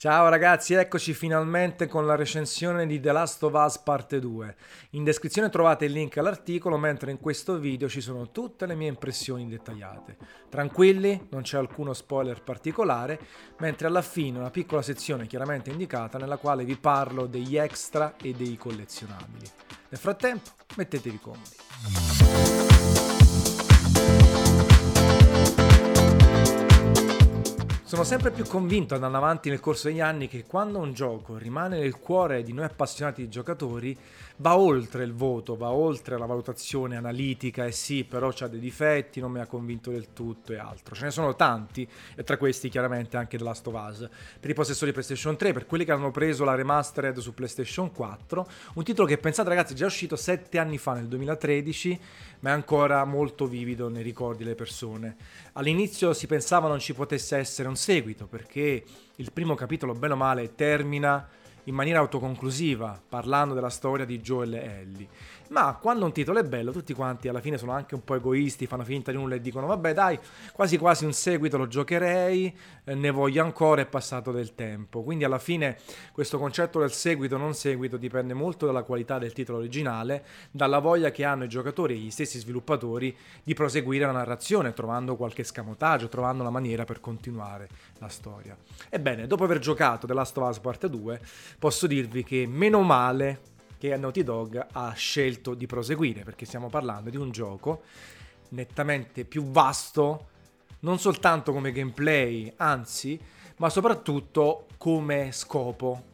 Ciao 0.00 0.28
ragazzi, 0.28 0.74
eccoci 0.74 1.12
finalmente 1.12 1.88
con 1.88 2.06
la 2.06 2.14
recensione 2.14 2.86
di 2.86 3.00
The 3.00 3.10
Last 3.10 3.42
of 3.42 3.52
Us 3.52 3.78
parte 3.78 4.20
2. 4.20 4.54
In 4.90 5.02
descrizione 5.02 5.50
trovate 5.50 5.86
il 5.86 5.90
link 5.90 6.16
all'articolo, 6.18 6.76
mentre 6.76 7.10
in 7.10 7.18
questo 7.18 7.58
video 7.58 7.88
ci 7.88 8.00
sono 8.00 8.30
tutte 8.30 8.66
le 8.66 8.76
mie 8.76 8.86
impressioni 8.86 9.48
dettagliate. 9.48 10.16
Tranquilli, 10.48 11.26
non 11.30 11.42
c'è 11.42 11.58
alcuno 11.58 11.94
spoiler 11.94 12.44
particolare, 12.44 13.18
mentre 13.58 13.88
alla 13.88 14.02
fine 14.02 14.38
una 14.38 14.50
piccola 14.50 14.82
sezione 14.82 15.26
chiaramente 15.26 15.70
indicata 15.70 16.16
nella 16.16 16.36
quale 16.36 16.62
vi 16.62 16.76
parlo 16.76 17.26
degli 17.26 17.56
extra 17.56 18.14
e 18.22 18.34
dei 18.34 18.56
collezionabili. 18.56 19.50
Nel 19.88 20.00
frattempo, 20.00 20.50
mettetevi 20.76 21.18
comodi. 21.18 22.57
Sono 27.88 28.04
sempre 28.04 28.32
più 28.32 28.44
convinto 28.44 28.92
andando 28.92 29.16
avanti 29.16 29.48
nel 29.48 29.60
corso 29.60 29.88
degli 29.88 30.02
anni 30.02 30.28
che 30.28 30.44
quando 30.44 30.78
un 30.78 30.92
gioco 30.92 31.38
rimane 31.38 31.78
nel 31.78 31.98
cuore 31.98 32.42
di 32.42 32.52
noi 32.52 32.66
appassionati 32.66 33.22
di 33.22 33.30
giocatori 33.30 33.96
va 34.36 34.58
oltre 34.58 35.04
il 35.04 35.14
voto, 35.14 35.56
va 35.56 35.70
oltre 35.70 36.18
la 36.18 36.26
valutazione 36.26 36.96
analitica 36.96 37.64
e 37.64 37.72
sì, 37.72 38.04
però 38.04 38.28
ha 38.38 38.46
dei 38.46 38.60
difetti, 38.60 39.20
non 39.20 39.32
mi 39.32 39.40
ha 39.40 39.46
convinto 39.46 39.90
del 39.90 40.12
tutto 40.12 40.52
e 40.52 40.58
altro. 40.58 40.94
Ce 40.94 41.04
ne 41.04 41.10
sono 41.10 41.34
tanti 41.34 41.88
e 42.14 42.22
tra 42.24 42.36
questi 42.36 42.68
chiaramente 42.68 43.16
anche 43.16 43.38
The 43.38 43.44
Last 43.44 43.66
of 43.68 43.82
Us. 43.88 44.08
Per 44.38 44.50
i 44.50 44.52
possessori 44.54 44.92
PlayStation 44.92 45.34
3, 45.38 45.54
per 45.54 45.64
quelli 45.64 45.86
che 45.86 45.92
hanno 45.92 46.10
preso 46.10 46.44
la 46.44 46.54
remastered 46.54 47.16
su 47.20 47.32
PlayStation 47.32 47.90
4, 47.90 48.48
un 48.74 48.84
titolo 48.84 49.08
che 49.08 49.16
pensate 49.16 49.48
ragazzi 49.48 49.72
è 49.72 49.76
già 49.76 49.86
uscito 49.86 50.14
7 50.14 50.58
anni 50.58 50.76
fa 50.76 50.92
nel 50.92 51.06
2013, 51.06 52.00
ma 52.40 52.50
è 52.50 52.52
ancora 52.52 53.04
molto 53.04 53.46
vivido 53.46 53.88
nei 53.88 54.02
ricordi 54.02 54.44
delle 54.44 54.54
persone. 54.54 55.16
All'inizio 55.54 56.12
si 56.12 56.26
pensava 56.26 56.68
non 56.68 56.78
ci 56.78 56.94
potesse 56.94 57.36
essere 57.36 57.68
un 57.68 57.76
seguito 57.76 58.26
perché 58.26 58.84
il 59.16 59.32
primo 59.32 59.54
capitolo, 59.54 59.92
bene 59.94 60.12
o 60.14 60.16
male, 60.16 60.54
termina 60.54 61.28
in 61.64 61.74
maniera 61.74 61.98
autoconclusiva, 61.98 63.00
parlando 63.08 63.54
della 63.54 63.68
storia 63.68 64.04
di 64.04 64.20
Joel 64.20 64.54
e 64.54 64.64
Ellie. 64.64 65.08
Ma 65.48 65.78
quando 65.80 66.04
un 66.04 66.12
titolo 66.12 66.38
è 66.40 66.44
bello, 66.44 66.72
tutti 66.72 66.92
quanti 66.92 67.28
alla 67.28 67.40
fine 67.40 67.56
sono 67.56 67.72
anche 67.72 67.94
un 67.94 68.04
po' 68.04 68.16
egoisti, 68.16 68.66
fanno 68.66 68.84
finta 68.84 69.10
di 69.10 69.16
nulla 69.16 69.36
e 69.36 69.40
dicono 69.40 69.66
vabbè 69.66 69.94
dai, 69.94 70.18
quasi 70.52 70.76
quasi 70.76 71.06
un 71.06 71.12
seguito 71.12 71.56
lo 71.56 71.66
giocherei, 71.66 72.54
eh, 72.84 72.94
ne 72.94 73.10
voglio 73.10 73.42
ancora, 73.42 73.80
è 73.80 73.86
passato 73.86 74.30
del 74.30 74.54
tempo. 74.54 75.02
Quindi 75.02 75.24
alla 75.24 75.38
fine 75.38 75.78
questo 76.12 76.38
concetto 76.38 76.80
del 76.80 76.92
seguito 76.92 77.38
non 77.38 77.54
seguito 77.54 77.96
dipende 77.96 78.34
molto 78.34 78.66
dalla 78.66 78.82
qualità 78.82 79.18
del 79.18 79.32
titolo 79.32 79.58
originale, 79.58 80.24
dalla 80.50 80.80
voglia 80.80 81.10
che 81.10 81.24
hanno 81.24 81.44
i 81.44 81.48
giocatori 81.48 81.94
e 81.94 81.98
gli 81.98 82.10
stessi 82.10 82.38
sviluppatori 82.38 83.16
di 83.42 83.54
proseguire 83.54 84.04
la 84.04 84.12
narrazione, 84.12 84.74
trovando 84.74 85.16
qualche 85.16 85.44
scamotaggio, 85.44 86.08
trovando 86.08 86.42
la 86.42 86.50
maniera 86.50 86.84
per 86.84 87.00
continuare 87.00 87.68
la 87.98 88.08
storia. 88.08 88.56
Ebbene, 88.90 89.26
dopo 89.26 89.44
aver 89.44 89.60
giocato 89.60 90.06
The 90.06 90.12
Last 90.12 90.36
of 90.36 90.48
Us 90.50 90.58
Part 90.58 90.86
2, 90.86 91.20
posso 91.58 91.86
dirvi 91.86 92.22
che 92.22 92.46
meno 92.46 92.82
male 92.82 93.56
che 93.78 93.96
Naughty 93.96 94.22
Dog 94.22 94.66
ha 94.72 94.92
scelto 94.92 95.54
di 95.54 95.66
proseguire, 95.66 96.24
perché 96.24 96.44
stiamo 96.44 96.68
parlando 96.68 97.10
di 97.10 97.16
un 97.16 97.30
gioco 97.30 97.82
nettamente 98.50 99.24
più 99.24 99.44
vasto, 99.44 100.28
non 100.80 100.98
soltanto 100.98 101.52
come 101.52 101.72
gameplay, 101.72 102.52
anzi, 102.56 103.18
ma 103.56 103.70
soprattutto 103.70 104.66
come 104.76 105.30
scopo, 105.32 106.04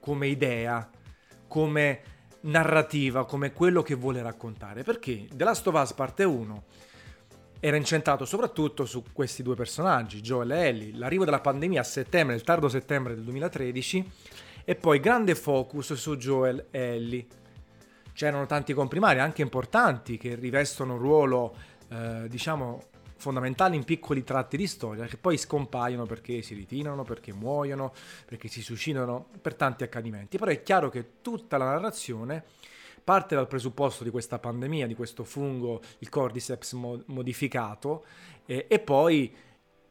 come 0.00 0.26
idea, 0.26 0.88
come 1.46 2.00
narrativa, 2.42 3.24
come 3.24 3.52
quello 3.52 3.82
che 3.82 3.94
vuole 3.94 4.22
raccontare. 4.22 4.82
Perché 4.82 5.28
The 5.32 5.44
Last 5.44 5.66
of 5.66 5.80
Us 5.80 5.92
parte 5.92 6.24
1 6.24 6.64
era 7.60 7.76
incentrato 7.76 8.24
soprattutto 8.24 8.84
su 8.84 9.02
questi 9.12 9.42
due 9.42 9.54
personaggi, 9.54 10.20
Joel 10.20 10.50
e 10.50 10.66
Ellie. 10.66 10.96
L'arrivo 10.96 11.24
della 11.24 11.40
pandemia 11.40 11.80
a 11.80 11.84
settembre, 11.84 12.34
il 12.34 12.42
tardo 12.42 12.68
settembre 12.68 13.14
del 13.14 13.24
2013, 13.24 14.10
e 14.64 14.74
poi 14.74 14.98
grande 15.00 15.34
focus 15.34 15.94
su 15.94 16.16
Joel 16.16 16.66
e 16.70 16.78
Ellie. 16.78 17.26
C'erano 18.12 18.46
tanti 18.46 18.72
comprimari, 18.72 19.18
anche 19.18 19.42
importanti, 19.42 20.16
che 20.16 20.34
rivestono 20.36 20.94
un 20.94 20.98
ruolo, 21.00 21.56
eh, 21.88 22.28
diciamo, 22.28 22.82
fondamentale 23.16 23.74
in 23.74 23.84
piccoli 23.84 24.22
tratti 24.22 24.56
di 24.56 24.66
storia, 24.66 25.06
che 25.06 25.16
poi 25.16 25.36
scompaiono 25.36 26.06
perché 26.06 26.42
si 26.42 26.54
ritirano, 26.54 27.02
perché 27.02 27.32
muoiono, 27.32 27.92
perché 28.24 28.48
si 28.48 28.62
suicidano, 28.62 29.28
per 29.40 29.54
tanti 29.54 29.82
accadimenti. 29.82 30.38
Però 30.38 30.50
è 30.50 30.62
chiaro 30.62 30.88
che 30.90 31.20
tutta 31.22 31.56
la 31.56 31.66
narrazione 31.66 32.44
parte 33.02 33.34
dal 33.34 33.46
presupposto 33.46 34.02
di 34.02 34.10
questa 34.10 34.38
pandemia, 34.38 34.86
di 34.86 34.94
questo 34.94 35.24
fungo, 35.24 35.80
il 35.98 36.08
Cordyceps 36.08 36.72
modificato, 37.06 38.06
eh, 38.46 38.66
e 38.68 38.78
poi 38.78 39.34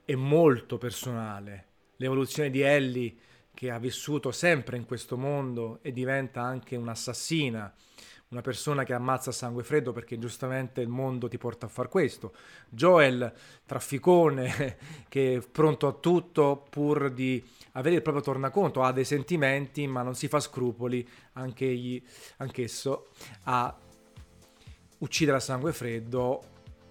è 0.05 0.15
molto 0.15 0.77
personale. 0.77 1.67
L'evoluzione 1.97 2.49
di 2.49 2.61
Ellie 2.61 3.15
che 3.53 3.69
ha 3.69 3.77
vissuto 3.77 4.31
sempre 4.31 4.77
in 4.77 4.85
questo 4.85 5.17
mondo 5.17 5.79
e 5.81 5.91
diventa 5.91 6.41
anche 6.41 6.75
un'assassina, 6.75 7.73
una 8.29 8.41
persona 8.41 8.83
che 8.83 8.93
ammazza 8.93 9.29
a 9.29 9.33
sangue 9.33 9.63
freddo 9.63 9.91
perché 9.91 10.17
giustamente 10.17 10.81
il 10.81 10.87
mondo 10.87 11.27
ti 11.27 11.37
porta 11.37 11.67
a 11.67 11.69
far 11.69 11.87
questo. 11.87 12.33
Joel, 12.67 13.31
trafficone, 13.65 14.77
che 15.07 15.35
è 15.35 15.39
pronto 15.39 15.87
a 15.87 15.93
tutto 15.93 16.65
pur 16.69 17.11
di 17.11 17.43
avere 17.73 17.95
il 17.97 18.01
proprio 18.01 18.23
tornaconto, 18.23 18.81
ha 18.81 18.91
dei 18.91 19.05
sentimenti 19.05 19.85
ma 19.85 20.01
non 20.01 20.15
si 20.15 20.27
fa 20.27 20.39
scrupoli, 20.39 21.07
anche 21.33 21.65
egli, 21.65 22.01
anch'esso, 22.37 23.09
a 23.43 23.77
uccidere 24.97 25.37
a 25.37 25.41
sangue 25.41 25.73
freddo 25.73 26.43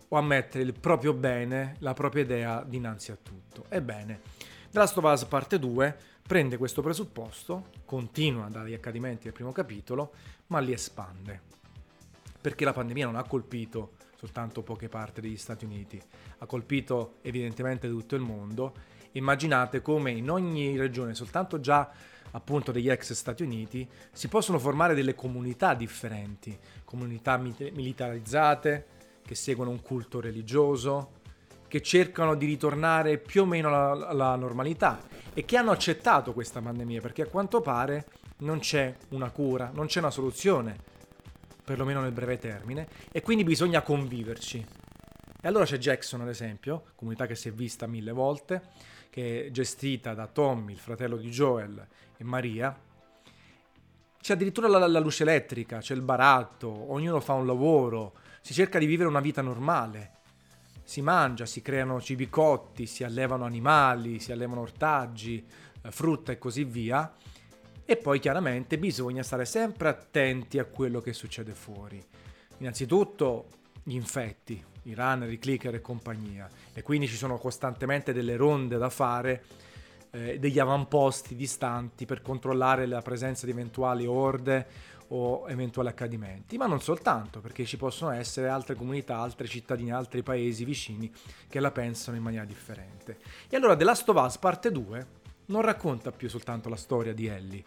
o 0.08 0.16
a 0.16 0.22
mettere 0.22 0.62
il 0.62 0.78
proprio 0.78 1.12
bene, 1.12 1.76
la 1.80 1.94
propria 1.94 2.22
idea 2.22 2.62
dinanzi 2.64 3.10
a 3.10 3.18
tutto. 3.20 3.64
Ebbene, 3.68 4.20
The 4.70 4.78
Last 4.78 4.96
of 4.96 5.04
Us 5.04 5.24
parte 5.24 5.58
2 5.58 5.96
prende 6.32 6.56
questo 6.56 6.80
presupposto, 6.80 7.66
continua 7.84 8.48
dagli 8.48 8.72
accadimenti 8.72 9.24
del 9.24 9.34
primo 9.34 9.52
capitolo, 9.52 10.12
ma 10.46 10.60
li 10.60 10.72
espande. 10.72 11.42
Perché 12.40 12.64
la 12.64 12.72
pandemia 12.72 13.04
non 13.04 13.16
ha 13.16 13.24
colpito 13.24 13.96
soltanto 14.16 14.62
poche 14.62 14.88
parti 14.88 15.20
degli 15.20 15.36
Stati 15.36 15.66
Uniti, 15.66 16.00
ha 16.38 16.46
colpito 16.46 17.16
evidentemente 17.20 17.86
tutto 17.86 18.14
il 18.14 18.22
mondo. 18.22 18.72
Immaginate 19.12 19.82
come 19.82 20.10
in 20.10 20.30
ogni 20.30 20.78
regione, 20.78 21.14
soltanto 21.14 21.60
già 21.60 21.92
appunto 22.30 22.72
degli 22.72 22.88
ex 22.88 23.12
Stati 23.12 23.42
Uniti, 23.42 23.86
si 24.10 24.28
possono 24.28 24.58
formare 24.58 24.94
delle 24.94 25.14
comunità 25.14 25.74
differenti, 25.74 26.58
comunità 26.86 27.36
militarizzate 27.36 28.86
che 29.22 29.34
seguono 29.34 29.68
un 29.68 29.82
culto 29.82 30.18
religioso, 30.18 31.20
che 31.72 31.80
cercano 31.80 32.34
di 32.34 32.44
ritornare 32.44 33.16
più 33.16 33.40
o 33.40 33.46
meno 33.46 33.68
alla, 33.68 34.06
alla 34.06 34.36
normalità 34.36 35.00
e 35.32 35.46
che 35.46 35.56
hanno 35.56 35.70
accettato 35.70 36.34
questa 36.34 36.60
pandemia 36.60 37.00
perché 37.00 37.22
a 37.22 37.26
quanto 37.26 37.62
pare 37.62 38.04
non 38.40 38.58
c'è 38.58 38.94
una 39.12 39.30
cura, 39.30 39.70
non 39.72 39.86
c'è 39.86 40.00
una 40.00 40.10
soluzione, 40.10 40.76
perlomeno 41.64 42.02
nel 42.02 42.12
breve 42.12 42.36
termine, 42.36 42.86
e 43.10 43.22
quindi 43.22 43.42
bisogna 43.42 43.80
conviverci. 43.80 44.66
E 45.40 45.48
allora 45.48 45.64
c'è 45.64 45.78
Jackson, 45.78 46.20
ad 46.20 46.28
esempio, 46.28 46.88
comunità 46.94 47.24
che 47.26 47.36
si 47.36 47.48
è 47.48 47.52
vista 47.52 47.86
mille 47.86 48.12
volte, 48.12 48.60
che 49.08 49.46
è 49.46 49.50
gestita 49.50 50.12
da 50.12 50.26
Tommy, 50.26 50.72
il 50.72 50.78
fratello 50.78 51.16
di 51.16 51.30
Joel, 51.30 51.86
e 52.18 52.22
Maria. 52.22 52.78
C'è 54.20 54.34
addirittura 54.34 54.68
la, 54.68 54.86
la 54.86 55.00
luce 55.00 55.22
elettrica, 55.22 55.78
c'è 55.78 55.94
il 55.94 56.02
baratto, 56.02 56.68
ognuno 56.92 57.18
fa 57.20 57.32
un 57.32 57.46
lavoro, 57.46 58.12
si 58.42 58.52
cerca 58.52 58.78
di 58.78 58.84
vivere 58.84 59.08
una 59.08 59.20
vita 59.20 59.40
normale 59.40 60.20
si 60.82 61.00
mangia, 61.02 61.46
si 61.46 61.62
creano 61.62 62.00
cibi 62.00 62.28
cotti, 62.28 62.86
si 62.86 63.04
allevano 63.04 63.44
animali, 63.44 64.18
si 64.18 64.32
allevano 64.32 64.62
ortaggi, 64.62 65.44
eh, 65.82 65.90
frutta 65.90 66.32
e 66.32 66.38
così 66.38 66.64
via. 66.64 67.14
E 67.84 67.96
poi 67.96 68.20
chiaramente 68.20 68.78
bisogna 68.78 69.22
stare 69.22 69.44
sempre 69.44 69.88
attenti 69.88 70.58
a 70.58 70.64
quello 70.64 71.00
che 71.00 71.12
succede 71.12 71.52
fuori. 71.52 72.02
Innanzitutto 72.58 73.46
gli 73.82 73.94
infetti, 73.94 74.62
i 74.84 74.94
runner, 74.94 75.30
i 75.30 75.38
clicker 75.38 75.74
e 75.74 75.80
compagnia. 75.80 76.48
E 76.72 76.82
quindi 76.82 77.08
ci 77.08 77.16
sono 77.16 77.38
costantemente 77.38 78.12
delle 78.12 78.36
ronde 78.36 78.78
da 78.78 78.88
fare, 78.88 79.44
eh, 80.10 80.38
degli 80.38 80.58
avamposti 80.58 81.34
distanti 81.34 82.06
per 82.06 82.22
controllare 82.22 82.86
la 82.86 83.02
presenza 83.02 83.46
di 83.46 83.52
eventuali 83.52 84.06
orde 84.06 84.90
o 85.14 85.44
eventuali 85.48 85.88
accadimenti, 85.88 86.56
ma 86.56 86.66
non 86.66 86.80
soltanto, 86.80 87.40
perché 87.40 87.66
ci 87.66 87.76
possono 87.76 88.12
essere 88.12 88.48
altre 88.48 88.74
comunità, 88.74 89.18
altre 89.18 89.46
cittadini, 89.46 89.92
altri 89.92 90.22
paesi 90.22 90.64
vicini 90.64 91.12
che 91.48 91.60
la 91.60 91.70
pensano 91.70 92.16
in 92.16 92.22
maniera 92.22 92.46
differente. 92.46 93.18
E 93.48 93.56
allora 93.56 93.76
The 93.76 93.84
Last 93.84 94.08
of 94.08 94.24
Us 94.24 94.38
parte 94.38 94.72
2 94.72 95.06
non 95.46 95.60
racconta 95.60 96.12
più 96.12 96.30
soltanto 96.30 96.70
la 96.70 96.76
storia 96.76 97.12
di 97.12 97.26
Ellie 97.26 97.64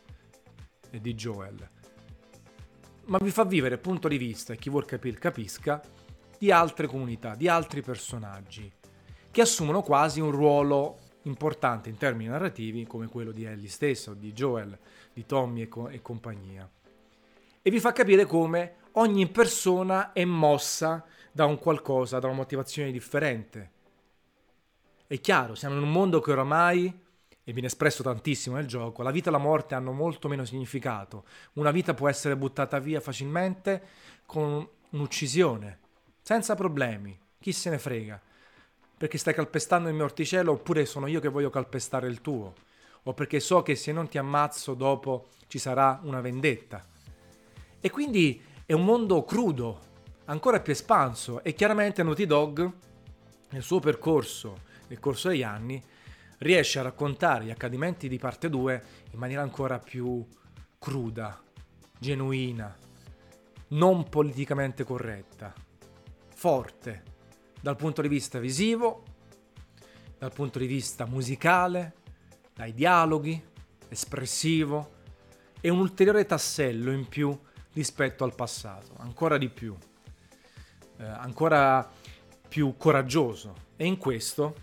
e 0.90 1.00
di 1.00 1.14
Joel, 1.14 1.70
ma 3.06 3.20
vi 3.20 3.30
fa 3.30 3.44
vivere 3.44 3.78
punto 3.78 4.08
di 4.08 4.18
vista, 4.18 4.54
e 4.54 4.58
chi 4.58 4.72
vuol 4.72 4.86
capire 4.86 5.20
capisca, 5.20 5.82
di 6.40 6.52
altre 6.52 6.88
comunità, 6.88 7.36
di 7.36 7.48
altri 7.48 7.82
personaggi, 7.82 8.72
che 9.30 9.42
assumono 9.42 9.84
quasi 9.84 10.20
un 10.20 10.32
ruolo 10.32 10.98
importante 11.24 11.90
in 11.90 11.98
termini 11.98 12.30
narrativi 12.30 12.88
come 12.88 13.08
quello 13.08 13.32
di 13.32 13.44
Ellie 13.44 13.70
stessa, 13.70 14.16
di 14.16 14.34
Joel, 14.34 14.76
di 15.14 15.26
Tommy 15.28 15.62
e, 15.62 15.68
co- 15.68 15.90
e 15.90 16.02
compagnia 16.02 16.68
e 17.68 17.72
vi 17.72 17.80
fa 17.80 17.94
capire 17.94 18.28
come 18.28 18.76
ogni 18.92 19.28
persona 19.28 20.14
è 20.14 20.24
mossa 20.24 21.04
da 21.32 21.46
un 21.46 21.58
qualcosa, 21.58 22.20
da 22.20 22.28
una 22.28 22.36
motivazione 22.36 22.92
differente. 22.92 23.72
È 25.08 25.20
chiaro, 25.20 25.56
siamo 25.56 25.76
in 25.76 25.82
un 25.82 25.92
mondo 25.92 26.20
che 26.20 26.32
oramai 26.32 26.86
e 27.44 27.52
viene 27.54 27.66
espresso 27.66 28.04
tantissimo 28.04 28.56
nel 28.56 28.68
gioco, 28.68 29.02
la 29.02 29.10
vita 29.10 29.30
e 29.30 29.32
la 29.32 29.40
morte 29.40 29.74
hanno 29.74 29.94
molto 29.94 30.28
meno 30.28 30.46
significato. 30.46 31.26
Una 31.54 31.72
vita 31.72 31.96
può 31.96 32.08
essere 32.08 32.38
buttata 32.38 32.78
via 32.78 33.00
facilmente 33.00 33.82
con 34.28 34.68
un'uccisione, 34.92 35.80
senza 36.22 36.54
problemi, 36.54 37.18
chi 37.40 37.52
se 37.52 37.72
ne 37.72 37.80
frega. 37.80 38.22
Perché 38.96 39.18
stai 39.18 39.34
calpestando 39.34 39.90
il 39.90 39.96
mio 39.96 40.04
orticello 40.04 40.52
oppure 40.52 40.86
sono 40.86 41.08
io 41.08 41.20
che 41.20 41.30
voglio 41.30 41.50
calpestare 41.50 42.08
il 42.08 42.22
tuo. 42.22 42.54
O 43.06 43.14
perché 43.16 43.40
so 43.40 43.64
che 43.64 43.76
se 43.76 43.92
non 43.92 44.08
ti 44.08 44.20
ammazzo 44.20 44.76
dopo 44.76 45.30
ci 45.48 45.58
sarà 45.58 46.00
una 46.04 46.22
vendetta. 46.22 46.94
E 47.86 47.92
quindi 47.92 48.42
è 48.66 48.74
un 48.74 48.84
mondo 48.84 49.24
crudo, 49.24 49.80
ancora 50.26 50.60
più 50.60 50.72
espanso. 50.74 51.44
E 51.44 51.54
chiaramente 51.54 52.02
Naughty 52.02 52.26
Dog 52.26 52.72
nel 53.52 53.62
suo 53.62 53.80
percorso, 53.80 54.62
nel 54.88 55.00
corso 55.00 55.30
degli 55.30 55.44
anni, 55.44 55.80
riesce 56.40 56.80
a 56.80 56.82
raccontare 56.82 57.46
gli 57.46 57.52
accadimenti 57.52 58.10
di 58.10 58.18
parte 58.18 58.50
2 58.50 58.84
in 59.12 59.20
maniera 59.20 59.44
ancora 59.44 59.78
più 59.78 60.26
cruda, 60.80 61.40
genuina, 62.00 62.76
non 63.68 64.10
politicamente 64.10 64.84
corretta, 64.84 65.54
forte 66.34 67.04
dal 67.62 67.76
punto 67.76 68.02
di 68.02 68.08
vista 68.08 68.40
visivo, 68.40 69.04
dal 70.18 70.34
punto 70.34 70.58
di 70.58 70.66
vista 70.66 71.06
musicale, 71.06 71.94
dai 72.52 72.74
dialoghi, 72.74 73.40
espressivo 73.90 74.94
e 75.62 75.70
un 75.70 75.78
ulteriore 75.78 76.26
tassello 76.26 76.92
in 76.92 77.08
più 77.08 77.40
rispetto 77.76 78.24
al 78.24 78.34
passato, 78.34 78.96
ancora 78.98 79.38
di 79.38 79.50
più, 79.50 79.76
eh, 80.98 81.06
ancora 81.06 81.88
più 82.48 82.76
coraggioso. 82.78 83.64
E 83.76 83.86
in 83.86 83.98
questo 83.98 84.56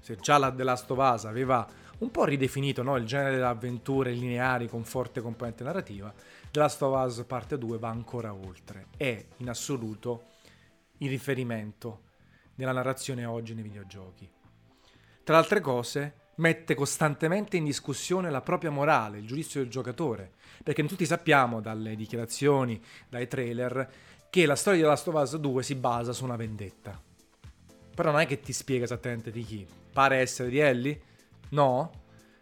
se 0.00 0.16
già 0.16 0.38
la 0.38 0.50
The 0.50 0.62
Last 0.62 0.90
of 0.90 0.98
Us 0.98 1.24
aveva 1.24 1.68
un 1.98 2.10
po' 2.10 2.24
ridefinito 2.24 2.82
no? 2.82 2.96
il 2.96 3.04
genere 3.04 3.32
delle 3.32 3.46
avventure 3.46 4.12
lineari 4.12 4.68
con 4.68 4.84
forte 4.84 5.20
componente 5.20 5.64
narrativa, 5.64 6.12
The 6.50 6.58
Last 6.58 6.82
of 6.82 7.04
Us 7.04 7.24
parte 7.26 7.58
2 7.58 7.78
va 7.78 7.88
ancora 7.88 8.32
oltre. 8.32 8.86
È 8.96 9.24
in 9.38 9.48
assoluto 9.48 10.24
il 10.98 11.08
riferimento 11.08 12.10
nella 12.56 12.72
narrazione 12.72 13.24
oggi 13.24 13.54
nei 13.54 13.62
videogiochi. 13.64 14.30
Tra 15.24 15.36
altre 15.36 15.60
cose, 15.60 16.14
mette 16.36 16.74
costantemente 16.74 17.56
in 17.56 17.64
discussione 17.64 18.30
la 18.30 18.40
propria 18.40 18.70
morale, 18.70 19.18
il 19.18 19.26
giudizio 19.26 19.60
del 19.60 19.70
giocatore, 19.70 20.32
perché 20.62 20.84
tutti 20.84 21.06
sappiamo 21.06 21.60
dalle 21.60 21.96
dichiarazioni, 21.96 22.80
dai 23.08 23.28
trailer, 23.28 23.90
che 24.30 24.46
la 24.46 24.56
storia 24.56 24.80
di 24.80 24.86
Last 24.86 25.08
of 25.08 25.14
Us 25.14 25.36
2 25.36 25.62
si 25.62 25.74
basa 25.74 26.12
su 26.12 26.24
una 26.24 26.36
vendetta. 26.36 27.00
Però 27.94 28.10
non 28.10 28.20
è 28.20 28.26
che 28.26 28.40
ti 28.40 28.52
spiega 28.52 28.84
esattamente 28.84 29.30
di 29.30 29.44
chi. 29.44 29.66
Pare 29.92 30.16
essere 30.16 30.48
di 30.48 30.58
Ellie? 30.58 31.00
No, 31.50 31.90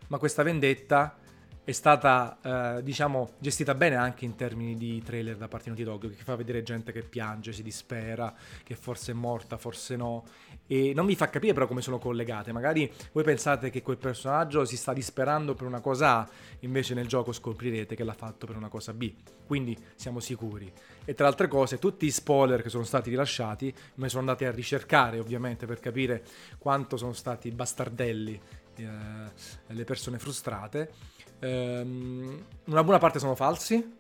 ma 0.07 0.19
questa 0.19 0.45
vendetta 0.45 1.17
è 1.63 1.73
stata, 1.73 2.39
eh, 2.79 2.83
diciamo, 2.83 3.33
gestita 3.39 3.75
bene 3.75 3.95
anche 3.97 4.25
in 4.25 4.35
termini 4.35 4.77
di 4.77 5.03
trailer 5.03 5.37
da 5.37 5.47
parte 5.47 5.71
di 5.71 5.85
Naughty 5.85 6.07
Dog, 6.07 6.17
che 6.17 6.23
fa 6.23 6.35
vedere 6.35 6.63
gente 6.63 6.91
che 6.91 7.03
piange, 7.03 7.53
si 7.53 7.63
dispera, 7.63 8.35
che 8.65 8.75
forse 8.75 9.13
è 9.13 9.15
morta, 9.15 9.59
forse 9.59 9.95
no. 9.95 10.25
E 10.67 10.93
non 10.95 11.05
vi 11.05 11.15
fa 11.15 11.29
capire 11.29 11.53
però 11.53 11.67
come 11.67 11.83
sono 11.83 11.99
collegate. 11.99 12.53
Magari 12.53 12.91
voi 13.13 13.25
pensate 13.25 13.71
che 13.71 13.83
quel 13.83 13.99
personaggio 13.99 14.65
si 14.65 14.77
sta 14.77 14.93
disperando 14.93 15.55
per 15.55 15.67
una 15.67 15.81
cosa 15.81 16.19
A, 16.19 16.29
invece 16.61 16.95
nel 16.95 17.07
gioco 17.07 17.33
scoprirete 17.33 17.95
che 17.95 18.05
l'ha 18.05 18.15
fatto 18.15 18.47
per 18.47 18.57
una 18.57 18.69
cosa 18.69 18.93
B. 18.95 19.13
Quindi 19.47 19.77
siamo 19.97 20.19
sicuri. 20.19 20.73
E 21.05 21.15
tra 21.15 21.27
altre 21.27 21.47
cose, 21.47 21.79
tutti 21.79 22.07
i 22.07 22.11
spoiler 22.11 22.63
che 22.63 22.69
sono 22.69 22.85
stati 22.85 23.11
rilasciati, 23.11 23.73
me 23.97 24.09
sono 24.09 24.21
andati 24.21 24.45
a 24.45 24.51
ricercare 24.51 25.19
ovviamente 25.19 25.67
per 25.67 25.79
capire 25.79 26.25
quanto 26.59 26.97
sono 26.97 27.13
stati 27.13 27.51
bastardelli 27.51 28.41
eh, 28.77 29.75
le 29.75 29.85
persone 29.85 30.19
frustrate 30.19 30.93
ehm, 31.41 32.45
una 32.65 32.85
buona 32.85 32.99
parte 32.99 33.19
sono 33.19 33.35
falsi, 33.35 33.97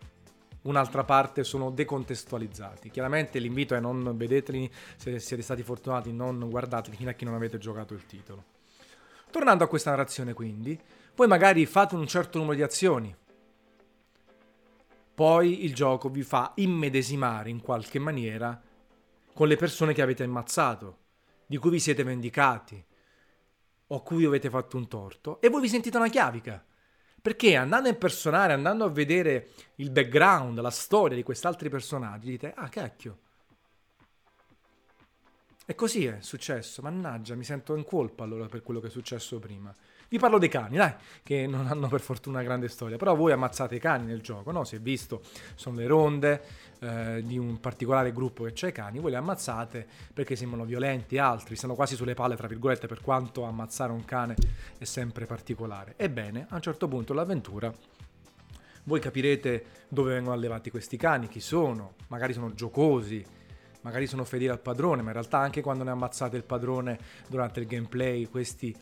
un'altra 0.63 1.05
parte 1.05 1.45
sono 1.45 1.71
decontestualizzati. 1.71 2.91
Chiaramente 2.91 3.39
l'invito 3.39 3.75
è 3.75 3.81
non 3.81 4.17
vedeteli, 4.17 4.71
se 4.97 5.19
siete 5.19 5.43
stati 5.43 5.63
fortunati 5.63 6.13
non 6.13 6.49
guardateli 6.49 6.97
fino 6.97 7.11
a 7.11 7.15
che 7.15 7.25
non 7.25 7.35
avete 7.35 7.59
giocato 7.59 7.95
il 7.95 8.07
titolo. 8.07 8.45
Tornando 9.31 9.65
a 9.65 9.69
questa 9.69 9.91
narrazione 9.91 10.33
quindi, 10.33 10.79
voi 11.15 11.27
magari 11.27 11.65
fate 11.67 11.95
un 11.95 12.07
certo 12.07 12.39
numero 12.39 12.57
di 12.57 12.63
azioni, 12.63 13.15
poi 15.15 15.65
il 15.65 15.75
gioco 15.75 16.09
vi 16.09 16.23
fa 16.23 16.53
immedesimare 16.57 17.51
in 17.51 17.61
qualche 17.61 17.99
maniera 17.99 18.59
con 19.35 19.49
le 19.49 19.57
persone 19.57 19.93
che 19.93 20.03
avete 20.03 20.25
ammazzato, 20.25 20.99
di 21.47 21.59
cui 21.59 21.71
vi 21.71 21.79
siete 21.79 22.03
vendicati 22.03 22.83
o 23.89 23.97
a 23.97 24.03
cui 24.03 24.25
avete 24.25 24.49
fatto 24.49 24.77
un 24.77 24.89
torto 24.89 25.41
e 25.41 25.49
voi 25.49 25.61
vi 25.61 25.69
sentite 25.69 25.97
una 25.97 26.09
chiavica 26.09 26.65
perché 27.21 27.57
andando 27.57 27.89
a 27.89 27.93
impersonare, 27.93 28.53
andando 28.53 28.85
a 28.85 28.89
vedere 28.89 29.51
il 29.77 29.91
background, 29.91 30.59
la 30.61 30.71
storia 30.71 31.17
di 31.17 31.23
questi 31.23 31.47
altri 31.47 31.69
personaggi, 31.69 32.31
dite, 32.31 32.53
ah 32.55 32.69
cacchio. 32.69 33.19
E 35.67 35.75
così 35.75 36.05
è 36.07 36.17
successo, 36.21 36.83
mannaggia, 36.83 37.37
mi 37.37 37.45
sento 37.45 37.77
in 37.77 37.85
colpa 37.85 38.25
allora 38.25 38.47
per 38.47 38.63
quello 38.63 38.81
che 38.81 38.89
è 38.89 38.91
successo 38.91 39.39
prima. 39.39 39.75
Vi 40.11 40.19
parlo 40.19 40.39
dei 40.39 40.49
cani, 40.49 40.77
dai, 40.77 40.93
che 41.23 41.47
non 41.47 41.69
hanno 41.69 41.87
per 41.87 42.01
fortuna 42.01 42.39
una 42.39 42.45
grande 42.45 42.67
storia, 42.67 42.97
però 42.97 43.15
voi 43.15 43.31
ammazzate 43.31 43.77
i 43.77 43.79
cani 43.79 44.07
nel 44.07 44.21
gioco, 44.21 44.51
no? 44.51 44.65
Si 44.65 44.75
è 44.75 44.81
visto, 44.81 45.23
sono 45.55 45.77
le 45.77 45.87
ronde 45.87 46.43
eh, 46.81 47.23
di 47.25 47.39
un 47.39 47.61
particolare 47.61 48.13
gruppo 48.13 48.43
che 48.43 48.51
c'ha 48.53 48.67
i 48.67 48.73
cani, 48.73 48.99
voi 48.99 49.11
li 49.11 49.17
ammazzate 49.17 49.87
perché 50.13 50.35
sembrano 50.35 50.65
violenti, 50.65 51.17
altri 51.19 51.55
stanno 51.55 51.77
quasi 51.77 51.95
sulle 51.95 52.15
palle, 52.15 52.35
tra 52.35 52.49
virgolette, 52.49 52.89
per 52.89 53.01
quanto 53.03 53.45
ammazzare 53.45 53.93
un 53.93 54.05
cane 54.05 54.35
è 54.79 54.85
sempre 54.85 55.27
particolare. 55.27 55.95
Ebbene, 55.97 56.47
a 56.49 56.57
un 56.57 56.61
certo 56.61 56.89
punto 56.89 57.15
l'avventura 57.15 57.73
voi 58.83 58.99
capirete 58.99 59.65
dove 59.87 60.15
vengono 60.15 60.35
allevati 60.35 60.71
questi 60.73 60.97
cani, 60.97 61.29
chi 61.29 61.39
sono, 61.39 61.93
magari 62.09 62.33
sono 62.33 62.53
giocosi, 62.53 63.25
magari 63.83 64.07
sono 64.07 64.25
fedeli 64.25 64.51
al 64.51 64.59
padrone, 64.59 65.03
ma 65.03 65.09
in 65.09 65.15
realtà 65.15 65.39
anche 65.39 65.61
quando 65.61 65.85
ne 65.85 65.91
ammazzate 65.91 66.37
il 66.37 66.43
padrone 66.45 66.99
durante 67.29 67.61
il 67.61 67.67
gameplay, 67.67 68.27
questi 68.27 68.77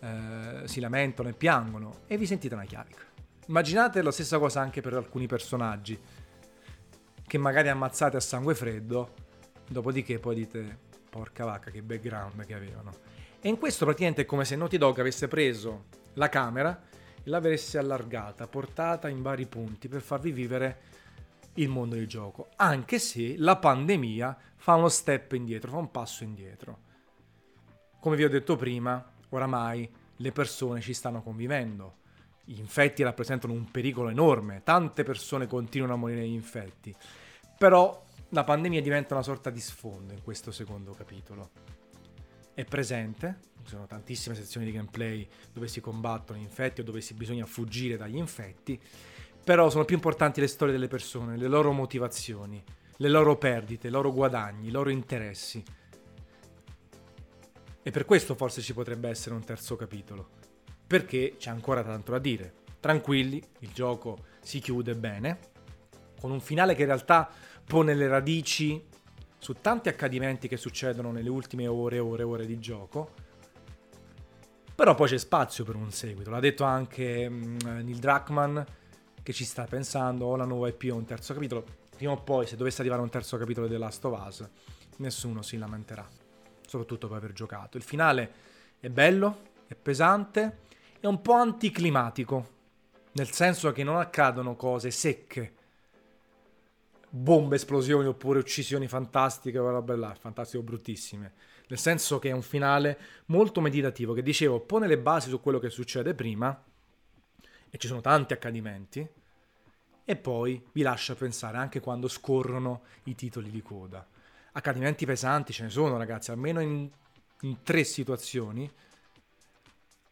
eh, 0.00 0.62
si 0.66 0.80
lamentano 0.80 1.28
e 1.28 1.32
piangono 1.32 2.00
e 2.06 2.16
vi 2.16 2.26
sentite 2.26 2.54
una 2.54 2.64
chiavica. 2.64 3.02
Immaginate 3.46 4.02
la 4.02 4.12
stessa 4.12 4.38
cosa 4.38 4.60
anche 4.60 4.80
per 4.80 4.94
alcuni 4.94 5.26
personaggi 5.26 5.98
che 7.26 7.38
magari 7.38 7.68
ammazzate 7.68 8.16
a 8.16 8.20
sangue 8.20 8.54
freddo, 8.54 9.14
dopodiché 9.68 10.18
poi 10.18 10.34
dite 10.34 10.78
porca 11.08 11.44
vacca 11.44 11.70
che 11.70 11.82
background 11.82 12.44
che 12.44 12.54
avevano. 12.54 12.92
E 13.40 13.48
in 13.48 13.58
questo 13.58 13.84
praticamente 13.84 14.22
è 14.22 14.26
come 14.26 14.44
se 14.44 14.56
Naughty 14.56 14.78
Dog 14.78 14.98
avesse 14.98 15.28
preso 15.28 15.84
la 16.14 16.28
camera 16.28 16.82
e 17.22 17.28
l'avesse 17.28 17.78
allargata, 17.78 18.46
portata 18.46 19.08
in 19.08 19.22
vari 19.22 19.46
punti 19.46 19.88
per 19.88 20.00
farvi 20.00 20.32
vivere 20.32 20.80
il 21.54 21.68
mondo 21.68 21.94
del 21.94 22.06
gioco, 22.06 22.48
anche 22.56 22.98
se 22.98 23.36
la 23.36 23.56
pandemia 23.56 24.36
fa 24.56 24.74
uno 24.74 24.88
step 24.88 25.32
indietro, 25.32 25.70
fa 25.70 25.78
un 25.78 25.90
passo 25.90 26.24
indietro. 26.24 26.86
Come 28.00 28.16
vi 28.16 28.24
ho 28.24 28.28
detto 28.28 28.56
prima, 28.56 29.04
oramai 29.30 29.88
le 30.16 30.32
persone 30.32 30.80
ci 30.80 30.92
stanno 30.92 31.22
convivendo. 31.22 31.96
Gli 32.44 32.58
infetti 32.58 33.02
rappresentano 33.02 33.52
un 33.52 33.70
pericolo 33.70 34.08
enorme, 34.08 34.62
tante 34.64 35.02
persone 35.02 35.46
continuano 35.46 35.94
a 35.94 35.96
morire 35.96 36.20
negli 36.20 36.32
infetti. 36.32 36.94
Però 37.58 38.04
la 38.30 38.44
pandemia 38.44 38.80
diventa 38.80 39.14
una 39.14 39.22
sorta 39.22 39.50
di 39.50 39.60
sfondo 39.60 40.12
in 40.12 40.22
questo 40.22 40.50
secondo 40.50 40.92
capitolo. 40.92 41.50
È 42.54 42.64
presente, 42.64 43.38
ci 43.62 43.70
sono 43.70 43.86
tantissime 43.86 44.34
sezioni 44.34 44.66
di 44.66 44.72
gameplay 44.72 45.26
dove 45.52 45.68
si 45.68 45.80
combattono 45.80 46.38
gli 46.38 46.42
infetti 46.42 46.80
o 46.80 46.84
dove 46.84 47.00
si 47.00 47.14
bisogna 47.14 47.46
fuggire 47.46 47.96
dagli 47.96 48.16
infetti, 48.16 48.80
però 49.44 49.70
sono 49.70 49.84
più 49.84 49.94
importanti 49.94 50.40
le 50.40 50.46
storie 50.46 50.72
delle 50.72 50.88
persone, 50.88 51.36
le 51.36 51.48
loro 51.48 51.72
motivazioni, 51.72 52.62
le 52.96 53.08
loro 53.08 53.36
perdite, 53.36 53.88
i 53.88 53.90
loro 53.90 54.12
guadagni, 54.12 54.68
i 54.68 54.70
loro 54.70 54.90
interessi. 54.90 55.62
E 57.88 57.90
per 57.90 58.04
questo 58.04 58.34
forse 58.34 58.60
ci 58.60 58.74
potrebbe 58.74 59.08
essere 59.08 59.34
un 59.34 59.42
terzo 59.42 59.74
capitolo. 59.74 60.28
Perché 60.86 61.36
c'è 61.38 61.48
ancora 61.48 61.82
tanto 61.82 62.12
da 62.12 62.18
dire. 62.18 62.56
Tranquilli, 62.80 63.42
il 63.60 63.72
gioco 63.72 64.26
si 64.42 64.58
chiude 64.58 64.94
bene, 64.94 65.38
con 66.20 66.30
un 66.30 66.42
finale 66.42 66.74
che 66.74 66.82
in 66.82 66.88
realtà 66.88 67.30
pone 67.64 67.94
le 67.94 68.06
radici 68.06 68.84
su 69.38 69.54
tanti 69.54 69.88
accadimenti 69.88 70.48
che 70.48 70.58
succedono 70.58 71.12
nelle 71.12 71.30
ultime 71.30 71.66
ore, 71.66 71.98
ore, 71.98 72.24
ore 72.24 72.44
di 72.44 72.58
gioco. 72.58 73.14
Però 74.74 74.94
poi 74.94 75.08
c'è 75.08 75.16
spazio 75.16 75.64
per 75.64 75.74
un 75.74 75.90
seguito. 75.90 76.28
L'ha 76.28 76.40
detto 76.40 76.64
anche 76.64 77.26
mm, 77.26 77.56
Neil 77.56 78.00
Druckmann, 78.00 78.58
che 79.22 79.32
ci 79.32 79.46
sta 79.46 79.64
pensando, 79.64 80.26
o 80.26 80.36
la 80.36 80.44
nuova 80.44 80.68
EP 80.68 80.90
o 80.92 80.94
un 80.94 81.06
terzo 81.06 81.32
capitolo. 81.32 81.64
Prima 81.96 82.12
o 82.12 82.22
poi, 82.22 82.46
se 82.46 82.56
dovesse 82.56 82.82
arrivare 82.82 83.00
un 83.00 83.08
terzo 83.08 83.38
capitolo 83.38 83.66
di 83.66 83.72
The 83.72 83.78
Last 83.78 84.04
of 84.04 84.26
Us, 84.26 84.46
nessuno 84.98 85.40
si 85.40 85.56
lamenterà 85.56 86.17
soprattutto 86.68 87.08
per 87.08 87.16
aver 87.16 87.32
giocato. 87.32 87.76
Il 87.76 87.82
finale 87.82 88.32
è 88.78 88.88
bello, 88.88 89.46
è 89.66 89.74
pesante, 89.74 90.66
è 91.00 91.06
un 91.06 91.20
po' 91.22 91.32
anticlimatico, 91.32 92.56
nel 93.12 93.30
senso 93.30 93.72
che 93.72 93.82
non 93.82 93.96
accadono 93.96 94.54
cose 94.54 94.90
secche. 94.90 95.54
bombe, 97.10 97.56
esplosioni 97.56 98.06
oppure 98.06 98.38
uccisioni 98.38 98.86
fantastiche 98.86 99.58
o 99.58 99.70
robe 99.70 99.96
là, 99.96 100.14
fantastiche 100.14 100.58
o 100.58 100.62
bruttissime. 100.62 101.32
Nel 101.68 101.78
senso 101.78 102.18
che 102.18 102.28
è 102.28 102.32
un 102.32 102.42
finale 102.42 102.98
molto 103.26 103.60
meditativo 103.60 104.12
che 104.12 104.22
dicevo 104.22 104.60
pone 104.60 104.86
le 104.86 104.98
basi 104.98 105.30
su 105.30 105.40
quello 105.40 105.58
che 105.58 105.70
succede 105.70 106.14
prima 106.14 106.64
e 107.70 107.78
ci 107.78 107.86
sono 107.86 108.00
tanti 108.00 108.34
accadimenti 108.34 109.06
e 110.04 110.16
poi 110.16 110.62
vi 110.72 110.82
lascia 110.82 111.14
pensare 111.14 111.58
anche 111.58 111.80
quando 111.80 112.08
scorrono 112.08 112.82
i 113.04 113.14
titoli 113.14 113.50
di 113.50 113.62
coda. 113.62 114.06
Accadimenti 114.58 115.06
pesanti 115.06 115.52
ce 115.52 115.62
ne 115.62 115.68
sono 115.68 115.96
ragazzi, 115.96 116.32
almeno 116.32 116.58
in, 116.58 116.90
in 117.42 117.62
tre 117.62 117.84
situazioni 117.84 118.68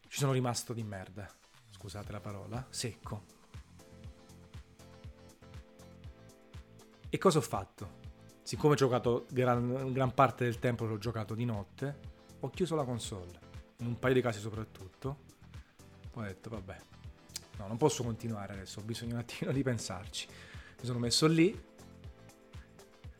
ci 0.07 0.19
sono 0.19 0.31
rimasto 0.31 0.73
di 0.73 0.85
merda. 0.85 1.29
Scusate 1.73 2.13
la 2.13 2.21
parola, 2.21 2.65
secco 2.71 3.25
E 7.09 7.19
cosa 7.19 7.39
ho 7.39 7.43
fatto? 7.43 8.05
Siccome 8.45 8.75
ho 8.75 8.77
giocato 8.77 9.27
gran, 9.31 9.93
gran 9.93 10.15
parte 10.15 10.45
del 10.45 10.61
tempo, 10.61 10.85
l'ho 10.85 10.99
giocato 10.99 11.35
di 11.35 11.45
notte, 11.45 11.99
ho 12.39 12.51
chiuso 12.51 12.77
la 12.77 12.85
console, 12.85 13.41
in 13.79 13.87
un 13.87 13.99
paio 13.99 14.15
di 14.15 14.21
casi 14.21 14.39
soprattutto. 14.39 15.19
Ho 16.13 16.21
detto, 16.23 16.51
vabbè, 16.51 16.79
no, 17.57 17.67
non 17.67 17.77
posso 17.79 18.05
continuare 18.05 18.53
adesso, 18.53 18.79
ho 18.79 18.85
bisogno 18.85 19.15
un 19.15 19.19
attimo 19.21 19.51
di 19.51 19.65
pensarci. 19.65 20.29
Mi 20.29 20.85
sono 20.85 21.01
messo 21.01 21.27
lì, 21.27 21.75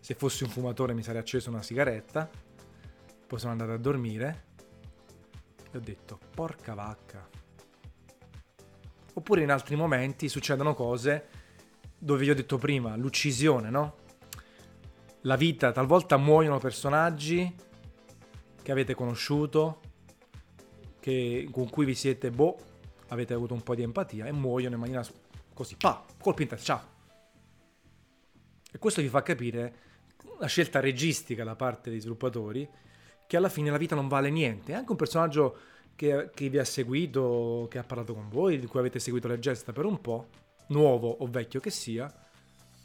se 0.07 0.15
fossi 0.15 0.45
un 0.45 0.51
fumatore 0.51 0.95
mi 0.95 1.03
sarei 1.03 1.21
acceso 1.21 1.51
una 1.51 1.63
sigaretta, 1.63 2.31
poi 3.27 3.41
sono 3.41 3.51
andato 3.51 3.73
a 3.73 3.77
dormire 3.77 4.45
e 5.73 5.77
ho 5.77 5.81
detto, 5.81 6.21
porca 6.33 6.75
vacca. 6.75 7.29
Oppure 9.15 9.43
in 9.43 9.51
altri 9.51 9.75
momenti 9.75 10.29
succedono 10.29 10.75
cose 10.75 11.27
dove 11.99 12.23
vi 12.23 12.31
ho 12.31 12.37
detto 12.37 12.57
prima, 12.57 12.95
l'uccisione, 12.95 13.69
no? 13.69 13.97
La 15.23 15.35
vita, 15.35 15.73
talvolta 15.73 16.17
muoiono 16.19 16.61
personaggi 16.61 17.53
che 18.63 18.71
avete 18.71 18.95
conosciuto, 18.95 19.81
che, 21.01 21.49
con 21.51 21.69
cui 21.69 21.85
vi 21.85 21.97
siete, 21.97 22.31
boh, 22.31 22.57
avete 23.09 23.35
avuto 23.35 23.55
un 23.55 23.63
po' 23.65 23.75
di 23.75 23.83
empatia 23.83 24.27
e 24.27 24.31
muoiono 24.31 24.77
in 24.77 24.81
maniera 24.81 25.05
così, 25.53 25.75
pa, 25.75 26.05
colpo 26.21 26.43
in 26.43 26.49
testa, 26.49 26.65
ciao. 26.65 26.95
E 28.71 28.79
questo 28.79 29.01
vi 29.01 29.09
fa 29.09 29.23
capire 29.23 29.95
la 30.39 30.47
scelta 30.47 30.81
registica 30.81 31.45
da 31.45 31.55
parte 31.55 31.91
dei 31.91 32.01
sviluppatori 32.01 32.69
che 33.27 33.37
alla 33.37 33.49
fine 33.49 33.71
la 33.71 33.77
vita 33.77 33.95
non 33.95 34.09
vale 34.09 34.31
niente. 34.31 34.75
Anche 34.75 34.93
un 34.93 34.97
personaggio 34.97 35.57
che, 35.97 36.31
che 36.33 36.49
vi 36.49 36.59
ha 36.59 36.65
seguito, 36.65 37.67
che 37.71 37.79
ha 37.79 37.83
parlato 37.83 38.15
con 38.15 38.29
voi, 38.29 38.59
di 38.59 38.67
cui 38.67 38.79
avete 38.79 38.99
seguito 38.99 39.27
le 39.29 39.39
gesta 39.39 39.73
per 39.73 39.85
un 39.85 40.01
po', 40.01 40.29
nuovo 40.69 41.09
o 41.09 41.27
vecchio 41.27 41.61
che 41.61 41.71
sia, 41.71 42.13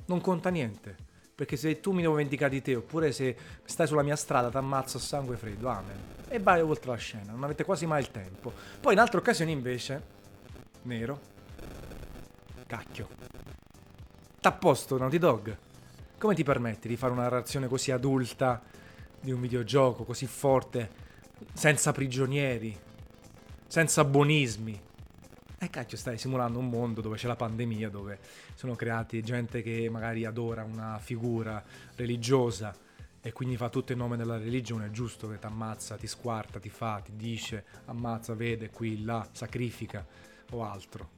non 0.05 0.22
conta 0.22 0.50
niente. 0.50 1.10
Perché 1.36 1.58
se 1.58 1.79
tu 1.79 1.91
mi 1.91 2.01
devo 2.01 2.15
vendicare 2.15 2.51
di 2.51 2.62
te, 2.62 2.75
oppure 2.75 3.12
se 3.12 3.36
stai 3.63 3.88
sulla 3.88 4.03
mia 4.03 4.15
strada, 4.15 4.50
ti 4.50 4.58
ammazzo 4.58 4.98
a 4.98 5.00
sangue 5.00 5.38
freddo, 5.38 5.67
amen. 5.70 6.00
E 6.27 6.39
vai 6.39 6.62
oltre 6.62 6.91
la 6.91 6.98
scena, 6.98 7.31
non 7.31 7.43
avete 7.43 7.63
quasi 7.63 7.86
mai 7.86 8.01
il 8.01 8.12
tempo. 8.12 8.51
Poi 8.79 8.93
in 8.93 9.00
altre 9.00 9.20
occasioni 9.20 9.51
invece, 9.51 10.01
nero, 10.84 11.20
cacchio. 12.67 13.08
T'ha 14.39 14.51
posto 14.51 14.98
Naughty 14.98 15.17
Dog. 15.17 15.58
Come 16.22 16.36
ti 16.36 16.44
permetti 16.44 16.88
di 16.88 16.98
fare 16.98 17.13
una 17.13 17.24
narrazione 17.24 17.68
così 17.68 17.90
adulta 17.90 18.62
di 19.20 19.32
un 19.32 19.42
videogioco, 19.42 20.04
così 20.04 20.28
forte, 20.28 20.88
senza 21.51 21.92
prigionieri, 21.94 22.78
senza 23.66 24.06
buonismi, 24.06 24.80
eh 25.58 25.70
cacchio, 25.72 25.98
stai 25.98 26.20
simulando 26.20 26.60
un 26.60 26.70
mondo 26.70 27.01
dove 27.01 27.18
c'è 27.18 27.25
la 27.25 27.36
pandemia, 27.36 27.90
dove 27.90 28.20
sono 28.54 28.75
creati 28.75 29.24
gente 29.24 29.63
che 29.63 29.90
magari 29.90 30.24
adora 30.24 30.63
una 30.63 31.00
figura 31.00 31.63
religiosa 31.96 32.72
e 33.20 33.34
quindi 33.34 33.58
fa 33.58 33.70
tutto 33.70 33.92
in 33.92 33.98
nome 33.98 34.16
della 34.16 34.38
religione, 34.38 34.86
è 34.86 34.92
giusto 34.92 35.28
che 35.28 35.40
ti 35.40 35.48
ammazza, 35.48 35.96
ti 35.96 36.06
squarta, 36.06 36.60
ti 36.60 36.70
fa, 36.70 37.01
ti 37.04 37.13
dice, 37.16 37.66
ammazza, 37.86 38.36
vede, 38.36 38.70
qui, 38.70 39.04
là, 39.04 39.28
sacrifica 39.32 40.06
o 40.51 40.63
altro. 40.63 41.10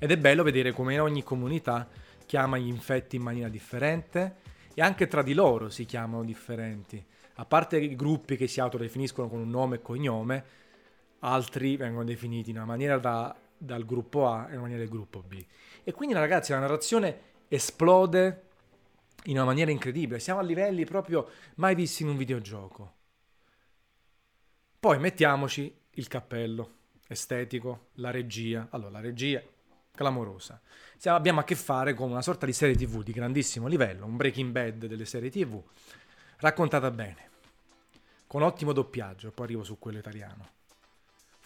Ed 0.00 0.10
è 0.10 0.18
bello 0.18 0.42
vedere 0.42 0.72
come 0.72 0.94
in 0.94 1.02
ogni 1.02 1.22
comunità 1.22 2.06
chiama 2.28 2.58
gli 2.58 2.68
infetti 2.68 3.16
in 3.16 3.22
maniera 3.22 3.48
differente 3.48 4.36
e 4.74 4.82
anche 4.82 5.08
tra 5.08 5.22
di 5.22 5.34
loro 5.34 5.70
si 5.70 5.86
chiamano 5.86 6.22
differenti. 6.22 7.04
A 7.34 7.44
parte 7.44 7.78
i 7.78 7.96
gruppi 7.96 8.36
che 8.36 8.46
si 8.46 8.60
autodefiniscono 8.60 9.28
con 9.28 9.40
un 9.40 9.48
nome 9.48 9.76
e 9.76 9.82
cognome, 9.82 10.44
altri 11.20 11.76
vengono 11.76 12.04
definiti 12.04 12.50
in 12.50 12.56
una 12.56 12.66
maniera 12.66 12.98
da 12.98 13.34
dal 13.58 13.84
gruppo 13.84 14.28
A 14.28 14.46
e 14.48 14.52
una 14.52 14.62
maniera 14.62 14.80
del 14.80 14.88
gruppo 14.88 15.22
B. 15.22 15.44
E 15.82 15.92
quindi 15.92 16.14
ragazzi 16.14 16.52
la 16.52 16.60
narrazione 16.60 17.20
esplode 17.48 18.44
in 19.24 19.34
una 19.34 19.44
maniera 19.44 19.70
incredibile, 19.70 20.20
siamo 20.20 20.40
a 20.40 20.44
livelli 20.44 20.84
proprio 20.84 21.28
mai 21.56 21.74
visti 21.74 22.04
in 22.04 22.10
un 22.10 22.16
videogioco. 22.16 22.94
Poi 24.78 24.98
mettiamoci 25.00 25.76
il 25.90 26.06
cappello 26.06 26.76
estetico, 27.08 27.88
la 27.94 28.10
regia. 28.10 28.68
Allora, 28.70 28.90
la 28.90 29.00
regia 29.00 29.42
clamorosa. 29.90 30.60
Siamo, 30.98 31.16
abbiamo 31.16 31.40
a 31.40 31.44
che 31.44 31.54
fare 31.54 31.94
con 31.94 32.10
una 32.10 32.22
sorta 32.22 32.44
di 32.44 32.52
serie 32.52 32.76
TV 32.76 33.02
di 33.02 33.12
grandissimo 33.12 33.68
livello, 33.68 34.04
un 34.04 34.16
Breaking 34.16 34.50
Bad 34.50 34.86
delle 34.86 35.04
serie 35.06 35.30
TV, 35.30 35.62
raccontata 36.38 36.90
bene, 36.90 37.30
con 38.26 38.42
ottimo 38.42 38.72
doppiaggio, 38.72 39.30
poi 39.30 39.46
arrivo 39.46 39.62
su 39.62 39.78
quello 39.78 39.98
italiano 39.98 40.56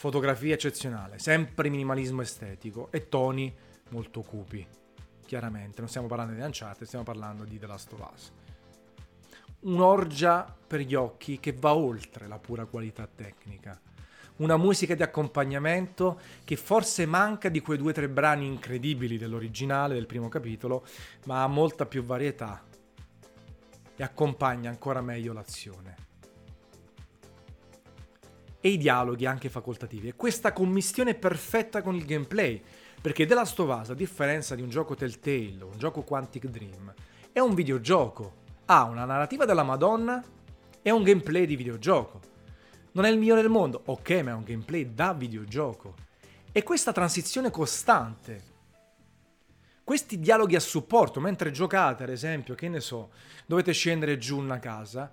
Fotografia 0.02 0.54
eccezionale, 0.54 1.21
sempre 1.21 1.68
minimalismo 1.68 2.23
estetico 2.23 2.90
e 2.90 3.09
toni 3.09 3.54
molto 3.90 4.23
cupi. 4.23 4.66
Chiaramente, 5.25 5.78
non 5.78 5.88
stiamo 5.88 6.09
parlando 6.09 6.35
di 6.35 6.40
Uncharted, 6.40 6.87
stiamo 6.88 7.04
parlando 7.04 7.44
di 7.44 7.56
The 7.56 7.66
Last 7.68 7.92
of 7.92 8.11
Us. 8.12 8.32
Un'orgia 9.61 10.56
per 10.66 10.80
gli 10.80 10.97
occhi 10.97 11.38
che 11.38 11.52
va 11.52 11.75
oltre 11.75 12.26
la 12.26 12.40
pura 12.40 12.64
qualità 12.64 13.06
tecnica. 13.06 13.80
Una 14.37 14.57
musica 14.57 14.95
di 14.95 15.03
accompagnamento 15.03 16.21
che 16.45 16.57
forse 16.57 17.07
manca 17.07 17.49
di 17.49 17.61
quei 17.61 17.79
due 17.79 17.91
o 17.91 17.95
tre 17.95 18.09
brani 18.09 18.47
incredibili 18.47 19.19
dell'originale, 19.19 19.95
del 19.95 20.07
primo 20.07 20.29
capitolo, 20.29 20.85
ma 21.27 21.43
ha 21.43 21.47
molta 21.47 21.87
più 21.87 22.03
varietà 22.03 22.65
e 23.95 24.03
accompagna 24.03 24.71
ancora 24.71 25.01
meglio 25.01 25.33
l'azione 25.33 26.11
e 28.65 28.69
i 28.71 28.79
dialoghi 28.79 29.27
anche 29.27 29.49
facoltativi. 29.51 30.09
E 30.09 30.15
questa 30.15 30.53
commistione 30.53 31.15
perfetta 31.15 31.83
con 31.83 31.97
il 31.97 32.07
gameplay, 32.07 32.62
perché 33.01 33.27
The 33.27 33.35
Last 33.35 33.59
a 33.59 33.95
differenza 33.95 34.55
di 34.55 34.62
un 34.62 34.71
gioco 34.71 34.95
Telltale, 34.95 35.65
un 35.65 35.77
gioco 35.77 36.03
Quantic 36.03 36.47
Dream, 36.47 36.95
è 37.33 37.41
un 37.41 37.55
videogioco, 37.55 38.35
ha 38.67 38.85
una 38.85 39.05
narrativa 39.05 39.45
della 39.45 39.65
Madonna 39.65 40.23
e 40.81 40.91
un 40.91 41.03
gameplay 41.03 41.45
di 41.45 41.57
videogioco. 41.57 42.32
Non 42.93 43.05
è 43.05 43.11
il 43.11 43.19
migliore 43.19 43.41
del 43.41 43.51
mondo, 43.51 43.83
ok, 43.87 44.11
ma 44.23 44.31
è 44.31 44.35
un 44.35 44.45
gameplay 44.45 44.93
da 44.95 45.13
videogioco. 45.13 45.95
E 46.53 46.63
questa 46.63 46.93
transizione 46.93 47.51
costante, 47.51 48.43
questi 49.85 50.21
dialoghi 50.21 50.57
a 50.57 50.61
supporto, 50.61 51.21
mentre 51.21 51.51
giocate, 51.51 52.03
ad 52.03 52.11
esempio, 52.11 52.55
che 52.55 52.69
ne 52.69 52.81
so, 52.81 53.11
dovete 53.47 53.73
scendere 53.73 54.19
giù 54.19 54.39
una 54.39 54.59
casa, 54.59 55.11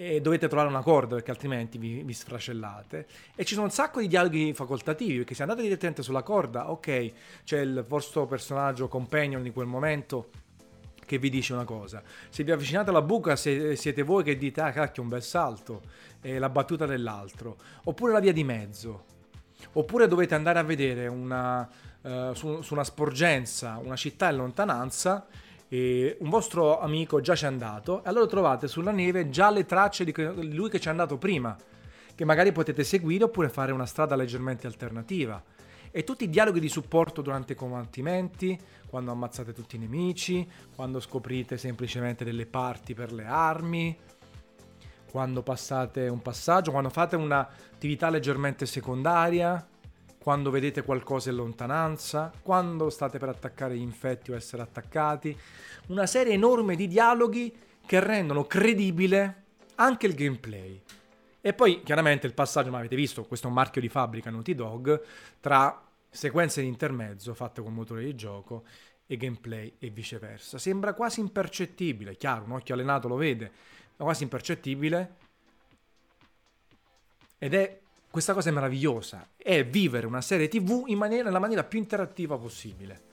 e 0.00 0.20
dovete 0.20 0.46
trovare 0.46 0.68
una 0.68 0.80
corda 0.80 1.16
perché 1.16 1.32
altrimenti 1.32 1.76
vi, 1.76 2.04
vi, 2.04 2.12
sfracellate. 2.12 3.08
E 3.34 3.44
ci 3.44 3.54
sono 3.54 3.66
un 3.66 3.72
sacco 3.72 3.98
di 3.98 4.06
dialoghi 4.06 4.54
facoltativi 4.54 5.16
perché 5.16 5.34
se 5.34 5.42
andate 5.42 5.62
direttamente 5.62 6.04
sulla 6.04 6.22
corda, 6.22 6.70
ok, 6.70 7.12
c'è 7.42 7.58
il 7.58 7.84
vostro 7.86 8.24
personaggio 8.24 8.86
companion 8.86 9.42
di 9.42 9.50
quel 9.50 9.66
momento 9.66 10.30
che 11.04 11.18
vi 11.18 11.30
dice 11.30 11.52
una 11.52 11.64
cosa. 11.64 12.00
Se 12.28 12.44
vi 12.44 12.52
avvicinate 12.52 12.90
alla 12.90 13.02
buca 13.02 13.34
siete 13.34 14.02
voi 14.02 14.22
che 14.22 14.36
dite 14.36 14.60
ah 14.60 14.70
cacchio 14.70 15.02
un 15.02 15.08
bel 15.08 15.22
salto, 15.22 15.82
è 16.20 16.38
la 16.38 16.48
battuta 16.48 16.86
dell'altro. 16.86 17.56
Oppure 17.84 18.12
la 18.12 18.20
via 18.20 18.32
di 18.32 18.44
mezzo. 18.44 19.04
Oppure 19.72 20.06
dovete 20.08 20.34
andare 20.34 20.58
a 20.58 20.62
vedere 20.62 21.06
una, 21.06 21.68
uh, 22.00 22.32
su, 22.32 22.62
su 22.62 22.74
una 22.74 22.84
sporgenza, 22.84 23.80
una 23.82 23.96
città 23.96 24.30
in 24.30 24.36
lontananza 24.36 25.26
e 25.68 26.16
un 26.20 26.30
vostro 26.30 26.80
amico 26.80 27.20
già 27.20 27.34
ci 27.34 27.44
è 27.44 27.46
andato 27.46 28.02
e 28.02 28.08
allora 28.08 28.26
trovate 28.26 28.68
sulla 28.68 28.90
neve 28.90 29.28
già 29.28 29.50
le 29.50 29.66
tracce 29.66 30.04
di 30.04 30.14
lui 30.54 30.70
che 30.70 30.80
ci 30.80 30.88
è 30.88 30.90
andato 30.90 31.18
prima, 31.18 31.56
che 32.14 32.24
magari 32.24 32.52
potete 32.52 32.84
seguire 32.84 33.24
oppure 33.24 33.48
fare 33.48 33.72
una 33.72 33.86
strada 33.86 34.16
leggermente 34.16 34.66
alternativa. 34.66 35.42
E 35.90 36.04
tutti 36.04 36.24
i 36.24 36.30
dialoghi 36.30 36.60
di 36.60 36.68
supporto 36.68 37.22
durante 37.22 37.52
i 37.52 37.56
combattimenti, 37.56 38.58
quando 38.88 39.10
ammazzate 39.10 39.52
tutti 39.52 39.76
i 39.76 39.78
nemici, 39.78 40.46
quando 40.74 41.00
scoprite 41.00 41.56
semplicemente 41.56 42.24
delle 42.24 42.46
parti 42.46 42.94
per 42.94 43.12
le 43.12 43.24
armi, 43.24 43.98
quando 45.10 45.42
passate 45.42 46.08
un 46.08 46.20
passaggio, 46.20 46.70
quando 46.70 46.90
fate 46.90 47.16
un'attività 47.16 48.10
leggermente 48.10 48.66
secondaria, 48.66 49.66
quando 50.18 50.50
vedete 50.50 50.82
qualcosa 50.82 51.30
in 51.30 51.36
lontananza, 51.36 52.30
quando 52.42 52.90
state 52.90 53.18
per 53.18 53.30
attaccare 53.30 53.76
gli 53.76 53.82
infetti 53.82 54.30
o 54.30 54.34
essere 54.34 54.62
attaccati. 54.62 55.36
Una 55.88 56.06
serie 56.06 56.34
enorme 56.34 56.76
di 56.76 56.86
dialoghi 56.86 57.54
che 57.86 58.00
rendono 58.00 58.44
credibile 58.44 59.44
anche 59.76 60.06
il 60.06 60.14
gameplay. 60.14 60.82
E 61.40 61.52
poi 61.54 61.82
chiaramente 61.82 62.26
il 62.26 62.34
passaggio, 62.34 62.70
ma 62.70 62.78
avete 62.78 62.96
visto, 62.96 63.24
questo 63.24 63.46
è 63.46 63.48
un 63.48 63.56
marchio 63.56 63.80
di 63.80 63.88
fabbrica 63.88 64.28
Naughty 64.28 64.54
Dog, 64.54 65.02
tra 65.40 65.82
sequenze 66.10 66.60
di 66.60 66.66
intermezzo 66.66 67.32
fatte 67.32 67.62
con 67.62 67.72
motore 67.72 68.04
di 68.04 68.14
gioco 68.14 68.64
e 69.06 69.16
gameplay 69.16 69.72
e 69.78 69.88
viceversa. 69.88 70.58
Sembra 70.58 70.92
quasi 70.92 71.20
impercettibile, 71.20 72.16
chiaro, 72.16 72.44
un 72.44 72.52
occhio 72.52 72.74
allenato 72.74 73.08
lo 73.08 73.16
vede, 73.16 73.50
ma 73.98 74.04
quasi 74.04 74.22
impercettibile. 74.22 75.16
Ed 77.38 77.54
è 77.54 77.78
questa 78.10 78.32
cosa 78.32 78.48
è 78.48 78.52
meravigliosa, 78.52 79.28
è 79.36 79.64
vivere 79.64 80.06
una 80.06 80.22
serie 80.22 80.48
TV 80.48 80.84
in 80.86 80.98
maniera, 80.98 81.24
nella 81.24 81.38
maniera 81.38 81.62
più 81.62 81.78
interattiva 81.78 82.36
possibile 82.36 83.08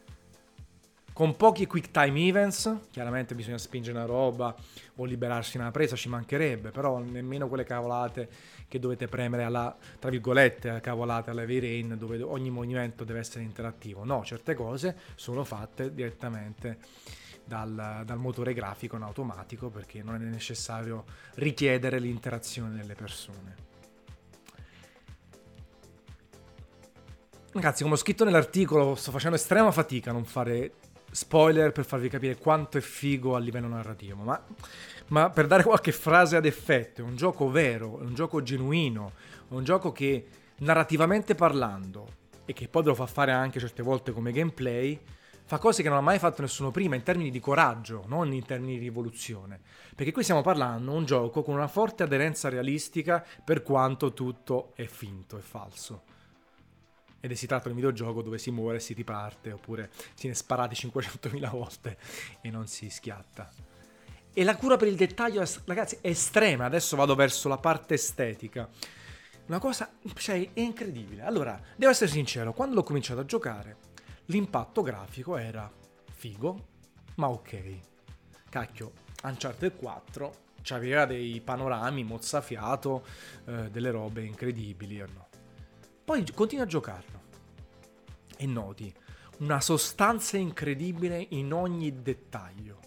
con 1.16 1.38
pochi 1.38 1.66
quick 1.66 1.92
time 1.92 2.28
events, 2.28 2.70
chiaramente 2.92 3.36
bisogna 3.36 3.58
spingere 3.58 3.96
una 3.96 4.06
roba 4.06 4.54
o 4.98 5.06
liberarsi 5.06 5.56
una 5.56 5.72
presa, 5.72 5.96
ci 5.96 6.10
mancherebbe, 6.10 6.72
però 6.72 7.00
nemmeno 7.00 7.48
quelle 7.48 7.64
cavolate 7.64 8.28
che 8.68 8.80
dovete 8.80 9.08
premere 9.08 9.44
alla, 9.44 9.74
tra 9.98 10.10
virgolette, 10.10 10.82
cavolate 10.82 11.30
alla 11.30 11.46
V-Rain, 11.46 11.96
dove 11.98 12.22
ogni 12.22 12.50
movimento 12.50 13.06
deve 13.06 13.20
essere 13.20 13.46
interattivo. 13.46 14.04
No, 14.04 14.26
certe 14.26 14.56
cose 14.56 14.94
sono 15.16 15.46
fatte 15.46 15.94
direttamente 15.94 16.80
dal, 17.46 18.02
dal 18.06 18.18
motore 18.18 18.54
grafico 18.54 18.96
in 18.96 19.04
automatico 19.04 19.70
perché 19.70 20.02
non 20.04 20.16
è 20.16 20.18
necessario 20.18 21.06
richiedere 21.36 22.00
l'interazione 22.00 22.76
delle 22.76 22.96
persone. 22.96 23.64
Ragazzi, 27.52 27.84
come 27.84 27.96
ho 27.96 27.98
scritto 27.98 28.26
nell'articolo, 28.26 28.96
sto 28.96 29.12
facendo 29.12 29.38
estrema 29.38 29.72
fatica 29.72 30.10
a 30.10 30.14
non 30.14 30.26
fare 30.26 30.74
spoiler 31.10 31.72
per 31.72 31.86
farvi 31.86 32.10
capire 32.10 32.36
quanto 32.36 32.78
è 32.78 32.82
figo 32.82 33.36
a 33.36 33.40
livello 33.40 33.68
narrativo, 33.68 34.22
ma, 34.24 34.44
ma, 35.08 35.30
per 35.30 35.48
dare 35.48 35.64
qualche 35.64 35.94
frase 35.94 36.36
ad 36.36 36.46
effetto, 36.46 37.00
è 37.00 37.04
un 37.06 37.16
gioco 37.16 37.50
vero, 37.50 38.00
è 38.00 38.04
un 38.04 38.14
gioco 38.14 38.44
genuino, 38.44 39.14
è 39.50 39.54
un 39.54 39.64
gioco 39.64 39.94
che 39.94 40.28
narrativamente 40.58 41.34
parlando, 41.34 42.24
e 42.44 42.52
che 42.52 42.68
poi 42.68 42.84
ve 42.84 42.90
lo 42.90 42.96
fa 42.96 43.06
fare 43.06 43.32
anche 43.32 43.60
certe 43.60 43.82
volte 43.82 44.12
come 44.12 44.34
gameplay, 44.34 45.00
fa 45.46 45.58
cose 45.60 45.82
che 45.82 45.90
non 45.90 46.00
ha 46.00 46.02
mai 46.02 46.20
fatto 46.20 46.42
nessuno 46.42 46.72
prima 46.72 46.96
in 46.96 47.04
termini 47.04 47.32
di 47.32 47.40
coraggio, 47.40 48.04
non 48.08 48.34
in 48.34 48.46
termini 48.46 48.78
di 48.78 48.86
rivoluzione. 48.86 49.60
Perché 49.96 50.12
qui 50.12 50.24
stiamo 50.24 50.42
parlando 50.42 50.92
di 50.92 50.98
un 50.98 51.06
gioco 51.06 51.44
con 51.44 51.54
una 51.54 51.68
forte 51.68 52.04
aderenza 52.04 52.50
realistica 52.50 53.26
per 53.44 53.64
quanto 53.64 54.14
tutto 54.14 54.74
è 54.76 54.86
finto 54.86 55.38
e 55.38 55.42
falso 55.42 56.14
ed 57.26 57.32
è 57.32 57.34
si 57.34 57.48
tratta 57.48 57.64
di 57.64 57.70
un 57.70 57.76
videogioco 57.78 58.22
dove 58.22 58.38
si 58.38 58.52
muore 58.52 58.78
e 58.78 58.80
si 58.80 58.94
riparte, 58.94 59.52
oppure 59.52 59.90
si 59.96 60.22
viene 60.22 60.36
sparati 60.36 60.76
500.000 60.76 61.50
volte 61.50 61.98
e 62.42 62.52
non 62.52 62.68
si 62.68 62.88
schiatta. 62.88 63.52
E 64.32 64.44
la 64.44 64.56
cura 64.56 64.78
per 64.78 64.90
il 64.90 64.96
dettaglio, 64.96 65.44
ragazzi, 65.66 65.98
è 66.02 66.10
estrema. 66.10 66.66
Adesso 66.66 66.96
vado 66.96 67.16
verso 67.16 67.48
la 67.48 67.58
parte 67.58 67.96
estetica. 67.96 68.70
Una 69.48 69.58
cosa, 69.58 69.92
cioè, 70.16 70.52
è 70.54 70.60
incredibile. 70.60 71.24
Allora, 71.24 71.60
devo 71.76 71.92
essere 71.92 72.12
sincero, 72.12 72.54
quando 72.54 72.76
l'ho 72.76 72.84
cominciato 72.84 73.22
a 73.22 73.26
giocare, 73.26 73.78
l'impatto 74.26 74.82
grafico 74.82 75.38
era 75.38 75.72
figo, 76.12 76.68
ma 77.16 77.30
ok. 77.30 77.80
Cacchio, 78.50 78.92
Uncharted 79.24 79.76
4 79.76 80.44
aveva 80.70 81.06
dei 81.06 81.42
panorami 81.42 82.04
mozzafiato, 82.04 83.06
eh, 83.46 83.70
delle 83.70 83.92
robe 83.92 84.24
incredibili 84.24 85.02
o 85.02 85.08
no. 85.14 85.28
Poi 86.04 86.24
continui 86.34 86.64
a 86.64 86.68
giocarlo 86.68 87.22
e 88.38 88.46
noti 88.46 88.94
una 89.38 89.60
sostanza 89.60 90.38
incredibile 90.38 91.28
in 91.32 91.52
ogni 91.54 92.02
dettaglio. 92.02 92.80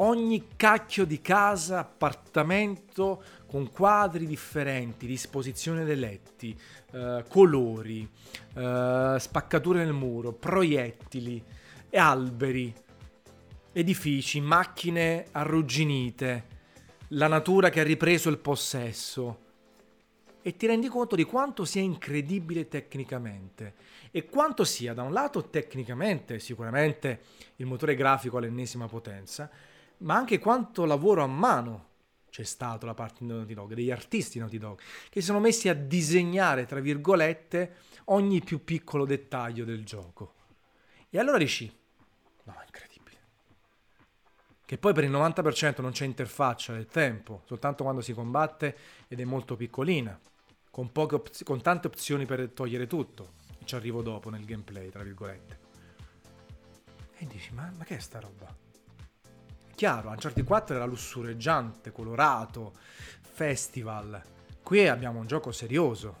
Ogni 0.00 0.50
cacchio 0.54 1.04
di 1.04 1.20
casa, 1.20 1.80
appartamento 1.80 3.20
con 3.48 3.68
quadri 3.68 4.26
differenti, 4.26 5.08
disposizione 5.08 5.84
dei 5.84 5.96
letti, 5.96 6.56
eh, 6.92 7.24
colori, 7.28 8.08
eh, 8.54 9.16
spaccature 9.18 9.82
nel 9.84 9.92
muro, 9.92 10.30
proiettili, 10.30 11.42
alberi, 11.94 12.72
edifici, 13.72 14.40
macchine 14.40 15.26
arrugginite, 15.32 16.46
la 17.08 17.26
natura 17.26 17.68
che 17.68 17.80
ha 17.80 17.84
ripreso 17.84 18.28
il 18.28 18.38
possesso. 18.38 19.46
E 20.42 20.56
ti 20.56 20.68
rendi 20.68 20.86
conto 20.86 21.16
di 21.16 21.24
quanto 21.24 21.64
sia 21.64 21.82
incredibile 21.82 22.68
tecnicamente. 22.68 23.74
E 24.12 24.26
quanto 24.26 24.62
sia 24.62 24.94
da 24.94 25.02
un 25.02 25.12
lato 25.12 25.48
tecnicamente 25.50 26.38
sicuramente 26.38 27.20
il 27.56 27.66
motore 27.66 27.96
grafico 27.96 28.36
all'ennesima 28.38 28.86
potenza, 28.86 29.50
ma 29.98 30.14
anche 30.14 30.38
quanto 30.38 30.84
lavoro 30.84 31.22
a 31.22 31.26
mano 31.26 31.86
c'è 32.30 32.44
stato 32.44 32.86
da 32.86 32.94
parte 32.94 33.18
di 33.20 33.26
Naughty 33.26 33.54
Dog, 33.54 33.74
degli 33.74 33.90
artisti 33.90 34.38
Naughty 34.38 34.58
Dog, 34.58 34.78
che 35.08 35.20
si 35.20 35.26
sono 35.26 35.40
messi 35.40 35.68
a 35.68 35.74
disegnare, 35.74 36.66
tra 36.66 36.80
virgolette, 36.80 37.76
ogni 38.06 38.40
più 38.42 38.62
piccolo 38.62 39.04
dettaglio 39.04 39.64
del 39.64 39.84
gioco. 39.84 40.34
E 41.10 41.18
allora 41.18 41.38
dici, 41.38 41.66
no, 42.44 42.52
è 42.52 42.64
incredibile. 42.64 43.16
Che 44.64 44.78
poi 44.78 44.92
per 44.92 45.04
il 45.04 45.10
90% 45.10 45.80
non 45.80 45.92
c'è 45.92 46.04
interfaccia 46.04 46.74
del 46.74 46.86
tempo, 46.86 47.42
soltanto 47.46 47.82
quando 47.82 48.02
si 48.02 48.12
combatte 48.12 48.76
ed 49.08 49.18
è 49.18 49.24
molto 49.24 49.56
piccolina 49.56 50.18
con, 50.70 50.90
opt- 50.92 51.42
con 51.42 51.60
tante 51.60 51.86
opzioni 51.86 52.26
per 52.26 52.50
togliere 52.50 52.86
tutto. 52.86 53.36
Ci 53.64 53.74
arrivo 53.74 54.02
dopo 54.02 54.30
nel 54.30 54.44
gameplay, 54.44 54.90
tra 54.90 55.02
virgolette. 55.02 55.58
E 57.16 57.26
dici, 57.26 57.52
ma, 57.52 57.72
ma 57.76 57.84
che 57.84 57.96
è 57.96 57.98
sta 57.98 58.20
roba? 58.20 58.67
Chiaro, 59.78 60.08
Uncharted 60.08 60.44
4 60.44 60.74
era 60.74 60.84
lussureggiante, 60.86 61.92
colorato, 61.92 62.72
festival. 63.20 64.20
Qui 64.60 64.88
abbiamo 64.88 65.20
un 65.20 65.28
gioco 65.28 65.52
serioso, 65.52 66.16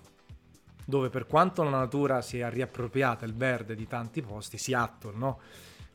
dove 0.84 1.08
per 1.08 1.26
quanto 1.26 1.64
la 1.64 1.70
natura 1.70 2.22
si 2.22 2.38
è 2.38 2.48
riappropriata 2.48 3.24
il 3.26 3.34
verde 3.34 3.74
di 3.74 3.88
tanti 3.88 4.22
posti, 4.22 4.58
Seattle, 4.58 5.16
no? 5.16 5.40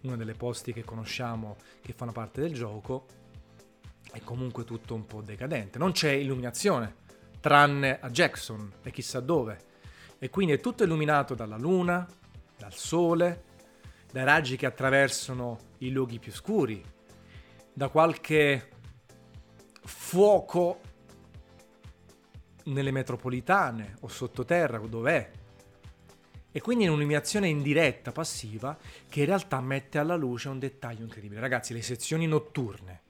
Uno 0.01 0.17
dei 0.17 0.33
posti 0.33 0.73
che 0.73 0.83
conosciamo 0.83 1.55
che 1.81 1.93
fanno 1.93 2.11
parte 2.11 2.41
del 2.41 2.53
gioco, 2.53 3.05
è 4.11 4.19
comunque 4.19 4.65
tutto 4.65 4.93
un 4.93 5.05
po' 5.05 5.21
decadente. 5.21 5.79
Non 5.79 5.93
c'è 5.93 6.11
illuminazione, 6.11 6.95
tranne 7.39 7.97
a 8.01 8.09
Jackson 8.09 8.73
e 8.83 8.91
chissà 8.91 9.21
dove. 9.21 9.57
E 10.19 10.29
quindi 10.29 10.51
è 10.51 10.59
tutto 10.59 10.83
illuminato 10.83 11.33
dalla 11.33 11.57
luna, 11.57 12.05
dal 12.57 12.73
sole, 12.73 13.43
dai 14.11 14.25
raggi 14.25 14.57
che 14.57 14.65
attraversano 14.65 15.59
i 15.77 15.91
luoghi 15.91 16.19
più 16.19 16.33
scuri, 16.33 16.91
da 17.73 17.89
qualche 17.89 18.69
fuoco 19.83 20.79
nelle 22.65 22.91
metropolitane 22.91 23.95
o 24.01 24.07
sottoterra, 24.07 24.77
dov'è. 24.77 25.31
E 26.51 26.61
quindi 26.61 26.85
è 26.85 26.87
un'illuminazione 26.87 27.47
indiretta, 27.47 28.11
passiva, 28.11 28.77
che 29.09 29.21
in 29.21 29.25
realtà 29.25 29.59
mette 29.59 29.97
alla 29.97 30.15
luce 30.15 30.49
un 30.49 30.59
dettaglio 30.59 31.03
incredibile. 31.03 31.41
Ragazzi, 31.41 31.73
le 31.73 31.81
sezioni 31.81 32.27
notturne 32.27 33.01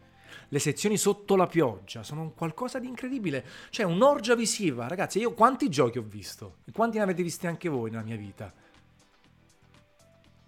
le 0.54 0.60
sezioni 0.60 0.98
sotto 0.98 1.36
la 1.36 1.48
pioggia 1.48 2.04
sono 2.04 2.32
qualcosa 2.32 2.78
di 2.78 2.88
incredibile. 2.88 3.44
Cioè, 3.72 3.86
un'orgia 3.86 4.36
visiva, 4.36 4.88
ragazzi. 4.88 5.18
Io 5.18 5.34
quanti 5.34 5.68
giochi 5.68 5.98
ho 5.98 6.04
visto? 6.04 6.58
E 6.66 6.72
quanti 6.72 6.98
ne 6.98 7.04
avete 7.04 7.24
visti 7.24 7.48
anche 7.48 7.70
voi 7.70 7.90
nella 7.90 8.04
mia 8.04 8.16
vita? 8.16 8.54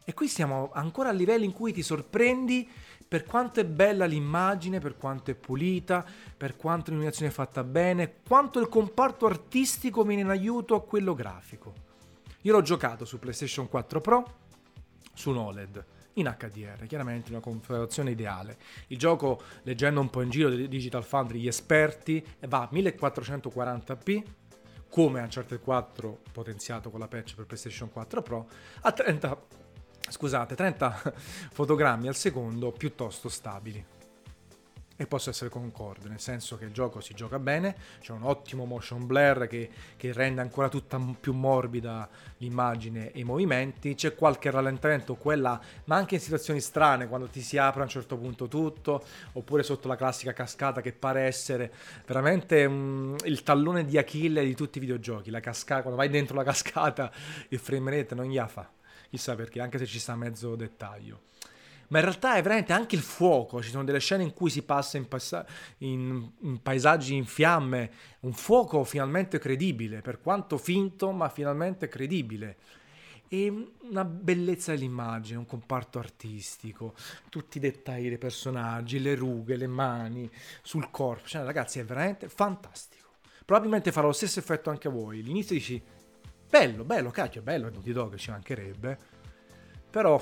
E 0.07 0.13
qui 0.13 0.27
siamo 0.27 0.69
ancora 0.71 1.09
a 1.09 1.11
livelli 1.11 1.45
in 1.45 1.51
cui 1.51 1.73
ti 1.73 1.81
sorprendi 1.81 2.69
per 3.07 3.23
quanto 3.23 3.59
è 3.59 3.65
bella 3.65 4.05
l'immagine, 4.05 4.79
per 4.79 4.97
quanto 4.97 5.31
è 5.31 5.35
pulita, 5.35 6.05
per 6.37 6.55
quanto 6.55 6.89
l'illuminazione 6.89 7.31
è 7.31 7.33
fatta 7.33 7.63
bene, 7.63 8.21
quanto 8.27 8.59
il 8.59 8.69
comparto 8.69 9.25
artistico 9.25 10.03
viene 10.03 10.21
in 10.21 10.29
aiuto 10.29 10.75
a 10.75 10.83
quello 10.83 11.15
grafico. 11.15 11.73
Io 12.41 12.51
l'ho 12.51 12.61
giocato 12.61 13.03
su 13.03 13.17
PlayStation 13.17 13.67
4 13.67 14.01
Pro, 14.01 14.33
su 15.13 15.31
un 15.31 15.37
OLED 15.37 15.85
in 16.13 16.33
HDR, 16.37 16.85
chiaramente 16.85 17.31
una 17.31 17.39
configurazione 17.39 18.11
ideale. 18.11 18.57
Il 18.87 18.99
gioco, 18.99 19.41
leggendo 19.63 19.99
un 20.01 20.11
po' 20.11 20.21
in 20.21 20.29
giro 20.29 20.49
di 20.49 20.67
Digital 20.67 21.03
Foundry, 21.03 21.39
gli 21.39 21.47
esperti, 21.47 22.23
va 22.41 22.61
a 22.61 22.69
1440p, 22.71 24.23
come 24.87 25.19
Uncharted 25.19 25.59
4 25.59 26.19
potenziato 26.31 26.91
con 26.91 26.99
la 26.99 27.07
patch 27.07 27.35
per 27.35 27.45
PlayStation 27.45 27.91
4 27.91 28.21
Pro, 28.21 28.47
a 28.81 28.91
30, 28.91 29.63
scusate, 30.09 30.55
30 30.55 31.13
fotogrammi 31.51 32.07
al 32.07 32.15
secondo 32.15 32.71
piuttosto 32.71 33.29
stabili. 33.29 33.93
E 34.97 35.07
posso 35.07 35.29
essere 35.29 35.49
concorde, 35.49 36.07
nel 36.07 36.21
senso 36.21 36.57
che 36.57 36.63
il 36.63 36.71
gioco 36.71 37.01
si 37.01 37.13
gioca 37.13 37.37
bene, 37.37 37.75
c'è 37.99 38.13
un 38.13 38.23
ottimo 38.23 38.63
motion 38.63 39.05
blur 39.05 39.45
che, 39.45 39.69
che, 39.97 40.13
rende 40.13 40.39
ancora 40.39 40.69
tutta 40.69 40.97
più 41.19 41.33
morbida 41.33 42.07
l'immagine 42.37 43.11
e 43.11 43.19
i 43.19 43.23
movimenti, 43.25 43.93
c'è 43.93 44.15
qualche 44.15 44.49
rallentamento 44.49 45.15
quella, 45.15 45.59
ma 45.85 45.97
anche 45.97 46.15
in 46.15 46.21
situazioni 46.21 46.61
strane, 46.61 47.09
quando 47.09 47.27
ti 47.27 47.41
si 47.41 47.57
apre 47.57 47.81
a 47.81 47.83
un 47.83 47.89
certo 47.89 48.15
punto 48.15 48.47
tutto, 48.47 49.03
oppure 49.33 49.63
sotto 49.63 49.89
la 49.89 49.97
classica 49.97 50.31
cascata 50.31 50.79
che 50.79 50.93
pare 50.93 51.23
essere 51.23 51.73
veramente 52.05 52.63
um, 52.63 53.17
il 53.25 53.43
tallone 53.43 53.83
di 53.83 53.97
Achille 53.97 54.45
di 54.45 54.55
tutti 54.55 54.77
i 54.77 54.81
videogiochi, 54.81 55.29
la 55.29 55.41
cascata, 55.41 55.81
quando 55.81 55.99
vai 55.99 56.07
dentro 56.07 56.37
la 56.37 56.45
cascata 56.45 57.11
il 57.49 57.59
frame 57.59 57.91
rate 57.91 58.15
non 58.15 58.27
gli 58.27 58.41
fa, 58.47 58.65
chissà 59.15 59.35
perché, 59.35 59.61
anche 59.61 59.77
se 59.77 59.85
ci 59.85 59.99
sta 59.99 60.15
mezzo 60.15 60.55
dettaglio 60.55 61.21
ma 61.89 61.99
in 61.99 62.05
realtà 62.05 62.35
è 62.35 62.41
veramente 62.41 62.73
anche 62.73 62.95
il 62.95 63.01
fuoco, 63.01 63.61
ci 63.61 63.69
sono 63.69 63.83
delle 63.83 63.99
scene 63.99 64.23
in 64.23 64.33
cui 64.33 64.49
si 64.49 64.63
passa 64.63 64.97
in, 64.97 65.07
passa- 65.07 65.45
in, 65.79 66.31
in, 66.39 66.61
paesaggi 66.61 67.15
in 67.15 67.25
fiamme, 67.25 67.91
un 68.21 68.33
fuoco 68.33 68.83
finalmente 68.83 69.37
credibile, 69.37 70.01
per 70.01 70.19
quanto 70.19 70.57
finto, 70.57 71.11
ma 71.11 71.29
finalmente 71.29 71.87
credibile. 71.87 72.57
e 73.27 73.71
una 73.81 74.05
bellezza 74.05 74.71
dell'immagine, 74.71 75.37
un 75.37 75.45
comparto 75.45 75.99
artistico, 75.99 76.95
tutti 77.29 77.57
i 77.57 77.61
dettagli 77.61 78.07
dei 78.07 78.17
personaggi, 78.17 78.99
le 78.99 79.15
rughe, 79.15 79.55
le 79.55 79.67
mani, 79.67 80.29
sul 80.61 80.89
corpo. 80.89 81.27
Cioè, 81.27 81.43
ragazzi, 81.43 81.79
è 81.79 81.85
veramente 81.85 82.29
fantastico. 82.29 83.03
Probabilmente 83.43 83.91
farà 83.91 84.07
lo 84.07 84.13
stesso 84.13 84.39
effetto 84.39 84.69
anche 84.69 84.87
a 84.87 84.91
voi. 84.91 85.21
L'inizio 85.21 85.55
dici, 85.55 85.81
bello, 86.49 86.83
bello, 86.83 87.11
cacchio, 87.11 87.41
bello, 87.41 87.69
non 87.69 87.81
ti 87.81 87.91
do 87.91 88.09
che 88.09 88.17
ci 88.17 88.31
mancherebbe. 88.31 88.97
Però, 89.89 90.19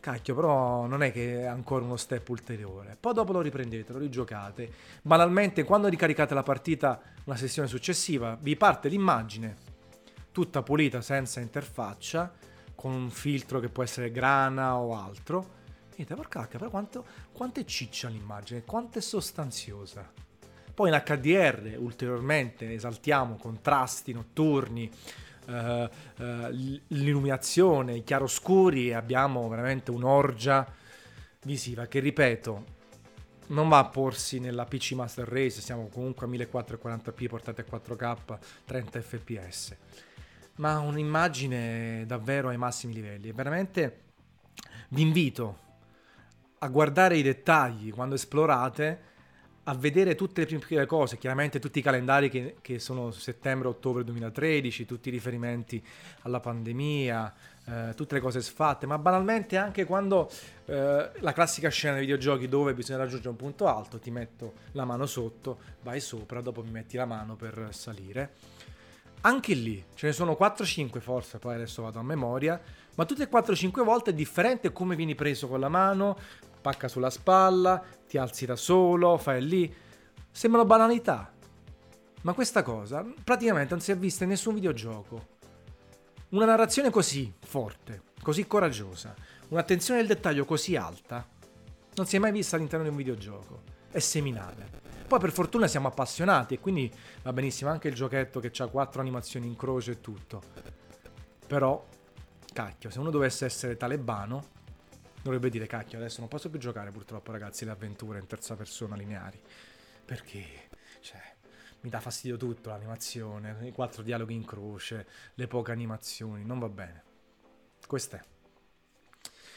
cacchio, 0.00 0.34
però 0.34 0.86
non 0.86 1.02
è 1.02 1.12
che 1.12 1.40
è 1.40 1.44
ancora 1.44 1.84
uno 1.84 1.96
step 1.96 2.28
ulteriore. 2.28 2.96
Poi 2.98 3.14
dopo 3.14 3.32
lo 3.32 3.40
riprendete, 3.40 3.92
lo 3.92 3.98
rigiocate. 3.98 4.70
Banalmente, 5.02 5.64
quando 5.64 5.88
ricaricate 5.88 6.34
la 6.34 6.42
partita, 6.42 7.00
una 7.24 7.36
sessione 7.36 7.68
successiva, 7.68 8.36
vi 8.40 8.56
parte 8.56 8.88
l'immagine 8.88 9.76
tutta 10.38 10.62
pulita 10.62 11.00
senza 11.00 11.40
interfaccia, 11.40 12.32
con 12.76 12.92
un 12.92 13.10
filtro 13.10 13.58
che 13.58 13.68
può 13.68 13.82
essere 13.82 14.12
grana 14.12 14.76
o 14.76 14.94
altro. 14.94 15.56
Niente, 15.96 16.14
porca 16.14 16.42
cacca, 16.42 16.58
però 16.58 16.70
quanto, 16.70 17.04
quanto 17.32 17.58
è 17.58 17.64
ciccia 17.64 18.08
l'immagine, 18.08 18.62
quanto 18.62 18.98
è 18.98 19.00
sostanziosa. 19.00 20.08
Poi 20.78 20.90
in 20.90 21.02
HDR 21.04 21.74
ulteriormente 21.78 22.72
esaltiamo 22.72 23.34
contrasti 23.34 24.12
notturni, 24.12 24.88
eh, 25.48 25.90
eh, 26.18 26.52
l'illuminazione, 26.86 27.96
i 27.96 28.04
chiaroscuri 28.04 28.90
e 28.90 28.94
abbiamo 28.94 29.48
veramente 29.48 29.90
un'orgia 29.90 30.64
visiva 31.42 31.86
che 31.86 31.98
ripeto 31.98 32.64
non 33.48 33.68
va 33.68 33.78
a 33.78 33.86
porsi 33.86 34.38
nella 34.38 34.66
PC 34.66 34.92
Master 34.92 35.26
Race, 35.26 35.60
siamo 35.60 35.88
comunque 35.88 36.26
a 36.26 36.28
1440p 36.28 37.26
portate 37.26 37.64
a 37.68 37.76
4K 37.76 38.38
30 38.64 39.00
fps 39.02 39.76
ma 40.58 40.78
un'immagine 40.78 42.04
davvero 42.06 42.50
ai 42.50 42.56
massimi 42.56 42.94
livelli. 42.94 43.30
E 43.30 43.32
veramente 43.32 44.02
vi 44.90 45.02
invito 45.02 45.58
a 46.58 46.68
guardare 46.68 47.16
i 47.16 47.22
dettagli 47.22 47.92
quando 47.92 48.14
esplorate, 48.14 49.16
a 49.68 49.74
vedere 49.74 50.14
tutte 50.14 50.40
le 50.40 50.46
piccole 50.46 50.86
cose, 50.86 51.18
chiaramente 51.18 51.58
tutti 51.58 51.78
i 51.78 51.82
calendari 51.82 52.30
che, 52.30 52.56
che 52.62 52.78
sono 52.78 53.10
settembre-ottobre 53.10 54.02
2013, 54.02 54.86
tutti 54.86 55.08
i 55.08 55.12
riferimenti 55.12 55.82
alla 56.22 56.40
pandemia, 56.40 57.34
eh, 57.66 57.94
tutte 57.94 58.14
le 58.14 58.20
cose 58.22 58.40
sfatte, 58.40 58.86
ma 58.86 58.96
banalmente 58.96 59.58
anche 59.58 59.84
quando 59.84 60.30
eh, 60.64 61.10
la 61.18 61.32
classica 61.34 61.68
scena 61.68 61.94
dei 61.96 62.06
videogiochi 62.06 62.48
dove 62.48 62.72
bisogna 62.72 63.00
raggiungere 63.00 63.28
un 63.28 63.36
punto 63.36 63.66
alto, 63.66 63.98
ti 63.98 64.10
metto 64.10 64.54
la 64.72 64.86
mano 64.86 65.04
sotto, 65.04 65.58
vai 65.82 66.00
sopra, 66.00 66.40
dopo 66.40 66.62
mi 66.62 66.70
metti 66.70 66.96
la 66.96 67.04
mano 67.04 67.36
per 67.36 67.68
salire. 67.72 68.32
Anche 69.20 69.52
lì 69.52 69.84
ce 69.94 70.06
ne 70.06 70.12
sono 70.12 70.34
4-5 70.40 70.98
forse, 71.00 71.38
poi 71.38 71.56
adesso 71.56 71.82
vado 71.82 71.98
a 71.98 72.02
memoria, 72.02 72.58
ma 72.94 73.04
tutte 73.04 73.24
e 73.24 73.28
4-5 73.28 73.84
volte 73.84 74.10
è 74.10 74.14
differente 74.14 74.72
come 74.72 74.96
vieni 74.96 75.14
preso 75.14 75.46
con 75.46 75.60
la 75.60 75.68
mano, 75.68 76.16
pacca 76.68 76.86
sulla 76.86 77.08
spalla, 77.08 77.82
ti 78.06 78.18
alzi 78.18 78.44
da 78.44 78.54
solo, 78.54 79.16
fai 79.16 79.42
lì. 79.42 79.74
Sembrano 80.30 80.66
banalità, 80.66 81.32
ma 82.22 82.34
questa 82.34 82.62
cosa 82.62 83.02
praticamente 83.24 83.70
non 83.70 83.80
si 83.80 83.90
è 83.90 83.96
vista 83.96 84.24
in 84.24 84.30
nessun 84.30 84.52
videogioco. 84.52 85.36
Una 86.30 86.44
narrazione 86.44 86.90
così 86.90 87.32
forte, 87.40 88.02
così 88.20 88.46
coraggiosa, 88.46 89.14
un'attenzione 89.48 90.00
al 90.00 90.06
dettaglio 90.06 90.44
così 90.44 90.76
alta, 90.76 91.26
non 91.94 92.06
si 92.06 92.16
è 92.16 92.18
mai 92.18 92.32
vista 92.32 92.56
all'interno 92.56 92.84
di 92.84 92.90
un 92.90 92.96
videogioco. 92.96 93.62
È 93.90 93.98
seminale. 93.98 94.68
Poi 95.08 95.18
per 95.18 95.32
fortuna 95.32 95.66
siamo 95.66 95.88
appassionati 95.88 96.52
e 96.52 96.60
quindi 96.60 96.92
va 97.22 97.32
benissimo 97.32 97.70
anche 97.70 97.88
il 97.88 97.94
giochetto 97.94 98.40
che 98.40 98.52
ha 98.62 98.66
quattro 98.66 99.00
animazioni 99.00 99.46
in 99.46 99.56
croce 99.56 99.92
e 99.92 100.00
tutto. 100.02 100.42
Però, 101.46 101.82
cacchio, 102.52 102.90
se 102.90 102.98
uno 102.98 103.08
dovesse 103.08 103.46
essere 103.46 103.78
talebano, 103.78 104.56
dovrebbe 105.30 105.50
dire 105.50 105.66
cacchio, 105.66 105.98
adesso 105.98 106.20
non 106.20 106.28
posso 106.28 106.48
più 106.48 106.58
giocare 106.58 106.90
purtroppo 106.90 107.32
ragazzi 107.32 107.64
le 107.64 107.70
avventure 107.70 108.18
in 108.18 108.26
terza 108.26 108.56
persona 108.56 108.96
lineari. 108.96 109.40
Perché, 110.04 110.68
cioè, 111.00 111.20
mi 111.80 111.90
dà 111.90 112.00
fastidio 112.00 112.36
tutto, 112.36 112.70
l'animazione, 112.70 113.66
i 113.66 113.72
quattro 113.72 114.02
dialoghi 114.02 114.34
in 114.34 114.44
croce, 114.44 115.06
le 115.34 115.46
poche 115.46 115.72
animazioni, 115.72 116.44
non 116.44 116.58
va 116.58 116.68
bene. 116.68 117.04
Queste. 117.86 118.24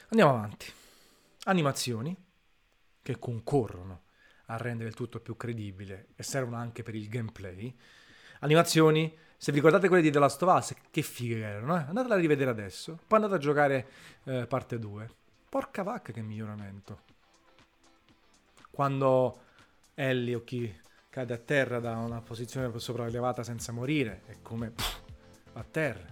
Andiamo 0.10 0.32
avanti. 0.32 0.72
Animazioni 1.46 2.16
che 3.02 3.18
concorrono 3.18 4.04
a 4.48 4.58
rendere 4.58 4.90
il 4.90 4.96
tutto 4.96 5.20
più 5.22 5.38
credibile 5.38 6.10
e 6.16 6.24
servono 6.24 6.58
anche 6.58 6.84
per 6.84 6.96
il 6.96 7.08
gameplay. 7.08 7.74
Animazioni, 8.42 9.18
se 9.38 9.52
vi 9.52 9.58
ricordate 9.58 9.88
quelle 9.88 10.04
di 10.04 10.12
The 10.12 10.20
Last 10.20 10.42
of 10.44 10.54
Us, 10.54 10.76
che 10.92 11.02
fighe 11.02 11.40
erano, 11.40 11.78
eh? 11.78 11.86
andatela 11.88 12.16
a 12.16 12.18
rivedere 12.18 12.50
adesso, 12.50 13.00
poi 13.08 13.20
andate 13.20 13.36
a 13.36 13.40
giocare 13.40 13.88
eh, 14.26 14.46
parte 14.48 14.78
2. 14.78 15.20
Porca 15.52 15.84
vacca 15.84 16.14
che 16.14 16.22
miglioramento. 16.22 17.02
Quando 18.72 19.40
Ellie 19.96 20.36
o 20.36 20.46
chi 20.46 20.74
cade 21.10 21.34
a 21.34 21.38
terra 21.38 21.82
da 21.82 21.98
una 21.98 22.22
posizione 22.22 22.72
sopraelevata 22.80 23.44
senza 23.44 23.74
morire, 23.74 24.22
è 24.28 24.38
come 24.42 24.70
pff, 24.70 25.02
a 25.52 25.66
terra. 25.70 26.08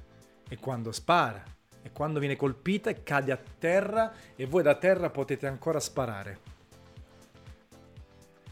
E 0.46 0.58
quando 0.58 0.92
spara, 0.92 1.42
e 1.82 1.90
quando 1.94 2.20
viene 2.20 2.36
colpita 2.36 2.90
e 2.90 3.02
cade 3.02 3.32
a 3.32 3.38
terra 3.38 4.12
e 4.36 4.46
voi 4.46 4.62
da 4.62 4.76
terra 4.76 5.10
potete 5.10 5.48
ancora 5.48 5.80
sparare. 5.80 6.40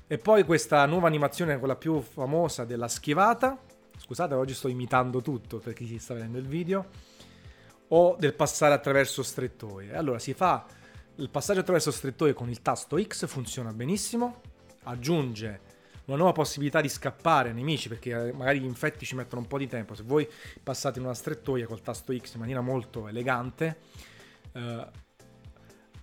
E 0.07 0.17
poi 0.17 0.45
questa 0.45 0.85
nuova 0.85 1.07
animazione, 1.07 1.59
quella 1.59 1.75
più 1.75 1.99
famosa 1.99 2.63
della 2.63 2.87
schivata. 2.87 3.59
Scusate, 3.97 4.35
oggi 4.35 4.53
sto 4.53 4.69
imitando 4.69 5.21
tutto 5.21 5.57
per 5.57 5.73
chi 5.73 5.85
si 5.85 5.99
sta 5.99 6.13
vedendo 6.13 6.37
il 6.37 6.47
video. 6.47 7.16
O 7.89 8.15
del 8.19 8.33
passare 8.33 8.73
attraverso 8.73 9.23
strettoie. 9.23 9.95
Allora 9.95 10.19
si 10.19 10.33
fa 10.33 10.65
il 11.15 11.29
passaggio 11.29 11.61
attraverso 11.61 11.91
strettoie 11.91 12.33
con 12.33 12.49
il 12.49 12.61
tasto 12.61 13.01
X, 13.01 13.25
funziona 13.27 13.71
benissimo. 13.71 14.41
Aggiunge 14.83 15.75
una 16.05 16.17
nuova 16.17 16.31
possibilità 16.31 16.79
di 16.79 16.89
scappare 16.89 17.49
ai 17.49 17.55
nemici 17.55 17.89
perché 17.89 18.11
eh, 18.11 18.33
magari 18.33 18.59
gli 18.59 18.65
infetti 18.65 19.05
ci 19.05 19.15
mettono 19.15 19.41
un 19.41 19.47
po' 19.47 19.57
di 19.57 19.67
tempo. 19.67 19.95
Se 19.95 20.03
voi 20.03 20.27
passate 20.61 20.99
in 20.99 21.05
una 21.05 21.13
strettoia 21.13 21.65
col 21.65 21.81
tasto 21.81 22.15
X 22.17 22.33
in 22.33 22.39
maniera 22.39 22.61
molto 22.61 23.07
elegante, 23.07 23.77
eh, 24.53 24.87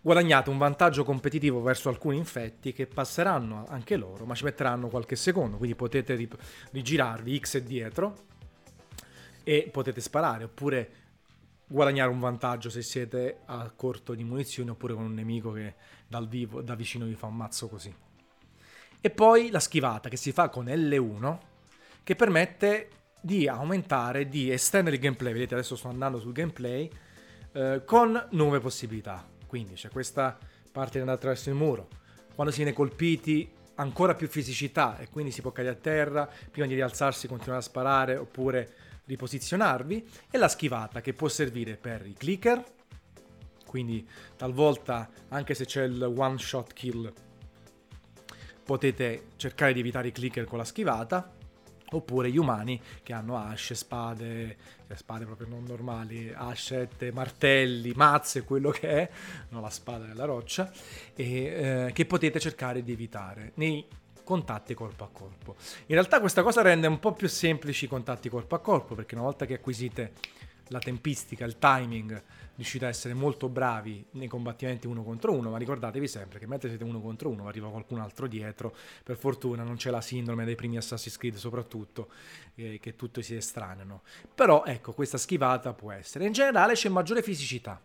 guadagnate 0.01 0.51
un 0.51 0.59
vantaggio 0.59 1.05
competitivo 1.05 1.63
verso 1.63 1.89
alcuni 1.89 2.19
infetti 2.19 2.73
che 2.73 2.87
passeranno 2.87 3.65
anche 3.69 3.97
loro, 3.97 4.27
ma 4.27 4.35
ci 4.35 4.45
metteranno 4.45 4.89
qualche 4.89 5.17
secondo, 5.17 5.57
quindi 5.57 5.75
potete 5.75 6.29
rigirarvi 6.71 7.39
X 7.39 7.55
e 7.55 7.63
dietro 7.63 8.17
e 9.43 9.69
potete 9.73 10.03
sparare, 10.03 10.45
oppure 10.45 10.91
guadagnare 11.67 12.11
un 12.11 12.21
vantaggio 12.21 12.71
se 12.71 12.83
siete 12.83 13.39
a 13.47 13.71
corto 13.75 14.15
di 14.15 14.25
munizioni 14.25 14.71
oppure 14.71 14.95
con 14.95 15.05
un 15.05 15.15
nemico 15.15 15.53
che 15.53 15.75
dal 16.07 16.29
vivo, 16.29 16.61
da 16.61 16.75
vicino 16.75 17.07
vi 17.07 17.15
fa 17.15 17.27
un 17.27 17.37
mazzo 17.37 17.69
così. 17.69 17.95
E 19.01 19.11
poi 19.11 19.51
la 19.51 19.61
schivata 19.61 20.09
che 20.09 20.17
si 20.17 20.33
fa 20.33 20.49
con 20.49 20.67
L1 20.67 21.39
che 22.03 22.17
permette 22.17 22.89
di 23.21 23.49
aumentare, 23.49 24.29
di 24.29 24.51
estendere 24.51 24.97
il 24.97 25.03
gameplay. 25.03 25.33
Vedete, 25.33 25.55
adesso 25.55 25.77
sto 25.77 25.89
andando 25.89 26.19
sul 26.19 26.33
gameplay 26.33 26.91
eh, 27.53 27.83
con 27.85 28.29
nuove 28.31 28.61
possibilità. 28.61 29.27
Quindi 29.47 29.75
c'è 29.75 29.89
questa 29.89 30.37
parte 30.71 30.93
di 30.93 30.99
andare 30.99 31.17
attraverso 31.17 31.49
il 31.49 31.55
muro. 31.55 31.89
Quando 32.35 32.53
si 32.53 32.63
viene 32.63 32.75
colpiti 32.75 33.51
ancora 33.77 34.15
più 34.15 34.29
fisicità 34.29 34.99
e 34.99 35.09
quindi 35.09 35.31
si 35.33 35.41
può 35.41 35.53
cadere 35.53 35.75
a 35.75 35.79
terra, 35.79 36.31
prima 36.51 36.67
di 36.67 36.75
rialzarsi 36.75 37.27
continuare 37.27 37.61
a 37.61 37.65
sparare 37.65 38.17
oppure 38.17 38.75
riposizionarvi 39.07 40.07
e 40.31 40.39
la 40.39 40.49
schivata 40.49 41.01
che 41.01 41.13
può 41.13 41.29
servire 41.29 41.77
per 41.77 42.07
i 42.07 42.15
clicker, 42.15 42.63
quindi 43.67 44.07
talvolta 44.37 45.11
anche 45.29 45.55
se 45.55 45.65
c'è 45.65 45.85
il 45.85 46.03
one 46.03 46.39
shot 46.39 46.73
kill 46.73 47.13
potete 48.65 49.27
cercare 49.37 49.73
di 49.73 49.81
evitare 49.81 50.09
i 50.09 50.13
clicker 50.13 50.45
con 50.45 50.59
la 50.59 50.65
schivata 50.65 51.33
oppure 51.91 52.31
gli 52.31 52.39
umani 52.39 52.81
che 53.03 53.13
hanno 53.13 53.37
asce, 53.37 53.75
spade, 53.75 54.57
cioè 54.87 54.97
spade 54.97 55.25
proprio 55.25 55.49
non 55.49 55.65
normali, 55.65 56.33
ascette, 56.35 57.13
martelli, 57.13 57.93
mazze, 57.95 58.43
quello 58.43 58.71
che 58.71 58.89
è, 58.89 59.11
non 59.51 59.63
la 59.63 59.71
spada 59.71 60.05
della 60.05 60.25
roccia, 60.25 60.73
e 61.15 61.45
eh, 61.45 61.91
che 61.93 62.07
potete 62.07 62.41
cercare 62.41 62.83
di 62.83 62.93
evitare. 62.93 63.53
Nei 63.55 63.87
contatti 64.25 64.75
corpo 64.75 65.05
a 65.05 65.09
corpo. 65.13 65.55
In 65.87 65.95
realtà 65.95 66.19
questa 66.19 66.43
cosa 66.43 66.63
rende 66.63 66.87
un 66.87 66.99
po' 66.99 67.13
più 67.13 67.29
semplici 67.29 67.85
i 67.85 67.89
contatti 67.89 68.29
corpo 68.29 68.55
a 68.55 68.61
corpo, 68.61 68.95
perché 68.95 69.15
una 69.15 69.25
volta 69.25 69.47
che 69.47 69.55
acquisite 69.55 70.13
la 70.69 70.79
tempistica, 70.79 71.45
il 71.45 71.59
timing, 71.59 72.23
riuscite 72.57 72.87
a 72.87 72.89
essere 72.89 73.15
molto 73.15 73.49
bravi 73.49 74.05
nei 74.13 74.29
combattimenti 74.29 74.87
uno 74.87 75.03
contro 75.03 75.33
uno, 75.33 75.51
ma 75.51 75.59
ricordatevi 75.59 76.07
sempre 76.07 76.39
che 76.39 76.47
mentre 76.47 76.69
siete 76.69 76.85
uno 76.85 77.01
contro 77.01 77.29
uno 77.29 77.49
arriva 77.49 77.69
qualcun 77.69 78.01
altro 78.01 78.27
dietro, 78.27 78.75
per 79.03 79.17
fortuna 79.17 79.63
non 79.63 79.77
c'è 79.77 79.91
la 79.91 80.01
sindrome 80.01 80.45
dei 80.45 80.55
primi 80.55 80.77
Assassin's 80.77 81.17
Creed 81.17 81.35
soprattutto, 81.35 82.11
eh, 82.55 82.79
che 82.81 82.97
tutto 82.97 83.21
si 83.23 83.35
estraneo. 83.35 84.03
Però 84.35 84.65
ecco, 84.65 84.93
questa 84.93 85.19
schivata 85.19 85.73
può 85.73 85.91
essere. 85.91 86.27
In 86.27 86.33
generale 86.33 86.75
c'è 86.75 86.89
maggiore 86.89 87.23
fisicità, 87.23 87.81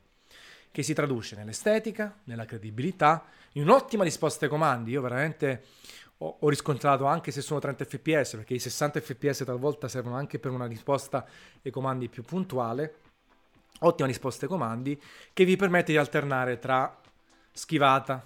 che 0.71 0.83
si 0.83 0.93
traduce 0.93 1.35
nell'estetica, 1.35 2.19
nella 2.25 2.45
credibilità, 2.45 3.25
in 3.53 3.63
un'ottima 3.63 4.03
risposta 4.03 4.45
ai 4.45 4.51
comandi. 4.51 4.91
Io 4.91 5.01
veramente 5.01 5.63
ho, 6.21 6.37
ho, 6.39 6.49
riscontrato 6.49 7.05
anche 7.05 7.31
se 7.31 7.41
sono 7.41 7.59
30 7.59 7.85
fps, 7.85 8.35
perché 8.35 8.53
i 8.53 8.59
60 8.59 8.99
fps 8.99 9.43
talvolta 9.45 9.87
servono 9.87 10.15
anche 10.15 10.39
per 10.39 10.51
una 10.51 10.65
risposta 10.65 11.25
ai 11.63 11.71
comandi 11.71 12.09
più 12.09 12.23
puntuale, 12.23 12.95
ottima 13.79 14.07
risposta 14.07 14.45
ai 14.45 14.51
comandi 14.51 15.01
che 15.31 15.45
vi 15.45 15.55
permette 15.55 15.91
di 15.91 15.97
alternare 15.97 16.59
tra 16.59 16.99
schivata, 17.51 18.25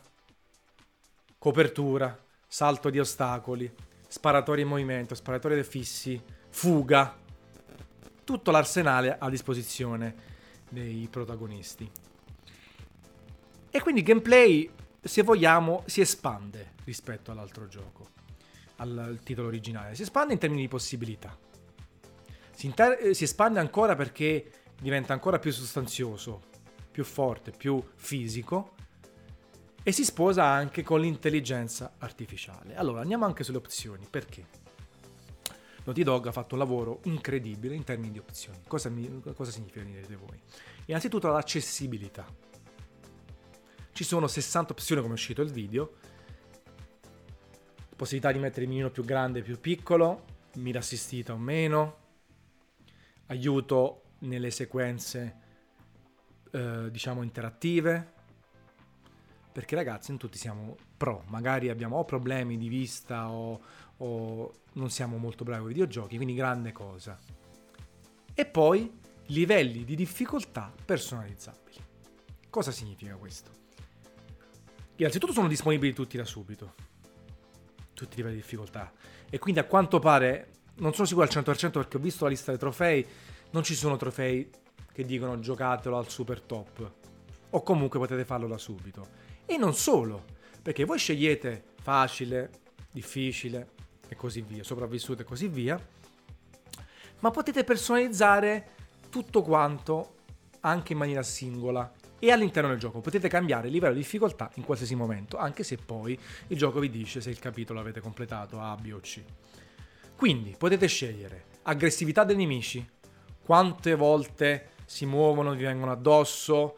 copertura, 1.38 2.17
salto 2.47 2.89
di 2.89 2.99
ostacoli, 2.99 3.71
sparatori 4.08 4.62
in 4.62 4.67
movimento, 4.67 5.15
sparatori 5.15 5.63
fissi, 5.63 6.21
fuga, 6.49 7.17
tutto 8.23 8.51
l'arsenale 8.51 9.17
a 9.19 9.29
disposizione 9.29 10.32
dei 10.69 11.08
protagonisti. 11.12 11.89
E 13.69 13.82
quindi 13.82 14.03
gameplay, 14.03 14.69
se 15.03 15.21
vogliamo, 15.21 15.83
si 15.85 16.01
espande 16.01 16.73
rispetto 16.85 17.31
all'altro 17.31 17.67
gioco, 17.67 18.07
al, 18.77 19.19
titolo 19.23 19.47
originale. 19.47 19.95
Si 19.95 20.03
espande 20.03 20.33
in 20.33 20.39
termini 20.39 20.61
di 20.61 20.67
possibilità. 20.67 21.37
Si, 22.51 22.65
inter- 22.65 22.99
eh, 23.01 23.13
si 23.13 23.25
espande 23.25 23.59
ancora 23.59 23.95
perché 23.95 24.51
diventa 24.79 25.13
ancora 25.13 25.39
più 25.39 25.51
sostanzioso, 25.51 26.41
più 26.91 27.03
forte, 27.03 27.51
più 27.51 27.83
fisico 27.95 28.75
e 29.83 29.91
si 29.91 30.05
sposa 30.05 30.45
anche 30.45 30.83
con 30.83 31.01
l'intelligenza 31.01 31.95
artificiale. 31.97 32.75
Allora, 32.75 33.01
andiamo 33.01 33.25
anche 33.25 33.43
sulle 33.43 33.57
opzioni. 33.57 34.07
Perché? 34.09 34.61
Naughty 35.83 36.03
Dog 36.03 36.27
ha 36.27 36.31
fatto 36.31 36.55
un 36.55 36.59
lavoro 36.59 37.01
incredibile 37.03 37.75
in 37.75 37.83
termini 37.83 38.13
di 38.13 38.19
opzioni. 38.19 38.59
Cosa, 38.65 38.89
mi, 38.89 39.21
cosa 39.35 39.51
significa, 39.51 39.83
direte 39.83 40.15
voi? 40.15 40.39
Innanzitutto 40.85 41.27
l'accessibilità. 41.27 42.25
Ci 43.93 44.03
sono 44.03 44.27
60 44.27 44.73
opzioni 44.73 45.01
come 45.01 45.13
è 45.13 45.17
uscito 45.17 45.43
il 45.43 45.51
video, 45.51 45.93
possibilità 47.95 48.32
di 48.32 48.39
mettere 48.39 48.63
il 48.63 48.69
minino 48.69 48.89
più 48.89 49.06
grande 49.06 49.39
e 49.39 49.41
più 49.43 49.60
piccolo, 49.60 50.25
mira 50.56 50.79
assistita 50.79 51.34
o 51.34 51.38
meno, 51.38 51.97
aiuto 53.27 54.01
nelle 54.19 54.49
sequenze 54.49 55.36
eh, 56.51 56.89
diciamo 56.89 57.21
interattive, 57.21 58.12
perché 59.51 59.75
ragazzi 59.75 60.10
non 60.10 60.19
tutti 60.19 60.39
siamo 60.39 60.75
pro, 60.97 61.23
magari 61.27 61.69
abbiamo 61.69 61.97
o 61.97 62.03
problemi 62.03 62.58
di 62.58 62.69
vista 62.69 63.29
o, 63.29 63.62
o 63.97 64.53
non 64.73 64.89
siamo 64.89 65.17
molto 65.17 65.43
bravi 65.43 65.62
con 65.62 65.69
i 65.69 65.73
videogiochi, 65.73 66.15
quindi 66.15 66.34
grande 66.34 66.71
cosa. 66.71 67.19
E 68.34 68.45
poi 68.47 68.99
livelli 69.27 69.86
di 69.86 69.95
difficoltà 69.95 70.73
personalizzabili. 70.84 71.77
Cosa 72.49 72.71
significa 72.71 73.15
questo? 73.17 73.62
Innanzitutto 74.97 75.34
sono 75.34 75.47
disponibili 75.47 75.91
tutti 75.91 76.17
da 76.17 76.25
subito, 76.25 76.73
tutti 77.93 78.13
i 78.13 78.15
livelli 78.17 78.36
di 78.36 78.41
difficoltà, 78.41 78.91
e 79.29 79.39
quindi 79.39 79.60
a 79.60 79.65
quanto 79.65 79.97
pare, 79.99 80.51
non 80.75 80.93
sono 80.93 81.08
sicuro 81.08 81.25
al 81.25 81.32
100% 81.32 81.71
perché 81.71 81.97
ho 81.97 81.99
visto 81.99 82.25
la 82.25 82.29
lista 82.29 82.51
dei 82.51 82.60
trofei, 82.60 83.06
non 83.51 83.63
ci 83.63 83.73
sono 83.73 83.97
trofei 83.97 84.49
che 84.91 85.03
dicono 85.03 85.39
giocatelo 85.39 85.97
al 85.97 86.10
super 86.10 86.41
top, 86.41 86.91
o 87.49 87.63
comunque 87.63 87.97
potete 87.99 88.23
farlo 88.23 88.47
da 88.47 88.60
subito. 88.60 89.08
E 89.45 89.58
non 89.58 89.73
solo, 89.73 90.25
perché 90.62 90.86
voi 90.86 90.99
scegliete 90.99 91.63
facile, 91.82 92.51
difficile 92.91 93.69
e 94.08 94.15
così 94.15 94.41
via, 94.41 94.63
sopravvissuto 94.63 95.23
e 95.23 95.25
così 95.25 95.47
via, 95.47 95.84
ma 97.19 97.32
potete 97.32 97.63
personalizzare 97.63 98.69
tutto 99.10 99.41
quanto 99.41 100.15
anche 100.62 100.93
in 100.93 100.99
maniera 100.99 101.23
singola 101.23 101.91
e 102.23 102.31
all'interno 102.31 102.69
del 102.69 102.79
gioco 102.79 103.01
potete 103.01 103.27
cambiare 103.27 103.67
il 103.67 103.73
livello 103.73 103.91
di 103.91 103.99
difficoltà 103.99 104.49
in 104.53 104.63
qualsiasi 104.63 104.95
momento, 104.95 105.36
anche 105.36 105.63
se 105.63 105.75
poi 105.75 106.17
il 106.47 106.57
gioco 106.57 106.79
vi 106.79 106.89
dice 106.89 107.19
se 107.19 107.29
il 107.29 107.38
capitolo 107.38 107.81
avete 107.81 107.99
completato 107.99 108.62
A, 108.62 108.77
B 108.77 108.93
o 108.93 109.01
C. 109.01 109.21
Quindi 110.15 110.55
potete 110.57 110.88
scegliere 110.88 111.43
aggressività 111.63 112.23
dei 112.23 112.38
nemici, 112.38 112.89
quante 113.43 113.93
volte 113.95 114.69
si 114.86 115.05
muovono, 115.05 115.51
vi 115.53 115.63
vengono 115.63 115.91
addosso 115.91 116.77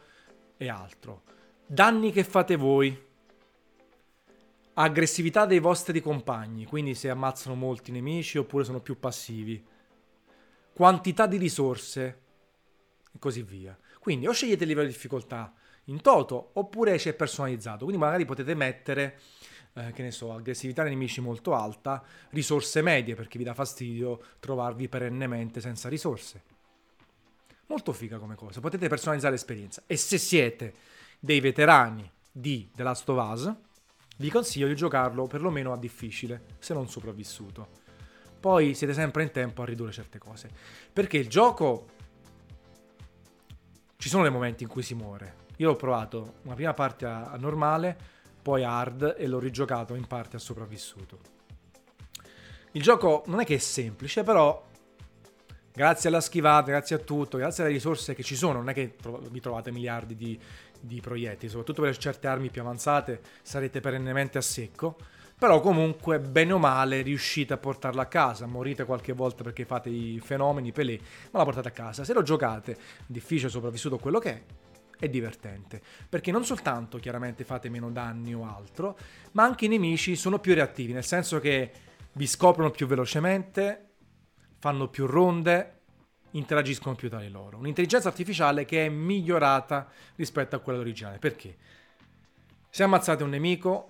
e 0.56 0.68
altro 0.68 1.22
Danni 1.64 2.10
che 2.10 2.24
fate 2.24 2.56
voi. 2.56 3.04
Aggressività 4.74 5.46
dei 5.46 5.60
vostri 5.60 6.00
compagni, 6.00 6.64
quindi 6.64 6.96
se 6.96 7.08
ammazzano 7.08 7.54
molti 7.54 7.92
nemici 7.92 8.36
oppure 8.36 8.64
sono 8.64 8.80
più 8.80 8.98
passivi. 8.98 9.64
Quantità 10.72 11.28
di 11.28 11.36
risorse 11.36 12.20
e 13.12 13.18
così 13.20 13.42
via. 13.42 13.78
Quindi 14.06 14.28
o 14.28 14.32
scegliete 14.32 14.62
il 14.62 14.68
livello 14.68 14.86
di 14.86 14.92
difficoltà 14.92 15.52
in 15.86 16.00
toto 16.00 16.50
oppure 16.52 16.96
c'è 16.96 17.12
personalizzato. 17.14 17.86
Quindi 17.86 18.00
magari 18.00 18.24
potete 18.24 18.54
mettere, 18.54 19.18
eh, 19.72 19.90
che 19.90 20.02
ne 20.02 20.12
so, 20.12 20.32
aggressività 20.32 20.84
dei 20.84 20.92
nemici 20.92 21.20
molto 21.20 21.54
alta, 21.54 22.04
risorse 22.30 22.82
medie 22.82 23.16
perché 23.16 23.36
vi 23.36 23.42
dà 23.42 23.52
fastidio 23.52 24.22
trovarvi 24.38 24.86
perennemente 24.88 25.60
senza 25.60 25.88
risorse. 25.88 26.40
Molto 27.66 27.92
figa 27.92 28.18
come 28.18 28.36
cosa, 28.36 28.60
potete 28.60 28.86
personalizzare 28.86 29.32
l'esperienza. 29.32 29.82
E 29.88 29.96
se 29.96 30.18
siete 30.18 30.74
dei 31.18 31.40
veterani 31.40 32.08
di 32.30 32.70
The 32.72 32.84
Last 32.84 33.08
of 33.08 33.32
Us, 33.32 33.54
vi 34.18 34.30
consiglio 34.30 34.68
di 34.68 34.76
giocarlo 34.76 35.26
perlomeno 35.26 35.72
a 35.72 35.76
difficile, 35.76 36.44
se 36.60 36.74
non 36.74 36.88
sopravvissuto. 36.88 37.66
Poi 38.38 38.72
siete 38.74 38.94
sempre 38.94 39.24
in 39.24 39.32
tempo 39.32 39.62
a 39.62 39.64
ridurre 39.64 39.90
certe 39.90 40.18
cose. 40.18 40.48
Perché 40.92 41.16
il 41.16 41.28
gioco... 41.28 41.94
Ci 43.96 44.08
sono 44.08 44.22
dei 44.22 44.32
momenti 44.32 44.62
in 44.62 44.68
cui 44.68 44.82
si 44.82 44.94
muore. 44.94 45.44
Io 45.56 45.70
ho 45.70 45.76
provato 45.76 46.34
una 46.42 46.54
prima 46.54 46.74
parte 46.74 47.06
a, 47.06 47.30
a 47.30 47.36
normale, 47.36 47.96
poi 48.42 48.62
a 48.62 48.78
hard 48.78 49.16
e 49.18 49.26
l'ho 49.26 49.38
rigiocato 49.38 49.94
in 49.94 50.06
parte 50.06 50.36
a 50.36 50.38
sopravvissuto. 50.38 51.18
Il 52.72 52.82
gioco 52.82 53.24
non 53.26 53.40
è 53.40 53.44
che 53.44 53.54
è 53.54 53.58
semplice, 53.58 54.22
però 54.22 54.64
grazie 55.72 56.10
alla 56.10 56.20
schivata, 56.20 56.70
grazie 56.70 56.96
a 56.96 56.98
tutto, 56.98 57.38
grazie 57.38 57.64
alle 57.64 57.72
risorse 57.72 58.14
che 58.14 58.22
ci 58.22 58.36
sono, 58.36 58.58
non 58.58 58.68
è 58.68 58.74
che 58.74 58.96
vi 59.30 59.40
trovate 59.40 59.72
miliardi 59.72 60.14
di, 60.14 60.38
di 60.78 61.00
proiettili, 61.00 61.48
soprattutto 61.48 61.82
per 61.82 61.96
certe 61.96 62.26
armi 62.26 62.50
più 62.50 62.60
avanzate 62.60 63.20
sarete 63.42 63.80
perennemente 63.80 64.36
a 64.38 64.42
secco, 64.42 64.96
però 65.38 65.60
comunque 65.60 66.18
bene 66.18 66.52
o 66.52 66.58
male 66.58 67.02
riuscite 67.02 67.52
a 67.52 67.58
portarla 67.58 68.02
a 68.02 68.06
casa, 68.06 68.46
morite 68.46 68.84
qualche 68.84 69.12
volta 69.12 69.42
perché 69.42 69.64
fate 69.64 69.90
i 69.90 70.18
fenomeni, 70.22 70.72
pelé, 70.72 70.98
ma 71.30 71.38
la 71.38 71.44
portate 71.44 71.68
a 71.68 71.72
casa. 71.72 72.04
Se 72.04 72.14
lo 72.14 72.22
giocate, 72.22 72.76
difficile 73.06 73.50
sopravvissuto 73.50 73.98
quello 73.98 74.18
che 74.18 74.30
è, 74.30 74.42
è 74.98 75.08
divertente, 75.10 75.82
perché 76.08 76.32
non 76.32 76.44
soltanto 76.44 76.98
chiaramente 76.98 77.44
fate 77.44 77.68
meno 77.68 77.90
danni 77.90 78.34
o 78.34 78.46
altro, 78.46 78.96
ma 79.32 79.44
anche 79.44 79.66
i 79.66 79.68
nemici 79.68 80.16
sono 80.16 80.38
più 80.38 80.54
reattivi, 80.54 80.94
nel 80.94 81.04
senso 81.04 81.38
che 81.38 81.70
vi 82.12 82.26
scoprono 82.26 82.70
più 82.70 82.86
velocemente, 82.86 83.88
fanno 84.58 84.88
più 84.88 85.04
ronde, 85.04 85.72
interagiscono 86.30 86.94
più 86.94 87.10
tra 87.10 87.20
di 87.20 87.28
loro. 87.28 87.58
Un'intelligenza 87.58 88.08
artificiale 88.08 88.64
che 88.64 88.86
è 88.86 88.88
migliorata 88.88 89.86
rispetto 90.16 90.56
a 90.56 90.60
quella 90.60 90.78
originale. 90.78 91.18
Perché? 91.18 91.56
Se 92.70 92.82
ammazzate 92.82 93.22
un 93.22 93.30
nemico 93.30 93.88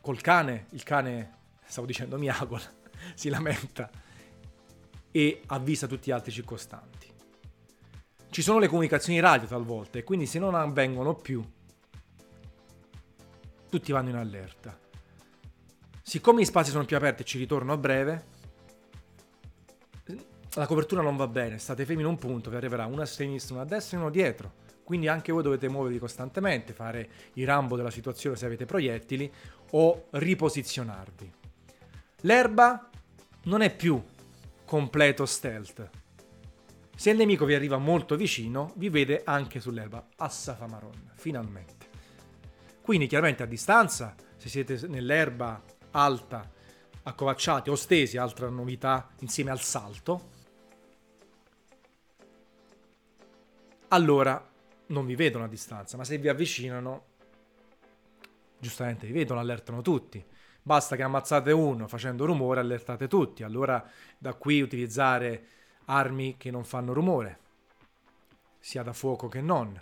col 0.00 0.20
cane, 0.20 0.66
il 0.70 0.82
cane, 0.82 1.38
stavo 1.64 1.86
dicendo 1.86 2.18
miagola, 2.18 2.62
si 3.14 3.28
lamenta 3.28 3.90
e 5.10 5.42
avvisa 5.46 5.86
tutti 5.86 6.10
gli 6.10 6.12
altri 6.12 6.32
circostanti. 6.32 7.08
Ci 8.30 8.42
sono 8.42 8.58
le 8.58 8.68
comunicazioni 8.68 9.18
radio 9.18 9.48
talvolta 9.48 9.98
e 9.98 10.04
quindi 10.04 10.26
se 10.26 10.38
non 10.38 10.54
avvengono 10.54 11.14
più, 11.14 11.44
tutti 13.68 13.92
vanno 13.92 14.10
in 14.10 14.16
allerta. 14.16 14.78
Siccome 16.02 16.42
gli 16.42 16.44
spazi 16.44 16.70
sono 16.70 16.84
più 16.84 16.96
aperti 16.96 17.22
e 17.22 17.24
ci 17.24 17.38
ritorno 17.38 17.72
a 17.72 17.76
breve, 17.76 18.24
la 20.54 20.66
copertura 20.66 21.02
non 21.02 21.16
va 21.16 21.28
bene, 21.28 21.58
state 21.58 21.84
fermi 21.84 22.02
in 22.02 22.08
un 22.08 22.18
punto, 22.18 22.50
vi 22.50 22.56
arriverà 22.56 22.86
una 22.86 23.04
sinistra, 23.04 23.54
una 23.54 23.62
a 23.64 23.66
destra 23.66 23.96
e 23.96 24.00
uno 24.00 24.10
dietro. 24.10 24.52
Quindi 24.82 25.06
anche 25.06 25.30
voi 25.30 25.44
dovete 25.44 25.68
muovervi 25.68 26.00
costantemente, 26.00 26.72
fare 26.72 27.08
i 27.34 27.44
rambo 27.44 27.76
della 27.76 27.92
situazione 27.92 28.34
se 28.34 28.46
avete 28.46 28.66
proiettili 28.66 29.32
o 29.70 30.06
riposizionarvi. 30.10 31.32
L'erba 32.22 32.88
non 33.44 33.62
è 33.62 33.74
più 33.74 34.02
completo 34.64 35.26
stealth. 35.26 35.90
Se 36.94 37.10
il 37.10 37.16
nemico 37.16 37.44
vi 37.44 37.54
arriva 37.54 37.78
molto 37.78 38.14
vicino, 38.14 38.72
vi 38.76 38.90
vede 38.90 39.22
anche 39.24 39.58
sull'erba. 39.58 40.08
Assafa 40.16 40.66
Marron, 40.66 41.12
finalmente. 41.14 41.88
Quindi 42.82 43.06
chiaramente 43.06 43.42
a 43.42 43.46
distanza, 43.46 44.14
se 44.36 44.48
siete 44.48 44.86
nell'erba 44.86 45.62
alta, 45.92 46.48
accovacciati 47.02 47.70
o 47.70 47.74
stesi, 47.74 48.16
altra 48.16 48.48
novità 48.48 49.08
insieme 49.20 49.50
al 49.50 49.60
salto, 49.60 50.28
allora 53.88 54.48
non 54.86 55.06
vi 55.06 55.14
vedono 55.14 55.44
a 55.44 55.48
distanza, 55.48 55.96
ma 55.96 56.04
se 56.04 56.18
vi 56.18 56.28
avvicinano, 56.28 57.04
giustamente 58.60 59.06
vi 59.06 59.12
vedono, 59.12 59.40
allertano 59.40 59.82
tutti. 59.82 60.24
Basta 60.62 60.94
che 60.94 61.02
ammazzate 61.02 61.52
uno 61.52 61.88
facendo 61.88 62.26
rumore, 62.26 62.60
allertate 62.60 63.08
tutti. 63.08 63.42
Allora 63.42 63.84
da 64.18 64.34
qui 64.34 64.60
utilizzare 64.60 65.46
armi 65.86 66.36
che 66.36 66.50
non 66.50 66.64
fanno 66.64 66.92
rumore, 66.92 67.38
sia 68.60 68.82
da 68.82 68.92
fuoco 68.92 69.28
che 69.28 69.40
non. 69.40 69.80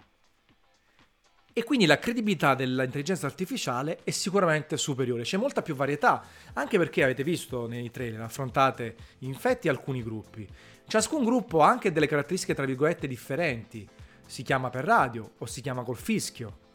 e 1.59 1.65
quindi 1.65 1.87
la 1.87 1.99
credibilità 1.99 2.55
dell'intelligenza 2.55 3.27
artificiale 3.27 3.99
è 4.05 4.11
sicuramente 4.11 4.77
superiore. 4.77 5.25
C'è 5.25 5.37
molta 5.37 5.61
più 5.61 5.75
varietà, 5.75 6.23
anche 6.53 6.79
perché 6.79 7.03
avete 7.03 7.25
visto 7.25 7.67
nei 7.67 7.91
trailer 7.91 8.21
affrontate 8.21 8.95
infetti 9.19 9.69
alcuni 9.69 10.05
gruppi. 10.05 10.49
Ciascun 10.87 11.25
gruppo 11.25 11.63
ha 11.65 11.69
anche 11.69 11.91
delle 11.91 12.07
caratteristiche, 12.07 12.55
tra 12.55 12.65
virgolette, 12.65 13.09
differenti. 13.09 13.89
Si 14.25 14.45
chiama 14.45 14.71
per 14.71 14.85
radio 14.85 15.33
o 15.39 15.47
si 15.47 15.61
chiama 15.61 15.83
col 15.83 15.97
fischio. 15.97 16.68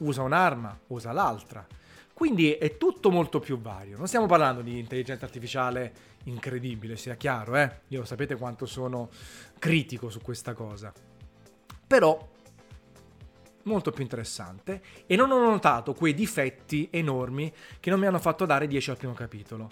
Usa 0.00 0.22
un'arma, 0.22 0.78
usa 0.88 1.12
l'altra. 1.12 1.66
Quindi 2.12 2.52
è 2.52 2.76
tutto 2.76 3.10
molto 3.10 3.38
più 3.40 3.58
vario. 3.58 3.96
Non 3.96 4.06
stiamo 4.06 4.26
parlando 4.26 4.60
di 4.60 4.78
intelligenza 4.78 5.24
artificiale 5.24 5.92
incredibile, 6.24 6.96
sia 6.96 7.14
chiaro, 7.14 7.56
eh? 7.56 7.80
Io 7.88 8.04
sapete 8.04 8.36
quanto 8.36 8.66
sono 8.66 9.08
critico 9.58 10.10
su 10.10 10.20
questa 10.20 10.52
cosa. 10.52 10.92
Però 11.86 12.28
molto 13.64 13.90
più 13.90 14.02
interessante 14.02 14.82
e 15.06 15.16
non 15.16 15.30
ho 15.30 15.38
notato 15.38 15.94
quei 15.94 16.14
difetti 16.14 16.88
enormi 16.90 17.52
che 17.78 17.90
non 17.90 17.98
mi 17.98 18.06
hanno 18.06 18.18
fatto 18.18 18.46
dare 18.46 18.66
10 18.66 18.90
al 18.90 18.96
primo 18.96 19.14
capitolo. 19.14 19.70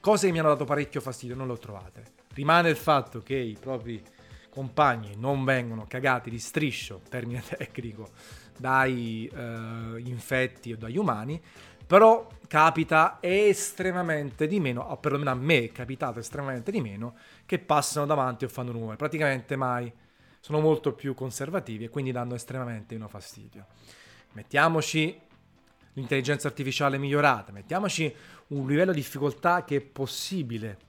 Cose 0.00 0.26
che 0.26 0.32
mi 0.32 0.38
hanno 0.38 0.48
dato 0.48 0.64
parecchio 0.64 1.00
fastidio, 1.00 1.36
non 1.36 1.46
le 1.46 1.52
ho 1.52 1.58
trovate. 1.58 2.12
Rimane 2.34 2.70
il 2.70 2.76
fatto 2.76 3.20
che 3.20 3.36
i 3.36 3.56
propri 3.58 4.02
compagni 4.48 5.14
non 5.16 5.44
vengono 5.44 5.86
cagati 5.86 6.30
di 6.30 6.38
striscio, 6.38 7.02
termine 7.08 7.42
tecnico, 7.46 8.10
dai 8.60 9.30
eh, 9.32 10.00
infetti 10.04 10.72
o 10.72 10.76
dagli 10.76 10.98
umani, 10.98 11.40
però 11.86 12.28
capita 12.46 13.18
estremamente 13.20 14.46
di 14.46 14.60
meno, 14.60 14.82
o 14.82 14.96
perlomeno 14.98 15.30
a 15.30 15.34
me 15.34 15.64
è 15.64 15.72
capitato 15.72 16.18
estremamente 16.18 16.70
di 16.70 16.80
meno, 16.80 17.16
che 17.46 17.58
passano 17.58 18.06
davanti 18.06 18.44
o 18.44 18.48
fanno 18.48 18.72
rumore, 18.72 18.96
praticamente 18.96 19.56
mai 19.56 19.90
sono 20.40 20.60
molto 20.60 20.92
più 20.92 21.14
conservativi 21.14 21.84
e 21.84 21.88
quindi 21.88 22.12
danno 22.12 22.34
estremamente 22.34 22.94
meno 22.94 23.08
fastidio. 23.08 23.66
Mettiamoci 24.32 25.18
l'intelligenza 25.94 26.48
artificiale 26.48 26.98
migliorata, 26.98 27.50
mettiamoci 27.50 28.14
un 28.48 28.66
livello 28.66 28.92
di 28.92 29.00
difficoltà 29.00 29.64
che 29.64 29.76
è 29.76 29.80
possibile 29.80 30.88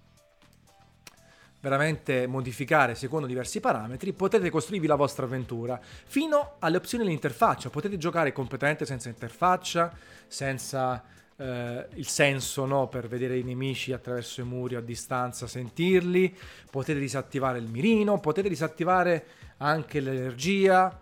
veramente 1.61 2.27
modificare 2.27 2.95
secondo 2.95 3.27
diversi 3.27 3.59
parametri, 3.59 4.13
potete 4.13 4.49
costruirvi 4.49 4.87
la 4.87 4.95
vostra 4.95 5.25
avventura 5.25 5.79
fino 5.81 6.55
alle 6.59 6.77
opzioni 6.77 7.03
dell'interfaccia. 7.03 7.69
Potete 7.69 7.97
giocare 7.97 8.33
completamente 8.33 8.85
senza 8.85 9.09
interfaccia, 9.09 9.95
senza 10.27 11.03
eh, 11.37 11.87
il 11.93 12.07
senso 12.07 12.65
no, 12.65 12.87
per 12.87 13.07
vedere 13.07 13.37
i 13.37 13.43
nemici 13.43 13.93
attraverso 13.93 14.41
i 14.41 14.43
muri 14.43 14.75
a 14.75 14.81
distanza, 14.81 15.47
sentirli, 15.47 16.35
potete 16.69 16.99
disattivare 16.99 17.59
il 17.59 17.67
mirino, 17.67 18.19
potete 18.19 18.49
disattivare 18.49 19.25
anche 19.57 19.99
l'energia, 19.99 20.99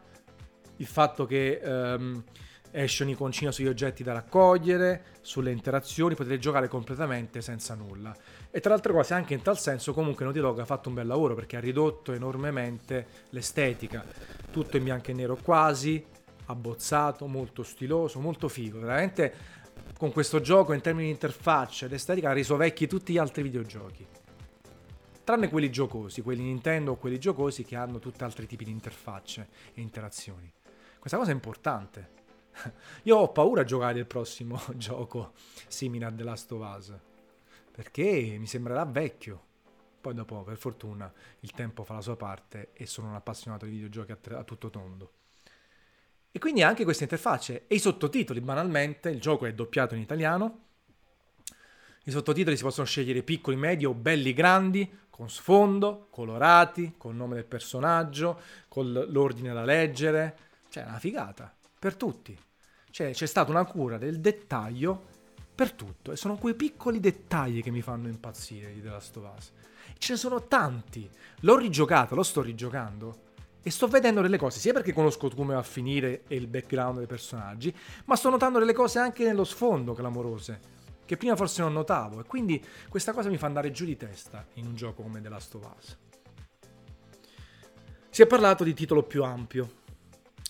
il 0.77 0.85
fatto 0.85 1.25
che 1.25 1.59
ehm, 1.61 2.23
esce 2.71 3.03
un'iconcina 3.03 3.51
sugli 3.51 3.67
oggetti 3.67 4.03
da 4.03 4.13
raccogliere, 4.13 5.03
sulle 5.21 5.51
interazioni, 5.51 6.15
potete 6.15 6.39
giocare 6.39 6.67
completamente 6.67 7.41
senza 7.41 7.73
nulla. 7.75 8.15
E 8.51 8.59
tra 8.59 8.69
le 8.69 8.75
altre 8.75 8.93
cose, 8.93 9.13
anche 9.13 9.33
in 9.33 9.41
tal 9.41 9.59
senso, 9.59 9.93
comunque 9.93 10.23
Naughty 10.23 10.39
Dog 10.39 10.59
ha 10.59 10.65
fatto 10.65 10.89
un 10.89 10.95
bel 10.95 11.07
lavoro 11.07 11.35
perché 11.35 11.57
ha 11.57 11.59
ridotto 11.59 12.13
enormemente 12.13 13.07
l'estetica. 13.29 14.05
Tutto 14.51 14.77
in 14.77 14.83
bianco 14.83 15.11
e 15.11 15.13
nero 15.13 15.37
quasi, 15.41 16.03
abbozzato, 16.45 17.27
molto 17.27 17.63
stiloso, 17.63 18.19
molto 18.19 18.47
figo. 18.47 18.79
Veramente 18.79 19.57
con 19.97 20.11
questo 20.11 20.39
gioco 20.39 20.73
in 20.73 20.81
termini 20.81 21.05
di 21.05 21.11
interfaccia 21.11 21.85
ed 21.85 21.93
estetica 21.93 22.29
ha 22.29 22.33
reso 22.33 22.55
vecchi 22.55 22.87
tutti 22.87 23.13
gli 23.13 23.17
altri 23.17 23.43
videogiochi. 23.43 24.05
Tranne 25.23 25.49
quelli 25.49 25.69
giocosi, 25.69 26.21
quelli 26.21 26.41
Nintendo 26.41 26.93
o 26.93 26.95
quelli 26.95 27.19
giocosi 27.19 27.63
che 27.63 27.75
hanno 27.75 27.99
tutti 27.99 28.23
altri 28.23 28.47
tipi 28.47 28.65
di 28.65 28.71
interfacce 28.71 29.47
e 29.73 29.81
interazioni. 29.81 30.51
Questa 30.97 31.17
cosa 31.17 31.29
è 31.29 31.33
importante. 31.33 32.18
Io 33.03 33.17
ho 33.17 33.31
paura 33.31 33.61
a 33.61 33.65
giocare 33.65 33.99
il 33.99 34.05
prossimo 34.05 34.59
gioco 34.75 35.33
simile 35.67 36.05
a 36.05 36.11
The 36.11 36.23
Last 36.23 36.51
of 36.51 36.75
Us, 36.77 36.93
perché 37.71 38.35
mi 38.39 38.47
sembrerà 38.47 38.85
vecchio. 38.85 39.47
Poi 40.01 40.13
dopo, 40.13 40.43
per 40.43 40.57
fortuna, 40.57 41.11
il 41.41 41.51
tempo 41.51 41.83
fa 41.83 41.95
la 41.95 42.01
sua 42.01 42.15
parte 42.15 42.69
e 42.73 42.85
sono 42.85 43.09
un 43.09 43.15
appassionato 43.15 43.65
di 43.65 43.71
videogiochi 43.71 44.11
a, 44.11 44.37
a 44.37 44.43
tutto 44.43 44.69
tondo. 44.69 45.11
E 46.31 46.39
quindi 46.39 46.61
anche 46.61 46.83
queste 46.83 47.03
interfacce 47.03 47.65
e 47.67 47.75
i 47.75 47.79
sottotitoli, 47.79 48.39
banalmente, 48.39 49.09
il 49.09 49.19
gioco 49.19 49.45
è 49.45 49.53
doppiato 49.53 49.95
in 49.95 50.01
italiano. 50.01 50.67
I 52.05 52.11
sottotitoli 52.11 52.55
si 52.55 52.63
possono 52.63 52.85
scegliere 52.85 53.23
piccoli, 53.23 53.57
medi 53.57 53.85
o 53.85 53.93
belli 53.93 54.33
grandi, 54.33 54.89
con 55.09 55.29
sfondo, 55.29 56.07
colorati, 56.09 56.95
col 56.97 57.15
nome 57.15 57.35
del 57.35 57.45
personaggio, 57.45 58.39
con 58.67 58.91
l'ordine 58.91 59.53
da 59.53 59.63
leggere. 59.63 60.37
Cioè, 60.69 60.85
è 60.85 60.87
una 60.87 60.99
figata, 60.99 61.53
per 61.79 61.95
tutti. 61.95 62.37
Cioè, 62.91 63.11
c'è 63.11 63.25
stata 63.25 63.49
una 63.49 63.65
cura 63.65 63.97
del 63.97 64.19
dettaglio 64.19 65.17
per 65.55 65.71
tutto. 65.71 66.11
E 66.11 66.17
sono 66.17 66.35
quei 66.37 66.53
piccoli 66.53 66.99
dettagli 66.99 67.63
che 67.63 67.71
mi 67.71 67.81
fanno 67.81 68.07
impazzire 68.07 68.73
di 68.73 68.81
The 68.81 68.89
Last 68.89 69.17
of 69.17 69.31
Us. 69.35 69.51
Ce 69.97 70.13
ne 70.13 70.19
sono 70.19 70.47
tanti. 70.47 71.09
L'ho 71.41 71.57
rigiocato, 71.57 72.15
lo 72.15 72.23
sto 72.23 72.41
rigiocando 72.41 73.27
e 73.61 73.71
sto 73.71 73.87
vedendo 73.87 74.21
delle 74.21 74.37
cose, 74.37 74.59
sia 74.59 74.71
perché 74.71 74.93
conosco 74.93 75.29
come 75.29 75.53
va 75.53 75.59
a 75.59 75.63
finire 75.63 76.23
e 76.27 76.35
il 76.35 76.47
background 76.47 76.97
dei 76.99 77.07
personaggi, 77.07 77.75
ma 78.05 78.15
sto 78.15 78.29
notando 78.29 78.57
delle 78.57 78.73
cose 78.73 78.99
anche 78.99 79.25
nello 79.25 79.43
sfondo 79.43 79.93
clamorose, 79.93 80.59
che 81.05 81.17
prima 81.17 81.35
forse 81.35 81.61
non 81.61 81.73
notavo. 81.73 82.21
E 82.21 82.23
quindi 82.23 82.63
questa 82.87 83.11
cosa 83.11 83.29
mi 83.29 83.37
fa 83.37 83.47
andare 83.47 83.71
giù 83.71 83.85
di 83.85 83.97
testa 83.97 84.45
in 84.53 84.65
un 84.65 84.75
gioco 84.75 85.01
come 85.01 85.21
The 85.21 85.29
Last 85.29 85.55
of 85.55 85.75
Us. 85.77 85.97
Si 88.09 88.21
è 88.21 88.27
parlato 88.27 88.63
di 88.63 88.73
titolo 88.73 89.03
più 89.03 89.23
ampio. 89.23 89.77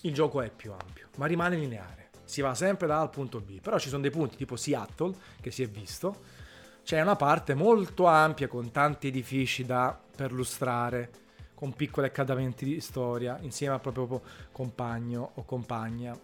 Il 0.02 0.14
gioco 0.14 0.40
è 0.40 0.50
più 0.50 0.72
ampio, 0.72 1.08
ma 1.16 1.26
rimane 1.26 1.56
lineare. 1.56 2.10
Si 2.24 2.40
va 2.40 2.54
sempre 2.54 2.86
da 2.86 2.98
A 2.98 3.00
al 3.00 3.10
punto 3.10 3.40
B. 3.40 3.60
Però 3.60 3.78
ci 3.78 3.88
sono 3.88 4.02
dei 4.02 4.10
punti 4.10 4.36
tipo 4.36 4.56
Seattle, 4.56 5.14
che 5.40 5.50
si 5.50 5.62
è 5.62 5.68
visto. 5.68 6.38
C'è 6.82 7.00
una 7.00 7.16
parte 7.16 7.54
molto 7.54 8.06
ampia 8.06 8.48
con 8.48 8.70
tanti 8.70 9.08
edifici 9.08 9.64
da 9.64 9.98
perlustrare 10.16 11.10
con 11.54 11.74
piccoli 11.74 12.06
accadimenti 12.06 12.64
di 12.64 12.80
storia 12.80 13.36
insieme 13.42 13.74
al 13.74 13.80
proprio 13.82 14.22
compagno 14.50 15.32
o 15.34 15.44
compagna. 15.44 16.18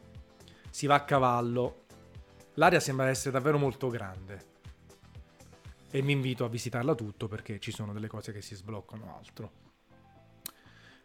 Si 0.71 0.87
va 0.87 0.95
a 0.95 1.05
cavallo. 1.05 1.85
L'area 2.55 2.81
sembra 2.81 3.09
essere 3.09 3.33
davvero 3.33 3.59
molto 3.59 3.89
grande. 3.89 4.55
E 5.91 6.01
mi 6.01 6.13
invito 6.13 6.45
a 6.45 6.49
visitarla 6.49 6.95
tutto 6.95 7.29
perché 7.29 7.61
ci 7.61 7.71
sono 7.71 7.93
delle 7.93 8.09
cose 8.09 8.33
che 8.33 8.41
si 8.41 8.55
sbloccano 8.55 9.15
altro. 9.15 9.51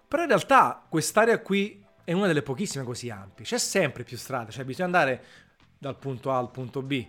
Però 0.08 0.22
in 0.22 0.30
realtà 0.30 0.86
quest'area 0.88 1.42
qui 1.42 1.84
è 2.04 2.14
una 2.14 2.28
delle 2.28 2.42
pochissime 2.42 2.84
così 2.84 3.10
ampie. 3.10 3.46
C'è 3.46 3.58
sempre 3.58 4.04
più 4.04 4.18
strada, 4.18 4.52
cioè 4.52 4.66
bisogna 4.66 4.86
andare 4.86 5.24
dal 5.78 5.98
punto 5.98 6.32
A 6.32 6.38
al 6.38 6.52
punto 6.52 6.82
B. 6.82 7.06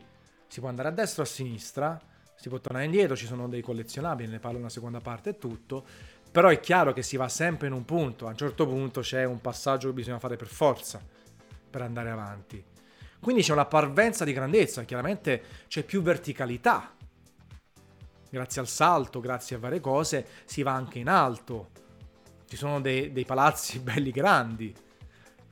Si 0.46 0.61
può 0.61 0.68
andare 0.68 0.88
a 0.88 0.92
destra 0.92 1.22
o 1.22 1.24
a 1.24 1.28
sinistra, 1.28 2.00
si 2.35 2.48
può 2.48 2.59
tornare 2.59 2.85
indietro, 2.85 3.16
ci 3.16 3.26
sono 3.26 3.48
dei 3.48 3.62
collezionabili, 3.62 4.31
ne 4.31 4.38
parlo 4.38 4.59
una 4.59 4.68
seconda 4.68 5.00
parte 5.00 5.31
e 5.31 5.38
tutto 5.38 5.85
però 6.33 6.48
è 6.48 6.61
chiaro 6.61 6.94
che 6.94 7.02
si 7.02 7.18
va 7.18 7.28
sempre 7.28 7.66
in 7.66 7.74
un 7.74 7.85
punto, 7.85 8.26
a 8.26 8.31
un 8.31 8.37
certo 8.37 8.66
punto 8.66 9.02
c'è 9.02 9.24
un 9.24 9.42
passaggio 9.42 9.88
che 9.88 9.94
bisogna 9.94 10.18
fare 10.18 10.37
per 10.37 10.48
forza 10.48 10.98
per 11.70 11.83
andare 11.83 12.09
avanti. 12.09 12.64
Quindi 13.20 13.42
c'è 13.42 13.52
una 13.52 13.66
parvenza 13.66 14.24
di 14.24 14.33
grandezza, 14.33 14.83
chiaramente 14.85 15.42
c'è 15.68 15.85
più 15.85 16.00
verticalità. 16.00 16.96
Grazie 18.31 18.61
al 18.62 18.66
salto, 18.66 19.20
grazie 19.20 19.57
a 19.57 19.59
varie 19.59 19.81
cose, 19.81 20.26
si 20.46 20.62
va 20.62 20.72
anche 20.72 20.98
in 20.98 21.09
alto. 21.09 21.68
Ci 22.53 22.59
sono 22.59 22.83
dei, 22.83 23.12
dei 23.12 23.25
palazzi 23.25 23.79
belli 23.81 24.11
grandi, 24.11 24.75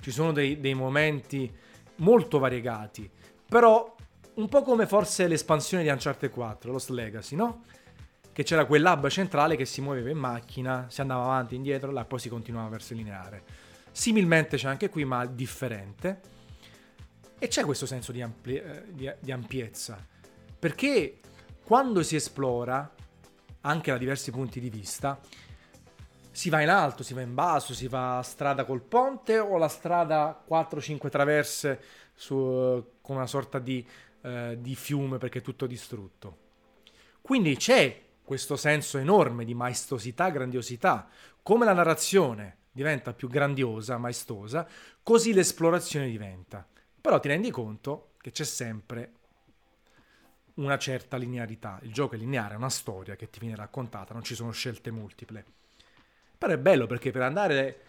ci 0.02 0.10
sono 0.10 0.32
dei, 0.32 0.60
dei 0.60 0.74
momenti 0.74 1.50
molto 1.96 2.38
variegati. 2.38 3.10
Però 3.48 3.96
un 4.34 4.48
po' 4.50 4.60
come 4.60 4.86
forse 4.86 5.26
l'espansione 5.26 5.82
di 5.82 5.88
Uncharted 5.88 6.28
4, 6.28 6.70
Lost 6.70 6.90
Legacy, 6.90 7.36
no? 7.36 7.64
che 8.34 8.42
c'era 8.42 8.66
quel 8.66 8.84
hub 8.84 9.08
centrale 9.08 9.56
che 9.56 9.64
si 9.64 9.80
muoveva 9.80 10.10
in 10.10 10.18
macchina, 10.18 10.88
si 10.90 11.00
andava 11.00 11.22
avanti, 11.22 11.54
indietro, 11.54 11.90
là, 11.90 12.04
poi 12.04 12.18
si 12.18 12.28
continuava 12.28 12.68
verso 12.68 12.92
il 12.92 12.98
lineare. 12.98 13.44
Similmente 13.90 14.58
c'è 14.58 14.68
anche 14.68 14.90
qui, 14.90 15.06
ma 15.06 15.24
differente. 15.24 16.20
E 17.38 17.48
c'è 17.48 17.64
questo 17.64 17.86
senso 17.86 18.12
di, 18.12 18.20
ampli- 18.20 18.56
eh, 18.56 18.84
di, 18.90 19.10
di 19.18 19.32
ampiezza, 19.32 20.06
perché 20.58 21.20
quando 21.64 22.02
si 22.02 22.14
esplora, 22.14 22.94
anche 23.62 23.90
da 23.90 23.96
diversi 23.96 24.30
punti 24.30 24.60
di 24.60 24.68
vista, 24.68 25.18
si 26.30 26.48
va 26.48 26.60
in 26.60 26.68
alto, 26.68 27.02
si 27.02 27.14
va 27.14 27.20
in 27.20 27.34
basso, 27.34 27.74
si 27.74 27.88
va 27.88 28.20
strada 28.22 28.64
col 28.64 28.82
ponte 28.82 29.38
o 29.38 29.56
la 29.56 29.68
strada 29.68 30.44
4-5 30.48 31.08
traverse 31.08 31.82
su, 32.14 32.34
con 33.00 33.16
una 33.16 33.26
sorta 33.26 33.58
di, 33.58 33.86
eh, 34.22 34.56
di 34.60 34.74
fiume 34.74 35.18
perché 35.18 35.38
è 35.38 35.42
tutto 35.42 35.66
distrutto. 35.66 36.48
Quindi 37.20 37.56
c'è 37.56 38.02
questo 38.24 38.56
senso 38.56 38.98
enorme 38.98 39.44
di 39.44 39.54
maestosità, 39.54 40.28
grandiosità. 40.30 41.08
Come 41.42 41.64
la 41.64 41.72
narrazione 41.72 42.58
diventa 42.70 43.12
più 43.12 43.28
grandiosa, 43.28 43.98
maestosa, 43.98 44.66
così 45.02 45.32
l'esplorazione 45.32 46.08
diventa. 46.08 46.66
Però 47.00 47.18
ti 47.18 47.28
rendi 47.28 47.50
conto 47.50 48.12
che 48.20 48.30
c'è 48.30 48.44
sempre 48.44 49.12
una 50.54 50.78
certa 50.78 51.16
linearità. 51.16 51.78
Il 51.82 51.92
gioco 51.92 52.14
è 52.14 52.18
lineare, 52.18 52.54
è 52.54 52.56
una 52.56 52.70
storia 52.70 53.16
che 53.16 53.30
ti 53.30 53.40
viene 53.40 53.56
raccontata, 53.56 54.12
non 54.12 54.22
ci 54.22 54.34
sono 54.34 54.50
scelte 54.50 54.90
multiple. 54.90 55.44
Però 56.40 56.54
è 56.54 56.56
bello 56.56 56.86
perché 56.86 57.10
per 57.10 57.20
andare 57.20 57.80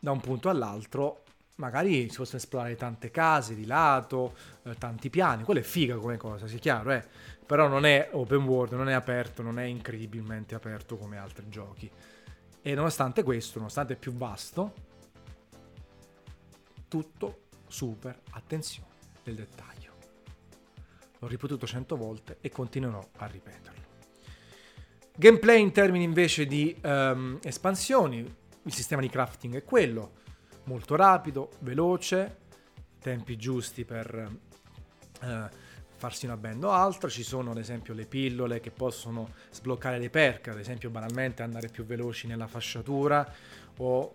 da 0.00 0.10
un 0.10 0.18
punto 0.18 0.48
all'altro 0.48 1.22
magari 1.54 2.10
si 2.10 2.16
possono 2.16 2.38
esplorare 2.38 2.74
tante 2.74 3.12
case 3.12 3.54
di 3.54 3.64
lato, 3.64 4.34
eh, 4.64 4.74
tanti 4.74 5.08
piani, 5.08 5.44
quello 5.44 5.60
è 5.60 5.62
figa 5.62 5.94
come 5.94 6.16
cosa, 6.16 6.48
sia 6.48 6.58
chiaro, 6.58 6.90
eh? 6.90 7.06
però 7.46 7.68
non 7.68 7.84
è 7.84 8.08
open 8.10 8.42
world, 8.42 8.72
non 8.72 8.88
è 8.88 8.92
aperto, 8.92 9.42
non 9.42 9.60
è 9.60 9.64
incredibilmente 9.66 10.56
aperto 10.56 10.96
come 10.96 11.16
altri 11.16 11.48
giochi. 11.48 11.88
E 12.60 12.74
nonostante 12.74 13.22
questo, 13.22 13.58
nonostante 13.58 13.92
è 13.92 13.96
più 13.96 14.14
vasto, 14.14 14.74
tutto 16.88 17.42
super 17.68 18.20
attenzione 18.30 18.94
del 19.22 19.36
dettaglio. 19.36 19.92
L'ho 21.20 21.28
ripetuto 21.28 21.68
cento 21.68 21.94
volte 21.94 22.38
e 22.40 22.50
continuerò 22.50 23.06
a 23.18 23.26
ripeterlo. 23.26 23.79
Gameplay 25.16 25.60
in 25.60 25.72
termini 25.72 26.04
invece 26.04 26.46
di 26.46 26.74
um, 26.82 27.38
espansioni, 27.42 28.18
il 28.62 28.72
sistema 28.72 29.02
di 29.02 29.08
crafting 29.08 29.56
è 29.56 29.64
quello, 29.64 30.12
molto 30.64 30.96
rapido, 30.96 31.50
veloce, 31.60 32.38
tempi 33.00 33.36
giusti 33.36 33.84
per 33.84 34.30
uh, 35.22 35.26
farsi 35.96 36.24
una 36.24 36.36
band 36.36 36.64
o 36.64 36.70
altra, 36.70 37.08
ci 37.10 37.22
sono 37.22 37.50
ad 37.50 37.58
esempio 37.58 37.92
le 37.92 38.06
pillole 38.06 38.60
che 38.60 38.70
possono 38.70 39.30
sbloccare 39.50 39.98
le 39.98 40.08
perk, 40.08 40.48
ad 40.48 40.58
esempio 40.58 40.88
banalmente 40.88 41.42
andare 41.42 41.68
più 41.68 41.84
veloci 41.84 42.26
nella 42.26 42.46
fasciatura 42.46 43.30
o 43.78 44.14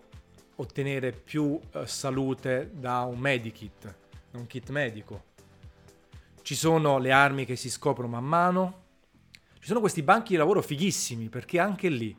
ottenere 0.56 1.12
più 1.12 1.44
uh, 1.44 1.84
salute 1.84 2.70
da 2.72 3.02
un 3.02 3.18
medikit, 3.18 3.94
da 4.30 4.38
un 4.38 4.46
kit 4.46 4.70
medico. 4.70 5.34
Ci 6.42 6.54
sono 6.54 6.98
le 6.98 7.12
armi 7.12 7.44
che 7.44 7.54
si 7.54 7.70
scoprono 7.70 8.08
man 8.08 8.24
mano, 8.24 8.84
ci 9.66 9.72
sono 9.72 9.80
questi 9.82 10.04
banchi 10.04 10.30
di 10.30 10.36
lavoro 10.36 10.62
fighissimi 10.62 11.28
perché 11.28 11.58
anche 11.58 11.88
lì, 11.88 12.16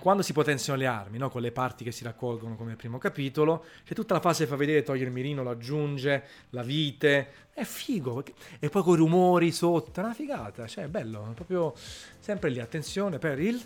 quando 0.00 0.22
si 0.22 0.32
potenziano 0.32 0.78
le 0.78 0.86
armi, 0.86 1.18
no? 1.18 1.28
con 1.30 1.42
le 1.42 1.50
parti 1.50 1.82
che 1.82 1.90
si 1.90 2.04
raccolgono 2.04 2.54
come 2.54 2.76
primo 2.76 2.98
capitolo, 2.98 3.64
c'è 3.82 3.92
tutta 3.92 4.14
la 4.14 4.20
fase 4.20 4.44
che 4.44 4.50
fa 4.50 4.54
vedere, 4.54 4.84
toglie 4.84 5.02
il 5.02 5.10
mirino, 5.10 5.42
lo 5.42 5.50
aggiunge, 5.50 6.22
la 6.50 6.62
vite, 6.62 7.48
è 7.52 7.64
figo, 7.64 8.22
e 8.60 8.68
poi 8.68 8.82
con 8.84 8.94
i 8.94 8.98
rumori 8.98 9.50
sotto, 9.50 9.98
è 9.98 10.04
una 10.04 10.14
figata, 10.14 10.64
cioè 10.68 10.84
è 10.84 10.88
bello, 10.88 11.28
è 11.28 11.34
proprio 11.34 11.74
sempre 12.20 12.50
lì, 12.50 12.60
attenzione 12.60 13.18
per 13.18 13.40
il 13.40 13.60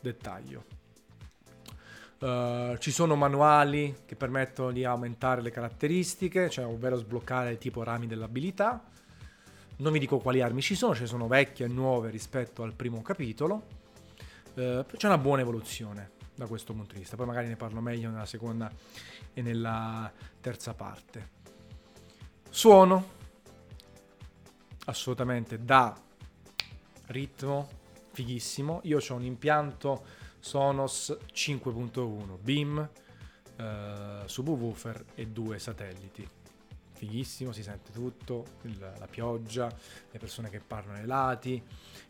dettaglio. 0.00 0.64
Uh, 2.20 2.78
ci 2.78 2.92
sono 2.92 3.16
manuali 3.16 3.96
che 4.06 4.14
permettono 4.14 4.70
di 4.70 4.84
aumentare 4.84 5.42
le 5.42 5.50
caratteristiche, 5.50 6.48
cioè 6.48 6.66
ovvero 6.66 6.94
sbloccare 6.94 7.58
tipo 7.58 7.82
rami 7.82 8.06
dell'abilità. 8.06 8.92
Non 9.76 9.92
vi 9.92 9.98
dico 9.98 10.18
quali 10.18 10.40
armi 10.40 10.62
ci 10.62 10.76
sono, 10.76 10.94
ce 10.94 11.02
ne 11.02 11.06
sono 11.06 11.26
vecchie 11.26 11.66
e 11.66 11.68
nuove 11.68 12.10
rispetto 12.10 12.62
al 12.62 12.74
primo 12.74 13.02
capitolo. 13.02 13.82
Uh, 14.54 14.84
c'è 14.96 15.06
una 15.06 15.18
buona 15.18 15.42
evoluzione 15.42 16.12
da 16.34 16.46
questo 16.46 16.72
punto 16.72 16.92
di 16.92 17.00
vista. 17.00 17.16
Poi 17.16 17.26
magari 17.26 17.48
ne 17.48 17.56
parlo 17.56 17.80
meglio 17.80 18.08
nella 18.08 18.24
seconda 18.24 18.70
e 19.32 19.42
nella 19.42 20.12
terza 20.40 20.74
parte. 20.74 21.30
Suono, 22.48 23.08
assolutamente 24.84 25.64
da 25.64 25.92
ritmo, 27.06 27.68
fighissimo. 28.12 28.80
Io 28.84 28.98
ho 28.98 29.14
un 29.14 29.24
impianto 29.24 30.04
Sonos 30.38 31.16
5.1, 31.32 32.38
BIM, 32.40 32.88
eh, 33.56 34.22
subwoofer 34.24 35.04
e 35.16 35.26
due 35.26 35.58
satelliti 35.58 36.42
fighissimo, 37.04 37.52
si 37.52 37.62
sente 37.62 37.92
tutto, 37.92 38.44
il, 38.62 38.78
la 38.78 39.06
pioggia, 39.06 39.70
le 40.10 40.18
persone 40.18 40.48
che 40.48 40.60
parlano 40.60 40.98
ai 40.98 41.06
lati, 41.06 41.62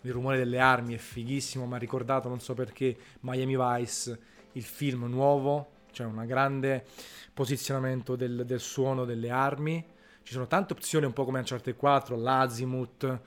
il 0.02 0.12
rumore 0.12 0.38
delle 0.38 0.58
armi 0.58 0.94
è 0.94 0.98
fighissimo, 0.98 1.66
mi 1.66 1.74
ha 1.74 1.78
ricordato, 1.78 2.28
non 2.28 2.40
so 2.40 2.54
perché, 2.54 2.96
Miami 3.20 3.56
Vice, 3.56 4.18
il 4.52 4.62
film 4.62 5.04
nuovo, 5.06 5.72
cioè 5.90 6.06
un 6.06 6.24
grande 6.26 6.84
posizionamento 7.32 8.16
del, 8.16 8.44
del, 8.46 8.60
suono 8.60 9.04
delle 9.04 9.30
armi. 9.30 9.84
Ci 10.22 10.32
sono 10.32 10.46
tante 10.46 10.72
opzioni, 10.72 11.04
un 11.04 11.12
po' 11.12 11.24
come 11.24 11.40
Uncharted 11.40 11.76
4, 11.76 12.16
l'azimut, 12.16 13.04
eh, 13.04 13.18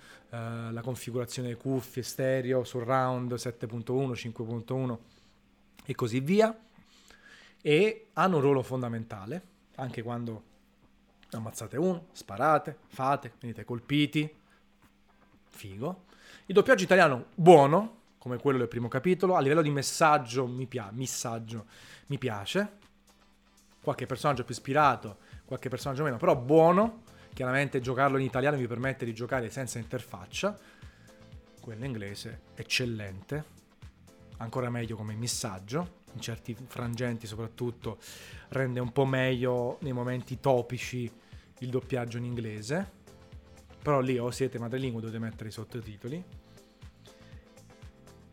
la 0.72 0.82
configurazione 0.82 1.50
delle 1.50 1.60
cuffie, 1.60 2.02
stereo, 2.02 2.64
surround 2.64 3.34
7.1, 3.34 4.14
5.1 4.14 4.98
e 5.86 5.96
così 5.96 6.20
via. 6.22 6.58
E 7.62 8.08
hanno 8.14 8.36
un 8.38 8.42
ruolo 8.42 8.64
fondamentale, 8.64 9.42
anche 9.76 10.02
quando 10.02 10.56
ammazzate 11.32 11.78
uno, 11.78 12.08
sparate, 12.12 12.78
fate, 12.88 13.34
venite 13.40 13.66
colpiti, 13.66 14.34
figo. 15.50 16.06
Il 16.46 16.54
doppiaggio 16.54 16.84
italiano 16.84 17.28
buono, 17.36 17.96
come 18.18 18.38
quello 18.38 18.58
del 18.58 18.68
primo 18.68 18.88
capitolo, 18.88 19.36
a 19.36 19.40
livello 19.40 19.62
di 19.62 19.70
messaggio 19.70 20.48
mi, 20.48 20.66
pia- 20.66 20.90
messaggio, 20.92 21.66
mi 22.08 22.18
piace, 22.18 22.78
qualche 23.82 24.06
personaggio 24.06 24.44
più 24.44 24.54
ispirato, 24.54 25.18
qualche 25.46 25.70
personaggio 25.70 26.04
meno, 26.04 26.18
però 26.18 26.36
buono, 26.36 27.04
chiaramente 27.34 27.80
giocarlo 27.80 28.18
in 28.18 28.26
italiano 28.26 28.58
mi 28.58 28.68
permette 28.68 29.06
di 29.06 29.14
giocare 29.14 29.50
senza 29.50 29.80
interfaccia, 29.80 30.58
quello 31.62 31.86
inglese 31.86 32.42
eccellente, 32.56 33.44
ancora 34.38 34.70
meglio 34.70 34.96
come 34.96 35.16
messaggio, 35.16 35.97
in 36.14 36.20
certi 36.20 36.56
frangenti 36.68 37.28
soprattutto 37.28 37.98
rende 38.50 38.80
un 38.80 38.92
po' 38.92 39.06
meglio 39.06 39.78
nei 39.82 39.92
momenti 39.94 40.40
topici 40.40 41.12
il 41.60 41.70
doppiaggio 41.70 42.18
in 42.18 42.26
inglese. 42.26 42.96
Però 43.82 44.00
lì 44.00 44.18
o 44.18 44.32
siete 44.32 44.60
madrelingua 44.60 45.00
dovete 45.00 45.20
mettere 45.20 45.50
i 45.50 45.52
sottotitoli. 45.52 46.24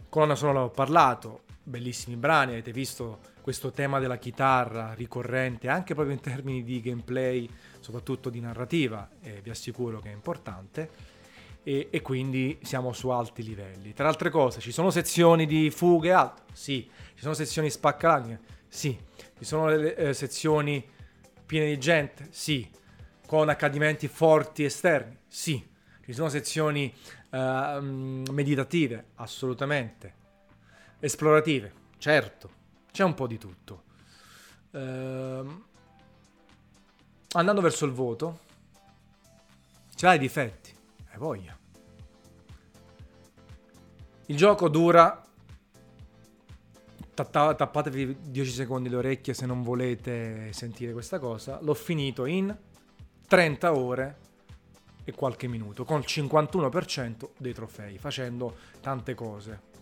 Colonna 0.08 0.34
sonora 0.34 0.62
ho 0.62 0.70
parlato, 0.70 1.42
bellissimi 1.62 2.16
brani, 2.16 2.52
avete 2.52 2.72
visto 2.72 3.32
questo 3.40 3.70
tema 3.70 3.98
della 3.98 4.16
chitarra 4.16 4.94
ricorrente 4.94 5.68
anche 5.68 5.94
proprio 5.94 6.14
in 6.14 6.20
termini 6.20 6.62
di 6.62 6.80
gameplay, 6.80 7.48
soprattutto 7.78 8.30
di 8.30 8.40
narrativa, 8.40 9.08
e 9.20 9.40
vi 9.42 9.50
assicuro 9.50 10.00
che 10.00 10.10
è 10.10 10.12
importante. 10.12 11.13
E, 11.66 11.88
e, 11.90 12.02
quindi 12.02 12.58
siamo 12.62 12.92
su 12.92 13.08
alti 13.08 13.42
livelli. 13.42 13.94
Tra 13.94 14.06
altre 14.06 14.28
cose, 14.28 14.60
ci 14.60 14.70
sono 14.70 14.90
sezioni 14.90 15.46
di 15.46 15.70
fughe 15.70 16.12
alte? 16.12 16.42
Sì. 16.52 16.88
Ci 17.14 17.22
sono 17.22 17.32
sezioni 17.32 17.70
spaccalagne? 17.70 18.40
Sì. 18.68 18.96
Ci 19.38 19.44
sono 19.44 19.68
le, 19.68 19.96
eh, 19.96 20.12
sezioni 20.12 20.86
piene 21.46 21.68
di 21.68 21.78
gente? 21.78 22.28
Sì. 22.30 22.70
Con 23.26 23.48
accadimenti 23.48 24.08
forti 24.08 24.64
esterni? 24.64 25.16
Sì. 25.26 25.66
Ci 26.04 26.12
sono 26.12 26.28
sezioni 26.28 26.94
uh, 27.30 27.80
meditative? 27.80 29.06
Assolutamente. 29.14 30.14
Esplorative? 31.00 31.72
Certo. 31.96 32.50
C'è 32.92 33.04
un 33.04 33.14
po' 33.14 33.26
di 33.26 33.38
tutto. 33.38 33.84
Uh, 34.72 35.64
andando 37.32 37.60
verso 37.62 37.86
il 37.86 37.92
voto, 37.92 38.40
ce 39.94 40.04
l'hai 40.04 40.18
difetti? 40.18 40.72
Hai 41.10 41.18
voglia. 41.18 41.53
Il 44.26 44.36
gioco 44.36 44.70
dura 44.70 45.22
tappatevi 47.14 48.16
10 48.22 48.50
secondi 48.50 48.88
le 48.88 48.96
orecchie 48.96 49.34
se 49.34 49.44
non 49.44 49.62
volete 49.62 50.50
sentire 50.52 50.92
questa 50.92 51.18
cosa. 51.18 51.58
L'ho 51.60 51.74
finito 51.74 52.24
in 52.24 52.56
30 53.28 53.76
ore 53.76 54.16
e 55.04 55.12
qualche 55.12 55.46
minuto, 55.46 55.84
con 55.84 55.98
il 56.00 56.06
51% 56.08 57.28
dei 57.36 57.52
trofei, 57.52 57.98
facendo 57.98 58.56
tante 58.80 59.14
cose. 59.14 59.72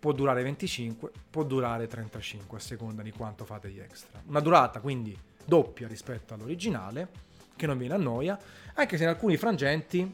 Può 0.00 0.10
durare 0.10 0.42
25, 0.42 1.12
può 1.30 1.44
durare 1.44 1.86
35 1.86 2.58
a 2.58 2.60
seconda 2.60 3.02
di 3.02 3.12
quanto 3.12 3.44
fate 3.44 3.68
di 3.68 3.78
extra. 3.78 4.20
Una 4.26 4.40
durata 4.40 4.80
quindi 4.80 5.16
doppia 5.44 5.86
rispetto 5.86 6.34
all'originale, 6.34 7.08
che 7.54 7.66
non 7.66 7.78
viene 7.78 7.94
a 7.94 7.98
noia, 7.98 8.36
anche 8.74 8.96
se 8.96 9.04
in 9.04 9.10
alcuni 9.10 9.36
frangenti 9.36 10.12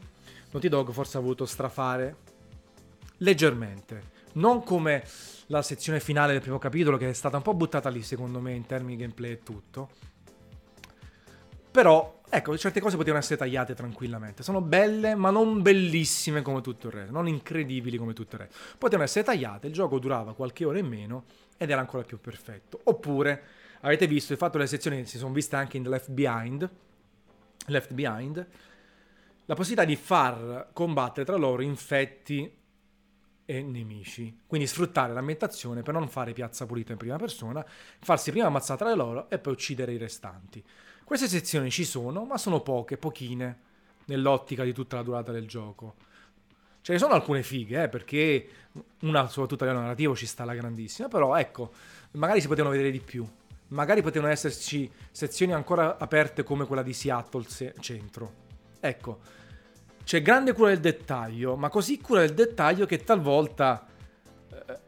Naughty 0.51 0.69
Dog 0.69 0.91
forse 0.91 1.17
ha 1.17 1.21
voluto 1.21 1.45
strafare 1.45 2.15
leggermente. 3.17 4.15
Non 4.33 4.63
come 4.63 5.03
la 5.47 5.61
sezione 5.61 5.99
finale 5.99 6.33
del 6.33 6.41
primo 6.41 6.59
capitolo, 6.59 6.97
che 6.97 7.09
è 7.09 7.13
stata 7.13 7.37
un 7.37 7.43
po' 7.43 7.53
buttata 7.53 7.89
lì, 7.89 8.03
secondo 8.03 8.39
me, 8.39 8.53
in 8.53 8.65
termini 8.65 8.95
di 8.95 9.01
gameplay 9.01 9.31
e 9.31 9.43
tutto. 9.43 9.89
Però, 11.71 12.21
ecco, 12.29 12.57
certe 12.57 12.79
cose 12.79 12.97
potevano 12.97 13.19
essere 13.21 13.37
tagliate 13.37 13.73
tranquillamente. 13.73 14.43
Sono 14.43 14.61
belle, 14.61 15.15
ma 15.15 15.29
non 15.29 15.61
bellissime 15.61 16.41
come 16.41 16.61
tutto 16.61 16.87
il 16.87 16.93
resto, 16.93 17.11
non 17.11 17.27
incredibili 17.27 17.97
come 17.97 18.13
tutto 18.13 18.35
il 18.35 18.41
resto. 18.41 18.57
Potevano 18.77 19.03
essere 19.03 19.23
tagliate, 19.23 19.67
il 19.67 19.73
gioco 19.73 19.99
durava 19.99 20.33
qualche 20.33 20.65
ora 20.65 20.79
in 20.79 20.87
meno 20.87 21.25
ed 21.57 21.69
era 21.69 21.79
ancora 21.79 22.03
più 22.03 22.19
perfetto. 22.19 22.79
Oppure, 22.83 23.43
avete 23.81 24.07
visto, 24.07 24.33
il 24.33 24.37
fatto 24.37 24.53
che 24.53 24.63
le 24.63 24.67
sezioni 24.67 25.05
si 25.05 25.17
sono 25.17 25.33
viste 25.33 25.55
anche 25.55 25.77
in 25.77 25.87
Left 25.87 26.09
Behind, 26.09 26.69
Left 27.67 27.93
Behind, 27.93 28.47
la 29.45 29.55
possibilità 29.55 29.85
di 29.85 29.95
far 29.95 30.69
combattere 30.73 31.25
tra 31.25 31.35
loro 31.35 31.61
infetti 31.61 32.51
e 33.49 33.63
nemici. 33.63 34.41
Quindi 34.45 34.67
sfruttare 34.67 35.13
l'ambientazione 35.13 35.81
per 35.81 35.93
non 35.93 36.09
fare 36.09 36.33
piazza 36.33 36.65
pulita 36.65 36.91
in 36.91 36.97
prima 36.97 37.15
persona, 37.15 37.65
farsi 37.99 38.31
prima 38.31 38.47
ammazzare 38.47 38.77
tra 38.77 38.93
loro 38.93 39.29
e 39.29 39.39
poi 39.39 39.53
uccidere 39.53 39.93
i 39.93 39.97
restanti. 39.97 40.61
Queste 41.05 41.29
sezioni 41.29 41.71
ci 41.71 41.85
sono, 41.85 42.25
ma 42.25 42.37
sono 42.37 42.59
poche, 42.59 42.97
pochine, 42.97 43.59
nell'ottica 44.07 44.65
di 44.65 44.73
tutta 44.73 44.97
la 44.97 45.03
durata 45.03 45.31
del 45.31 45.47
gioco. 45.47 45.95
Ce 46.81 46.91
ne 46.91 46.99
sono 46.99 47.13
alcune 47.13 47.41
fighe, 47.41 47.83
eh, 47.83 47.87
perché 47.87 48.49
una 48.99 49.27
soprattutto 49.29 49.63
a 49.63 49.67
livello 49.67 49.83
narrativo 49.85 50.13
ci 50.13 50.25
sta 50.25 50.43
la 50.43 50.53
grandissima, 50.53 51.07
però 51.07 51.37
ecco, 51.37 51.71
magari 52.11 52.41
si 52.41 52.47
potevano 52.47 52.73
vedere 52.73 52.91
di 52.91 52.99
più. 52.99 53.25
magari 53.69 54.01
potevano 54.01 54.31
esserci 54.31 54.89
sezioni 55.11 55.53
ancora 55.53 55.97
aperte 55.97 56.43
come 56.43 56.65
quella 56.65 56.83
di 56.83 56.93
Seattle 56.93 57.45
centro. 57.79 58.45
Ecco, 58.79 59.19
c'è 60.07 60.21
grande 60.21 60.53
cura 60.53 60.69
del 60.69 60.79
dettaglio, 60.79 61.57
ma 61.57 61.67
così 61.67 61.99
cura 61.99 62.21
del 62.21 62.33
dettaglio 62.33 62.85
che 62.85 63.03
talvolta 63.03 63.85
eh, 64.49 64.79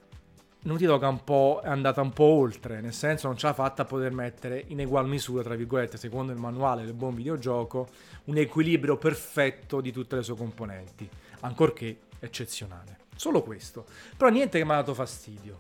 Naughty 0.62 0.86
Dog 0.86 1.62
è 1.62 1.68
andata 1.68 2.00
un 2.00 2.14
po' 2.14 2.24
oltre, 2.24 2.80
nel 2.80 2.94
senso 2.94 3.28
non 3.28 3.36
ce 3.36 3.48
l'ha 3.48 3.54
fatta 3.54 3.82
a 3.82 3.86
poter 3.86 4.14
mettere 4.14 4.64
in 4.68 4.80
egual 4.80 5.10
misura, 5.10 5.44
tra 5.44 5.56
virgolette, 5.56 5.98
secondo 5.98 6.32
il 6.32 6.40
manuale 6.40 6.86
del 6.86 6.94
buon 6.94 7.16
videogioco, 7.16 7.90
un 8.26 8.38
equilibrio 8.38 8.96
perfetto 8.96 9.82
di 9.82 9.92
tutte 9.92 10.16
le 10.16 10.24
sue 10.24 10.38
componenti, 10.38 11.10
ancorché 11.42 11.98
eccezionale. 12.20 13.00
Solo 13.14 13.44
questo. 13.44 13.84
Però 14.16 14.30
niente 14.30 14.58
che 14.58 14.64
mi 14.64 14.72
ha 14.72 14.76
dato 14.76 14.94
fastidio. 14.94 15.58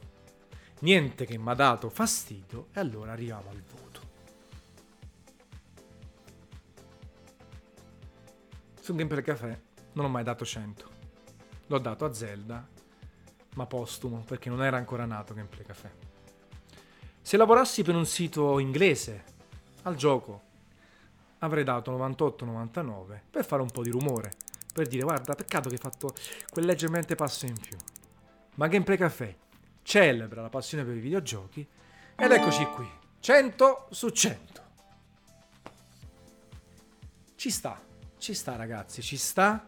Niente 0.79 1.25
che 1.25 1.37
mi 1.37 1.49
ha 1.49 1.53
dato 1.53 1.89
fastidio 1.89 2.67
e 2.71 2.79
allora 2.79 3.11
arriviamo 3.11 3.49
al 3.49 3.61
voto. 3.69 3.88
Su 8.89 8.95
Gameplay 8.95 9.21
Café 9.21 9.61
non 9.91 10.05
ho 10.05 10.07
mai 10.09 10.23
dato 10.23 10.43
100. 10.43 10.89
L'ho 11.67 11.77
dato 11.77 12.05
a 12.05 12.11
Zelda, 12.11 12.67
ma 13.53 13.67
postumo 13.67 14.23
perché 14.25 14.49
non 14.49 14.63
era 14.63 14.77
ancora 14.77 15.05
nato 15.05 15.35
Gameplay 15.35 15.63
Café. 15.63 15.91
Se 17.21 17.37
lavorassi 17.37 17.83
per 17.83 17.93
un 17.93 18.07
sito 18.07 18.57
inglese 18.57 19.23
al 19.83 19.93
gioco 19.93 20.41
avrei 21.37 21.63
dato 21.63 21.95
98-99 21.95 23.19
per 23.29 23.45
fare 23.45 23.61
un 23.61 23.69
po' 23.69 23.83
di 23.83 23.91
rumore, 23.91 24.31
per 24.73 24.87
dire 24.87 25.03
guarda 25.03 25.35
peccato 25.35 25.69
che 25.69 25.75
hai 25.75 25.81
fatto 25.81 26.15
quel 26.49 26.65
leggermente 26.65 27.13
passo 27.13 27.45
in 27.45 27.59
più. 27.59 27.77
Ma 28.55 28.65
Gameplay 28.65 28.97
Café 28.97 29.37
celebra 29.83 30.41
la 30.41 30.49
passione 30.49 30.83
per 30.83 30.95
i 30.95 30.99
videogiochi 30.99 31.63
ed 32.15 32.31
eccoci 32.31 32.65
qui, 32.65 32.89
100 33.19 33.87
su 33.91 34.09
100. 34.09 34.63
Ci 37.35 37.51
sta, 37.51 37.79
ci 38.19 38.33
sta 38.33 38.55
ragazzi, 38.55 39.01
ci 39.01 39.17
sta. 39.17 39.67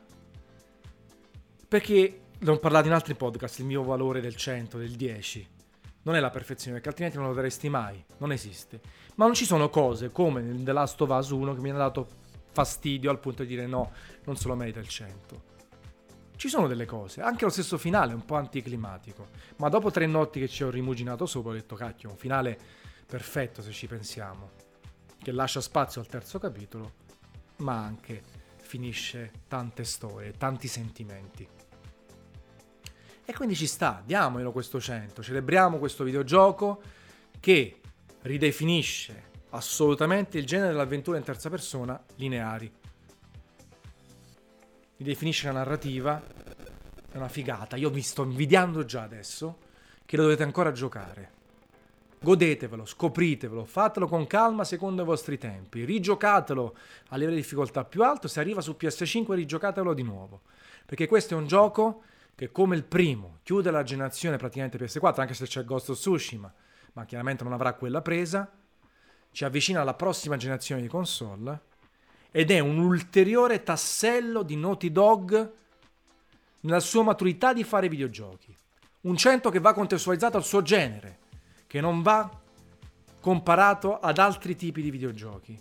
Perché 1.68 2.22
l'ho 2.38 2.60
parlato 2.60 2.88
in 2.88 2.94
altri 2.94 3.16
podcast, 3.16 3.60
il 3.60 3.66
mio 3.66 3.84
valore 3.84 4.22
del 4.22 4.36
100, 4.36 4.78
del 4.78 4.92
10 4.92 5.48
non 6.04 6.16
è 6.16 6.20
la 6.20 6.30
perfezione, 6.30 6.74
perché 6.74 6.90
altrimenti 6.90 7.18
non 7.18 7.28
lo 7.28 7.34
daresti 7.34 7.70
mai, 7.70 8.04
non 8.18 8.32
esiste. 8.32 8.82
Ma 9.16 9.26
non 9.26 9.34
ci 9.34 9.46
sono 9.46 9.70
cose 9.70 10.12
come 10.12 10.42
nel 10.42 10.64
The 10.64 10.72
Last 10.72 11.00
of 11.02 11.10
Us 11.10 11.30
1 11.30 11.54
che 11.54 11.62
mi 11.62 11.70
hanno 11.70 11.80
dato 11.80 12.08
fastidio 12.52 13.10
al 13.10 13.20
punto 13.20 13.44
di 13.44 13.50
dire 13.50 13.68
no, 13.68 13.92
non 14.26 14.36
se 14.36 14.48
lo 14.48 14.56
merita 14.56 14.80
il 14.80 14.88
100. 14.88 15.50
Ci 16.36 16.50
sono 16.50 16.68
delle 16.68 16.86
cose, 16.86 17.22
anche 17.22 17.46
lo 17.46 17.52
stesso 17.52 17.78
finale 17.78 18.14
è 18.14 18.16
un 18.16 18.26
po' 18.26 18.36
anticlimatico, 18.36 19.28
ma 19.58 19.70
dopo 19.70 19.92
tre 19.92 20.08
notti 20.08 20.40
che 20.40 20.48
ci 20.48 20.64
ho 20.64 20.72
rimuginato 20.72 21.28
sopra 21.28 21.52
ho 21.52 21.54
detto 21.54 21.76
cacchio, 21.76 22.10
un 22.10 22.18
finale 22.18 22.58
perfetto 23.06 23.62
se 23.62 23.72
ci 23.72 23.86
pensiamo, 23.86 24.50
che 25.22 25.32
lascia 25.32 25.62
spazio 25.62 26.02
al 26.02 26.08
terzo 26.08 26.40
capitolo, 26.40 26.94
ma 27.58 27.78
anche 27.78 28.24
finisce 28.72 29.32
tante 29.50 29.84
storie, 29.84 30.32
tanti 30.32 30.70
sentimenti. 30.70 31.46
E 33.26 33.34
quindi 33.34 33.54
ci 33.54 33.68
sta, 33.68 34.02
diamolo 34.06 34.54
questo 34.54 34.80
100, 34.80 35.22
celebriamo 35.22 35.78
questo 35.78 36.06
videogioco 36.06 36.82
che 37.42 37.82
ridefinisce 38.22 39.24
assolutamente 39.50 40.38
il 40.38 40.46
genere 40.46 40.70
dell'avventura 40.70 41.18
in 41.18 41.24
terza 41.26 41.50
persona 41.50 42.02
lineari 42.16 42.72
mi 44.96 45.06
definisce 45.06 45.48
la 45.48 45.54
narrativa, 45.54 46.24
è 47.12 47.18
una 47.18 47.28
figata. 47.28 47.76
Io 47.76 47.90
vi 47.90 48.02
sto 48.02 48.24
invidiando 48.24 48.86
già 48.86 49.02
adesso 49.02 49.58
che 50.06 50.16
lo 50.16 50.24
dovete 50.24 50.44
ancora 50.44 50.72
giocare. 50.72 51.41
Godetevelo, 52.24 52.86
scopritevelo, 52.86 53.66
fatelo 53.66 54.08
con 54.08 54.28
calma 54.28 54.64
secondo 54.64 55.02
i 55.02 55.06
vostri 55.06 55.40
tempi, 55.40 55.86
rigiocatelo 55.86 56.76
a 57.08 57.16
livello 57.16 57.36
di 57.36 57.42
difficoltà 57.42 57.84
più 57.84 58.04
alto, 58.04 58.28
se 58.28 58.40
arriva 58.40 58.62
su 58.62 58.76
PS5 58.80 59.34
rigiocatelo 59.34 59.92
di 59.96 60.04
nuovo, 60.04 60.42
perché 60.86 61.08
questo 61.08 61.34
è 61.34 61.38
un 61.38 61.48
gioco 61.48 62.04
che 62.36 62.52
come 62.52 62.76
il 62.76 62.84
primo 62.84 63.40
chiude 63.42 63.72
la 63.72 63.82
generazione 63.82 64.38
praticamente 64.38 64.78
PS4, 64.78 65.20
anche 65.20 65.34
se 65.34 65.48
c'è 65.48 65.66
Ghost 65.66 65.90
of 65.90 65.98
Tsushima, 65.98 66.54
ma 66.94 67.06
chiaramente 67.06 67.44
non 67.44 67.54
avrà 67.54 67.74
quella 67.74 68.04
presa, 68.04 68.52
ci 69.32 69.44
avvicina 69.44 69.82
alla 69.82 69.96
prossima 69.96 70.38
generazione 70.38 70.84
di 70.84 70.88
console 70.88 71.60
ed 72.30 72.52
è 72.52 72.60
un 72.60 72.78
ulteriore 72.78 73.64
tassello 73.64 74.44
di 74.44 74.56
Naughty 74.58 74.92
Dog 74.92 75.52
nella 76.60 76.80
sua 76.82 77.02
maturità 77.02 77.52
di 77.52 77.64
fare 77.64 77.90
videogiochi. 77.90 78.56
Un 79.02 79.18
100 79.18 79.50
che 79.50 79.60
va 79.60 79.74
contestualizzato 79.74 80.38
al 80.38 80.44
suo 80.44 80.62
genere, 80.62 81.21
che 81.72 81.80
non 81.80 82.02
va 82.02 82.30
comparato 83.22 83.98
ad 83.98 84.18
altri 84.18 84.58
tipi 84.58 84.82
di 84.82 84.92
videogiochi. 84.92 85.58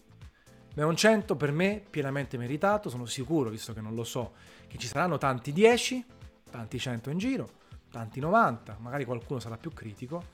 Ma 0.74 0.82
è 0.82 0.84
un 0.84 0.96
100 0.96 1.36
per 1.36 1.52
me 1.52 1.80
pienamente 1.88 2.36
meritato, 2.36 2.90
sono 2.90 3.06
sicuro, 3.06 3.48
visto 3.48 3.72
che 3.72 3.80
non 3.80 3.94
lo 3.94 4.02
so, 4.02 4.32
che 4.66 4.76
ci 4.76 4.88
saranno 4.88 5.18
tanti 5.18 5.52
10, 5.52 6.04
tanti 6.50 6.80
100 6.80 7.10
in 7.10 7.18
giro, 7.18 7.50
tanti 7.92 8.18
90, 8.18 8.78
magari 8.80 9.04
qualcuno 9.04 9.38
sarà 9.38 9.56
più 9.56 9.72
critico, 9.72 10.24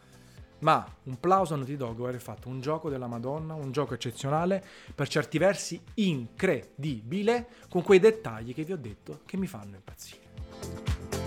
ma 0.60 0.82
un 1.02 1.20
plauso 1.20 1.52
a 1.52 1.58
Naughty 1.58 1.76
Dog 1.76 2.00
aver 2.00 2.22
fatto 2.22 2.48
un 2.48 2.62
gioco 2.62 2.88
della 2.88 3.06
Madonna, 3.06 3.52
un 3.52 3.70
gioco 3.70 3.92
eccezionale, 3.92 4.64
per 4.94 5.08
certi 5.08 5.36
versi 5.36 5.78
incredibile, 5.96 7.48
con 7.68 7.82
quei 7.82 7.98
dettagli 7.98 8.54
che 8.54 8.64
vi 8.64 8.72
ho 8.72 8.78
detto 8.78 9.20
che 9.26 9.36
mi 9.36 9.46
fanno 9.46 9.74
impazzire. 9.74 11.25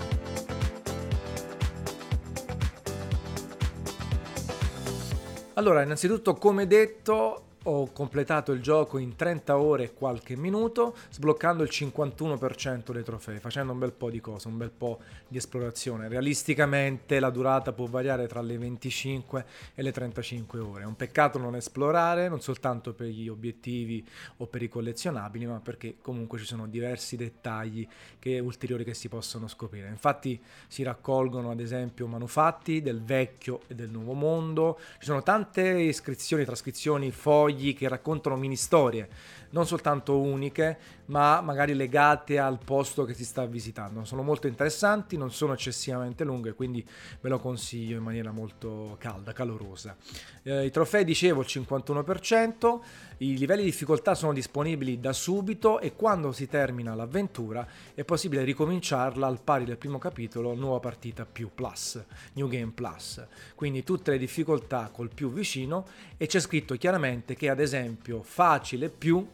Allora, 5.60 5.82
innanzitutto, 5.82 6.36
come 6.36 6.66
detto, 6.66 7.42
ho 7.64 7.92
completato 7.92 8.52
il 8.52 8.62
gioco 8.62 8.96
in 8.96 9.16
30 9.16 9.58
ore 9.58 9.84
e 9.84 9.92
qualche 9.92 10.36
minuto, 10.36 10.96
sbloccando 11.10 11.62
il 11.62 11.68
51% 11.70 12.92
dei 12.92 13.02
trofei, 13.02 13.38
facendo 13.38 13.72
un 13.72 13.78
bel 13.78 13.92
po' 13.92 14.10
di 14.10 14.20
cose, 14.20 14.48
un 14.48 14.56
bel 14.56 14.70
po' 14.70 15.00
di 15.28 15.36
esplorazione. 15.36 16.08
Realisticamente 16.08 17.20
la 17.20 17.30
durata 17.30 17.72
può 17.72 17.86
variare 17.86 18.26
tra 18.26 18.40
le 18.40 18.56
25 18.56 19.44
e 19.74 19.82
le 19.82 19.92
35 19.92 20.58
ore. 20.58 20.82
È 20.84 20.86
un 20.86 20.96
peccato 20.96 21.38
non 21.38 21.54
esplorare, 21.54 22.28
non 22.28 22.40
soltanto 22.40 22.94
per 22.94 23.08
gli 23.08 23.28
obiettivi 23.28 24.06
o 24.38 24.46
per 24.46 24.62
i 24.62 24.68
collezionabili, 24.68 25.46
ma 25.46 25.60
perché 25.60 25.96
comunque 26.00 26.38
ci 26.38 26.46
sono 26.46 26.66
diversi 26.66 27.16
dettagli 27.16 27.86
che, 28.18 28.38
ulteriori 28.38 28.84
che 28.84 28.94
si 28.94 29.08
possono 29.08 29.48
scoprire. 29.48 29.88
Infatti 29.88 30.40
si 30.66 30.82
raccolgono 30.82 31.50
ad 31.50 31.60
esempio 31.60 32.06
manufatti 32.06 32.80
del 32.80 33.02
vecchio 33.02 33.62
e 33.66 33.74
del 33.74 33.90
nuovo 33.90 34.14
mondo, 34.14 34.78
ci 34.98 35.06
sono 35.06 35.22
tante 35.22 35.62
iscrizioni, 35.62 36.44
trascrizioni, 36.44 37.10
fogli, 37.10 37.48
fogli 37.50 37.76
che 37.76 37.88
raccontano 37.88 38.36
mini 38.36 38.56
storie, 38.56 39.08
non 39.50 39.66
soltanto 39.66 40.18
uniche, 40.18 40.78
ma 41.06 41.40
magari 41.40 41.74
legate 41.74 42.38
al 42.38 42.58
posto 42.64 43.04
che 43.04 43.14
si 43.14 43.24
sta 43.24 43.44
visitando. 43.46 44.04
Sono 44.04 44.22
molto 44.22 44.46
interessanti, 44.46 45.16
non 45.16 45.32
sono 45.32 45.52
eccessivamente 45.52 46.24
lunghe, 46.24 46.52
quindi 46.52 46.86
ve 47.20 47.28
lo 47.28 47.38
consiglio 47.38 47.96
in 47.96 48.02
maniera 48.02 48.30
molto 48.30 48.96
calda, 48.98 49.32
calorosa. 49.32 49.96
Eh, 50.42 50.66
I 50.66 50.70
trofei, 50.70 51.04
dicevo, 51.04 51.40
il 51.40 51.46
51%, 51.48 52.80
i 53.18 53.36
livelli 53.36 53.64
di 53.64 53.70
difficoltà 53.70 54.14
sono 54.14 54.32
disponibili 54.32 55.00
da 55.00 55.12
subito 55.12 55.80
e 55.80 55.94
quando 55.94 56.32
si 56.32 56.46
termina 56.46 56.94
l'avventura 56.94 57.66
è 57.94 58.04
possibile 58.04 58.44
ricominciarla 58.44 59.26
al 59.26 59.42
pari 59.42 59.64
del 59.64 59.76
primo 59.76 59.98
capitolo, 59.98 60.54
nuova 60.54 60.78
partita 60.78 61.26
più 61.26 61.50
plus, 61.54 62.02
New 62.34 62.48
Game 62.48 62.70
Plus. 62.70 63.22
Quindi 63.54 63.82
tutte 63.82 64.12
le 64.12 64.18
difficoltà 64.18 64.90
col 64.92 65.10
più 65.12 65.30
vicino 65.30 65.86
e 66.16 66.26
c'è 66.26 66.40
scritto 66.40 66.76
chiaramente 66.76 67.34
che 67.34 67.50
ad 67.50 67.60
esempio 67.60 68.22
facile 68.22 68.88
più 68.88 69.26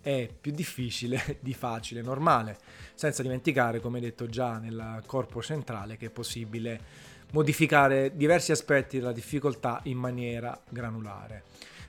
è 0.00 0.28
più 0.40 0.52
difficile 0.52 1.38
di 1.40 1.54
facile 1.54 2.02
normale, 2.02 2.58
senza 2.94 3.22
dimenticare, 3.22 3.80
come 3.80 4.00
detto 4.00 4.26
già 4.26 4.58
nel 4.58 5.02
corpo 5.06 5.42
centrale, 5.42 5.96
che 5.96 6.06
è 6.06 6.10
possibile 6.10 7.06
modificare 7.32 8.16
diversi 8.16 8.52
aspetti 8.52 8.98
della 8.98 9.12
difficoltà 9.12 9.80
in 9.84 9.98
maniera 9.98 10.58
granulare. 10.68 11.42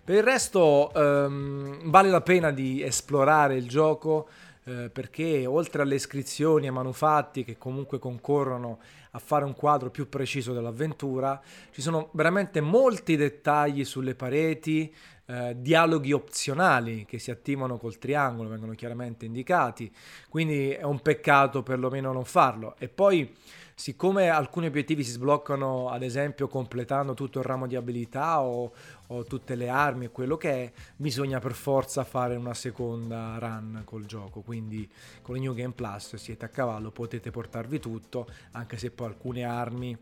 Per 0.03 0.15
il 0.15 0.23
resto 0.23 0.91
ehm, 0.93 1.89
vale 1.89 2.09
la 2.09 2.21
pena 2.21 2.51
di 2.51 2.81
esplorare 2.81 3.55
il 3.55 3.67
gioco 3.67 4.27
eh, 4.63 4.89
perché 4.89 5.45
oltre 5.45 5.83
alle 5.83 5.95
iscrizioni 5.95 6.67
e 6.67 6.71
manufatti 6.71 7.43
che 7.43 7.57
comunque 7.57 7.99
concorrono 7.99 8.79
a 9.11 9.19
fare 9.19 9.45
un 9.45 9.55
quadro 9.55 9.89
più 9.89 10.09
preciso 10.09 10.53
dell'avventura, 10.53 11.41
ci 11.71 11.81
sono 11.81 12.09
veramente 12.13 12.61
molti 12.61 13.15
dettagli 13.15 13.83
sulle 13.83 14.13
pareti, 14.13 14.93
eh, 15.29 15.55
dialoghi 15.59 16.11
opzionali 16.11 17.05
che 17.05 17.19
si 17.19 17.29
attivano 17.29 17.77
col 17.77 17.99
triangolo, 17.99 18.49
vengono 18.49 18.73
chiaramente 18.73 19.25
indicati, 19.25 19.93
quindi 20.27 20.71
è 20.71 20.81
un 20.81 21.01
peccato 21.01 21.61
perlomeno 21.61 22.11
non 22.11 22.25
farlo. 22.25 22.75
E 22.79 22.89
poi, 22.89 23.35
siccome 23.75 24.29
alcuni 24.29 24.65
obiettivi 24.65 25.03
si 25.03 25.11
sbloccano, 25.11 25.89
ad 25.89 26.01
esempio, 26.01 26.47
completando 26.47 27.13
tutto 27.13 27.37
il 27.37 27.45
ramo 27.45 27.67
di 27.67 27.75
abilità 27.75 28.41
o, 28.41 28.73
o 29.05 29.23
tutte 29.25 29.53
le 29.53 29.69
armi 29.69 30.05
e 30.05 30.09
quello 30.09 30.35
che 30.35 30.51
è, 30.63 30.71
bisogna 30.95 31.37
per 31.37 31.53
forza 31.53 32.03
fare 32.03 32.35
una 32.35 32.55
seconda 32.55 33.37
run 33.37 33.83
col 33.85 34.05
gioco. 34.05 34.41
Quindi 34.41 34.89
con 35.21 35.35
il 35.35 35.43
New 35.43 35.53
Game 35.53 35.73
Plus 35.73 36.15
siete 36.15 36.45
a 36.45 36.49
cavallo, 36.49 36.89
potete 36.89 37.29
portarvi 37.29 37.79
tutto, 37.79 38.27
anche 38.53 38.77
se 38.77 38.89
poi 38.89 39.05
alcune 39.05 39.43
armi 39.43 39.95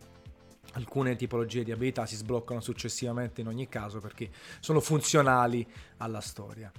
alcune 0.74 1.16
tipologie 1.16 1.64
di 1.64 1.72
abilità 1.72 2.06
si 2.06 2.16
sbloccano 2.16 2.60
successivamente 2.60 3.42
in 3.42 3.48
ogni 3.48 3.68
caso 3.68 4.00
perché 4.00 4.30
sono 4.60 4.80
funzionali 4.80 5.66
alla 5.98 6.22
storia. 6.22 6.72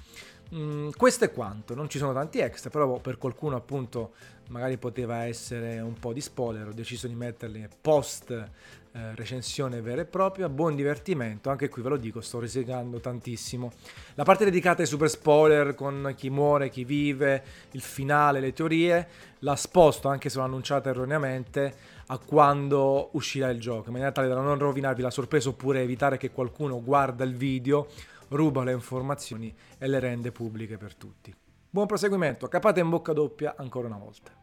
Mm, 0.55 0.91
questo 0.97 1.25
è 1.27 1.33
quanto, 1.33 1.75
non 1.75 1.91
ci 1.91 1.99
sono 1.99 2.15
tanti 2.15 2.39
extra, 2.39 2.71
però 2.71 2.99
per 3.01 3.19
qualcuno 3.19 3.57
appunto 3.57 4.13
magari 4.49 4.79
poteva 4.79 5.25
essere 5.25 5.79
un 5.81 5.95
po' 5.95 6.15
di 6.15 6.23
spoiler, 6.23 6.69
ho 6.69 6.73
deciso 6.73 7.07
di 7.07 7.15
metterli 7.15 7.69
post 7.83 8.31
eh, 8.31 9.15
recensione 9.15 9.83
vera 9.83 10.01
e 10.01 10.05
propria, 10.07 10.49
buon 10.49 10.75
divertimento, 10.75 11.51
anche 11.51 11.69
qui 11.69 11.83
ve 11.83 11.91
lo 11.91 11.97
dico, 11.99 12.23
sto 12.23 12.41
risegando 12.41 12.99
tantissimo. 12.99 13.71
La 14.15 14.25
parte 14.25 14.45
dedicata 14.45 14.81
ai 14.81 14.89
super 14.89 15.11
spoiler 15.11 15.75
con 15.75 16.15
chi 16.17 16.31
muore, 16.31 16.71
chi 16.71 16.85
vive, 16.85 17.45
il 17.73 17.83
finale, 17.83 18.41
le 18.41 18.55
teorie, 18.55 19.09
la 19.41 19.55
sposto 19.55 20.09
anche 20.09 20.31
se 20.31 20.39
l'ho 20.39 20.45
annunciata 20.45 20.89
erroneamente 20.89 21.97
a 22.11 22.19
quando 22.19 23.11
uscirà 23.13 23.51
il 23.51 23.61
gioco, 23.61 23.87
in 23.87 23.93
maniera 23.93 24.13
tale 24.13 24.29
da 24.29 24.41
non 24.41 24.59
rovinarvi 24.59 25.03
la 25.03 25.11
sorpresa 25.11 25.51
oppure 25.51 25.83
evitare 25.83 26.17
che 26.17 26.31
qualcuno 26.31 26.83
guarda 26.83 27.25
il 27.25 27.35
video 27.35 27.89
ruba 28.29 28.65
le 28.65 28.73
informazioni 28.73 29.55
e 29.79 29.87
le 29.87 29.99
rende 29.99 30.33
pubbliche 30.33 30.77
per 30.77 30.95
tutti. 30.95 31.35
Buon 31.71 31.87
proseguimento, 31.87 32.49
capate 32.49 32.81
in 32.81 32.89
bocca 32.89 33.13
doppia 33.13 33.55
ancora 33.57 33.89
una 33.89 33.99
volta. 33.99 34.39